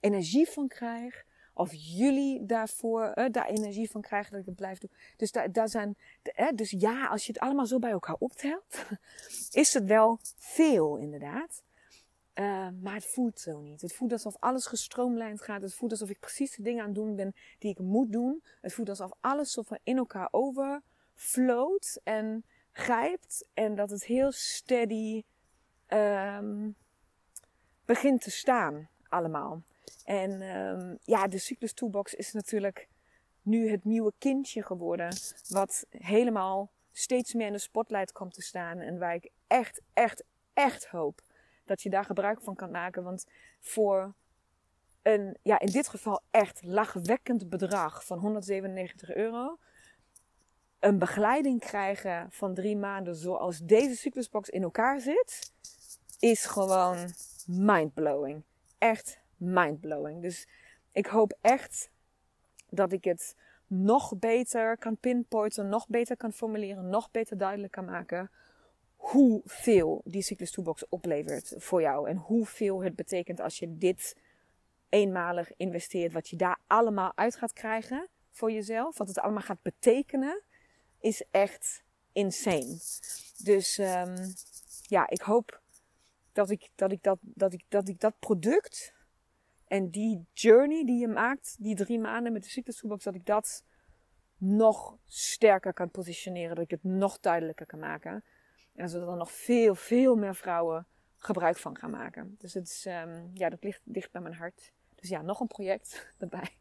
energie 0.00 0.48
van 0.48 0.68
krijg. 0.68 1.24
Of 1.56 1.70
jullie 1.72 2.46
daarvoor 2.46 3.12
uh, 3.14 3.24
daar 3.30 3.46
energie 3.46 3.90
van 3.90 4.00
krijgen 4.00 4.30
dat 4.30 4.40
ik 4.40 4.46
het 4.46 4.56
blijf 4.56 4.78
doen. 4.78 4.90
Dus, 5.16 5.32
daar, 5.32 5.68
zijn, 5.68 5.96
dus 6.54 6.70
ja, 6.70 7.06
als 7.06 7.26
je 7.26 7.32
het 7.32 7.40
allemaal 7.40 7.66
zo 7.66 7.78
bij 7.78 7.90
elkaar 7.90 8.16
optelt, 8.18 8.86
is 9.50 9.74
het 9.74 9.84
wel 9.84 10.18
veel 10.36 10.96
inderdaad. 10.96 11.62
Uh, 12.34 12.68
maar 12.82 12.94
het 12.94 13.06
voelt 13.06 13.40
zo 13.40 13.60
niet. 13.60 13.80
Het 13.80 13.92
voelt 13.92 14.12
alsof 14.12 14.36
alles 14.38 14.66
gestroomlijnd 14.66 15.42
gaat. 15.42 15.62
Het 15.62 15.74
voelt 15.74 15.90
alsof 15.90 16.10
ik 16.10 16.20
precies 16.20 16.56
de 16.56 16.62
dingen 16.62 16.80
aan 16.80 16.86
het 16.86 16.94
doen 16.96 17.16
ben 17.16 17.34
die 17.58 17.70
ik 17.70 17.78
moet 17.78 18.12
doen. 18.12 18.42
Het 18.60 18.72
voelt 18.72 18.88
alsof 18.88 19.10
alles 19.20 19.52
zo 19.52 19.62
in 19.82 19.96
elkaar 19.96 20.28
overfloot 20.30 22.00
en 22.04 22.44
grijpt. 22.74 23.46
En 23.54 23.74
dat 23.74 23.90
het 23.90 24.04
heel 24.04 24.32
steady 24.32 25.22
um, 25.88 26.76
begint 27.84 28.20
te 28.20 28.30
staan 28.30 28.88
allemaal. 29.08 29.62
En 30.04 30.42
um, 30.42 30.98
ja, 31.02 31.26
de 31.26 31.38
Cyclus 31.38 31.72
Toolbox 31.72 32.14
is 32.14 32.32
natuurlijk 32.32 32.88
nu 33.42 33.70
het 33.70 33.84
nieuwe 33.84 34.12
kindje 34.18 34.62
geworden. 34.62 35.16
Wat 35.48 35.86
helemaal 35.90 36.70
steeds 36.92 37.34
meer 37.34 37.46
in 37.46 37.52
de 37.52 37.58
spotlight 37.58 38.12
komt 38.12 38.34
te 38.34 38.42
staan. 38.42 38.78
En 38.78 38.98
waar 38.98 39.14
ik 39.14 39.30
echt, 39.46 39.80
echt, 39.92 40.24
echt 40.52 40.86
hoop 40.86 41.20
dat 41.64 41.82
je 41.82 41.90
daar 41.90 42.04
gebruik 42.04 42.40
van 42.40 42.54
kan 42.54 42.70
maken. 42.70 43.02
Want 43.02 43.26
voor 43.60 44.14
een, 45.02 45.36
ja, 45.42 45.58
in 45.58 45.70
dit 45.70 45.88
geval 45.88 46.22
echt 46.30 46.62
lachwekkend 46.62 47.48
bedrag 47.48 48.04
van 48.04 48.18
197 48.18 49.14
euro. 49.14 49.58
Een 50.84 50.98
begeleiding 50.98 51.60
krijgen 51.60 52.26
van 52.30 52.54
drie 52.54 52.76
maanden 52.76 53.16
zoals 53.16 53.58
deze 53.58 53.96
cyclusbox 53.96 54.48
in 54.48 54.62
elkaar 54.62 55.00
zit, 55.00 55.52
is 56.18 56.44
gewoon 56.44 56.96
mindblowing. 57.46 58.42
Echt 58.78 59.20
mindblowing. 59.36 60.22
Dus 60.22 60.48
ik 60.92 61.06
hoop 61.06 61.38
echt 61.40 61.90
dat 62.68 62.92
ik 62.92 63.04
het 63.04 63.36
nog 63.66 64.18
beter 64.18 64.78
kan 64.78 64.96
pinpointen, 64.96 65.68
nog 65.68 65.88
beter 65.88 66.16
kan 66.16 66.32
formuleren, 66.32 66.88
nog 66.88 67.10
beter 67.10 67.38
duidelijk 67.38 67.72
kan 67.72 67.84
maken 67.84 68.30
hoeveel 68.96 70.00
die 70.04 70.22
Cyclus 70.22 70.50
Toolbox 70.50 70.88
oplevert 70.88 71.54
voor 71.56 71.80
jou. 71.80 72.08
En 72.08 72.16
hoeveel 72.16 72.82
het 72.82 72.96
betekent 72.96 73.40
als 73.40 73.58
je 73.58 73.78
dit 73.78 74.16
eenmalig 74.88 75.56
investeert. 75.56 76.12
Wat 76.12 76.28
je 76.28 76.36
daar 76.36 76.58
allemaal 76.66 77.12
uit 77.14 77.36
gaat 77.36 77.52
krijgen 77.52 78.08
voor 78.30 78.52
jezelf. 78.52 78.98
Wat 78.98 79.08
het 79.08 79.18
allemaal 79.18 79.42
gaat 79.42 79.62
betekenen. 79.62 80.42
Is 81.04 81.24
echt 81.30 81.82
insane. 82.12 82.78
Dus 83.36 83.78
um, 83.78 84.14
ja, 84.82 85.08
ik 85.08 85.20
hoop 85.20 85.62
dat 86.32 86.50
ik 86.50 86.70
dat, 86.74 86.92
ik 86.92 87.02
dat, 87.02 87.18
dat, 87.20 87.52
ik, 87.52 87.64
dat 87.68 87.88
ik 87.88 88.00
dat 88.00 88.18
product 88.18 88.94
en 89.66 89.90
die 89.90 90.26
journey 90.32 90.84
die 90.84 90.98
je 90.98 91.08
maakt, 91.08 91.56
die 91.58 91.74
drie 91.74 91.98
maanden 91.98 92.32
met 92.32 92.42
de 92.42 92.48
Cyclus 92.48 92.76
Toolbox, 92.76 93.04
dat 93.04 93.14
ik 93.14 93.26
dat 93.26 93.64
nog 94.36 94.96
sterker 95.06 95.72
kan 95.72 95.90
positioneren. 95.90 96.54
Dat 96.54 96.64
ik 96.64 96.70
het 96.70 96.84
nog 96.84 97.20
duidelijker 97.20 97.66
kan 97.66 97.78
maken. 97.78 98.24
En 98.74 98.88
zodat 98.88 99.08
er 99.08 99.16
nog 99.16 99.32
veel, 99.32 99.74
veel 99.74 100.16
meer 100.16 100.34
vrouwen 100.34 100.86
gebruik 101.18 101.56
van 101.56 101.78
gaan 101.78 101.90
maken. 101.90 102.36
Dus 102.38 102.54
het 102.54 102.68
is, 102.68 102.86
um, 102.86 103.30
ja, 103.34 103.48
dat 103.48 103.62
ligt 103.62 103.80
dicht 103.84 104.10
bij 104.10 104.20
mijn 104.20 104.34
hart. 104.34 104.72
Dus 104.94 105.08
ja, 105.08 105.22
nog 105.22 105.40
een 105.40 105.46
project 105.46 106.06
erbij. 106.18 106.56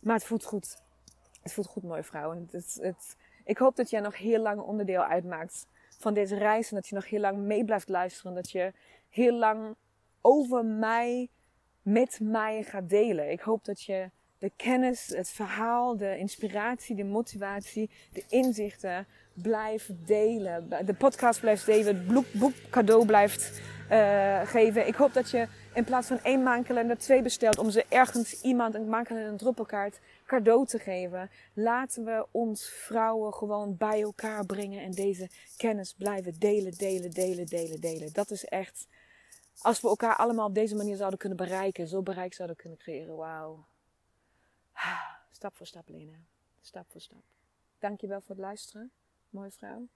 Maar 0.00 0.14
het 0.14 0.24
voelt 0.24 0.44
goed. 0.44 0.82
Het 1.42 1.52
voelt 1.52 1.66
goed, 1.66 1.82
mooie 1.82 2.04
vrouwen. 2.04 2.48
Het, 2.50 2.78
het, 2.80 3.16
ik 3.44 3.58
hoop 3.58 3.76
dat 3.76 3.90
jij 3.90 4.00
nog 4.00 4.16
heel 4.16 4.40
lang 4.40 4.60
onderdeel 4.60 5.04
uitmaakt 5.04 5.66
van 5.98 6.14
deze 6.14 6.36
reis. 6.36 6.68
En 6.68 6.74
dat 6.74 6.88
je 6.88 6.94
nog 6.94 7.08
heel 7.08 7.20
lang 7.20 7.38
mee 7.38 7.64
blijft 7.64 7.88
luisteren. 7.88 8.34
Dat 8.34 8.50
je 8.50 8.72
heel 9.08 9.34
lang 9.38 9.74
over 10.20 10.64
mij, 10.64 11.28
met 11.82 12.18
mij 12.22 12.62
gaat 12.62 12.88
delen. 12.88 13.30
Ik 13.30 13.40
hoop 13.40 13.64
dat 13.64 13.82
je 13.82 14.10
de 14.38 14.52
kennis, 14.56 15.06
het 15.06 15.30
verhaal, 15.30 15.96
de 15.96 16.18
inspiratie, 16.18 16.96
de 16.96 17.04
motivatie, 17.04 17.90
de 18.12 18.24
inzichten 18.28 19.06
blijf 19.34 19.90
delen. 19.92 20.68
De 20.86 20.94
podcast 20.94 21.40
blijft 21.40 21.66
delen, 21.66 22.06
het 22.14 22.32
boek, 22.32 22.54
cadeau 22.70 23.06
blijft 23.06 23.60
eh, 23.88 24.40
geven. 24.44 24.86
Ik 24.86 24.94
hoop 24.94 25.12
dat 25.12 25.30
je 25.30 25.48
in 25.74 25.84
plaats 25.84 26.06
van 26.06 26.20
één 26.22 26.42
maandkalender 26.42 26.98
twee 26.98 27.22
bestelt 27.22 27.58
om 27.58 27.70
ze 27.70 27.84
ergens 27.88 28.42
iemand 28.42 28.74
een 28.74 28.88
maandkalender 28.88 29.30
een 29.30 29.38
druppelkaart 29.38 30.00
cadeau 30.26 30.66
te 30.66 30.78
geven. 30.78 31.30
Laten 31.52 32.04
we 32.04 32.26
ons 32.30 32.68
vrouwen 32.68 33.34
gewoon 33.34 33.76
bij 33.76 34.02
elkaar 34.02 34.46
brengen 34.46 34.82
en 34.82 34.90
deze 34.90 35.30
kennis 35.56 35.94
blijven 35.94 36.38
delen, 36.38 36.72
delen, 36.72 37.10
delen, 37.10 37.46
delen, 37.46 37.80
delen. 37.80 38.12
Dat 38.12 38.30
is 38.30 38.44
echt, 38.44 38.86
als 39.58 39.80
we 39.80 39.88
elkaar 39.88 40.16
allemaal 40.16 40.46
op 40.46 40.54
deze 40.54 40.74
manier 40.74 40.96
zouden 40.96 41.18
kunnen 41.18 41.38
bereiken, 41.38 41.88
zo 41.88 42.02
bereik 42.02 42.34
zouden 42.34 42.56
kunnen 42.56 42.78
creëren. 42.78 43.16
Wauw. 43.16 43.64
Stap 45.32 45.56
voor 45.56 45.66
stap, 45.66 45.88
Lena. 45.88 46.16
Stap 46.60 46.86
voor 46.90 47.00
stap. 47.00 47.22
Dankjewel 47.78 48.20
voor 48.20 48.34
het 48.34 48.44
luisteren, 48.44 48.90
mooie 49.34 49.50
vrouw. 49.50 49.88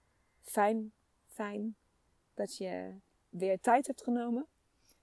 Fijn, 0.43 0.93
fijn 1.27 1.77
dat 2.35 2.57
je 2.57 2.95
weer 3.29 3.61
tijd 3.61 3.87
hebt 3.87 4.03
genomen. 4.03 4.47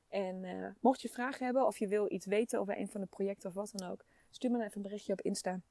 En 0.08 0.44
uh, 0.44 0.68
mocht 0.80 1.02
je 1.02 1.10
vragen 1.10 1.46
hebben 1.46 1.66
of 1.66 1.78
je 1.78 1.88
wil 1.88 2.12
iets 2.12 2.26
weten 2.26 2.60
over 2.60 2.78
een 2.78 2.88
van 2.88 3.02
de 3.02 3.08
projecten 3.08 3.50
of 3.50 3.56
wat 3.56 3.72
dan 3.74 3.90
ook, 3.90 4.06
stuur 4.30 4.52
me 4.52 4.58
dan 4.58 4.66
even 4.66 4.78
een 4.78 4.88
berichtje 4.88 5.14
op 5.14 5.22
Insta. 5.22 5.62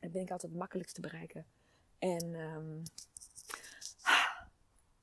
Dan 0.00 0.10
ben 0.10 0.22
ik 0.22 0.30
altijd 0.30 0.52
het 0.52 0.60
makkelijkst 0.60 0.94
te 0.94 1.00
bereiken. 1.00 1.46
En 1.98 2.34
um, 2.34 2.82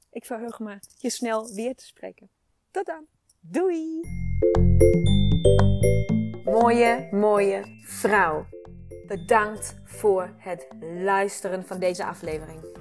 ik 0.09 0.25
verheug 0.25 0.59
me 0.59 0.79
je 0.97 1.09
snel 1.09 1.53
weer 1.53 1.75
te 1.75 1.85
spreken. 1.85 2.29
Tot 2.71 2.85
dan. 2.85 3.05
Doei! 3.39 3.99
Mooie, 6.43 7.07
mooie 7.11 7.63
vrouw. 7.83 8.45
Bedankt 9.07 9.81
voor 9.83 10.35
het 10.37 10.67
luisteren 10.81 11.65
van 11.65 11.79
deze 11.79 12.05
aflevering. 12.05 12.80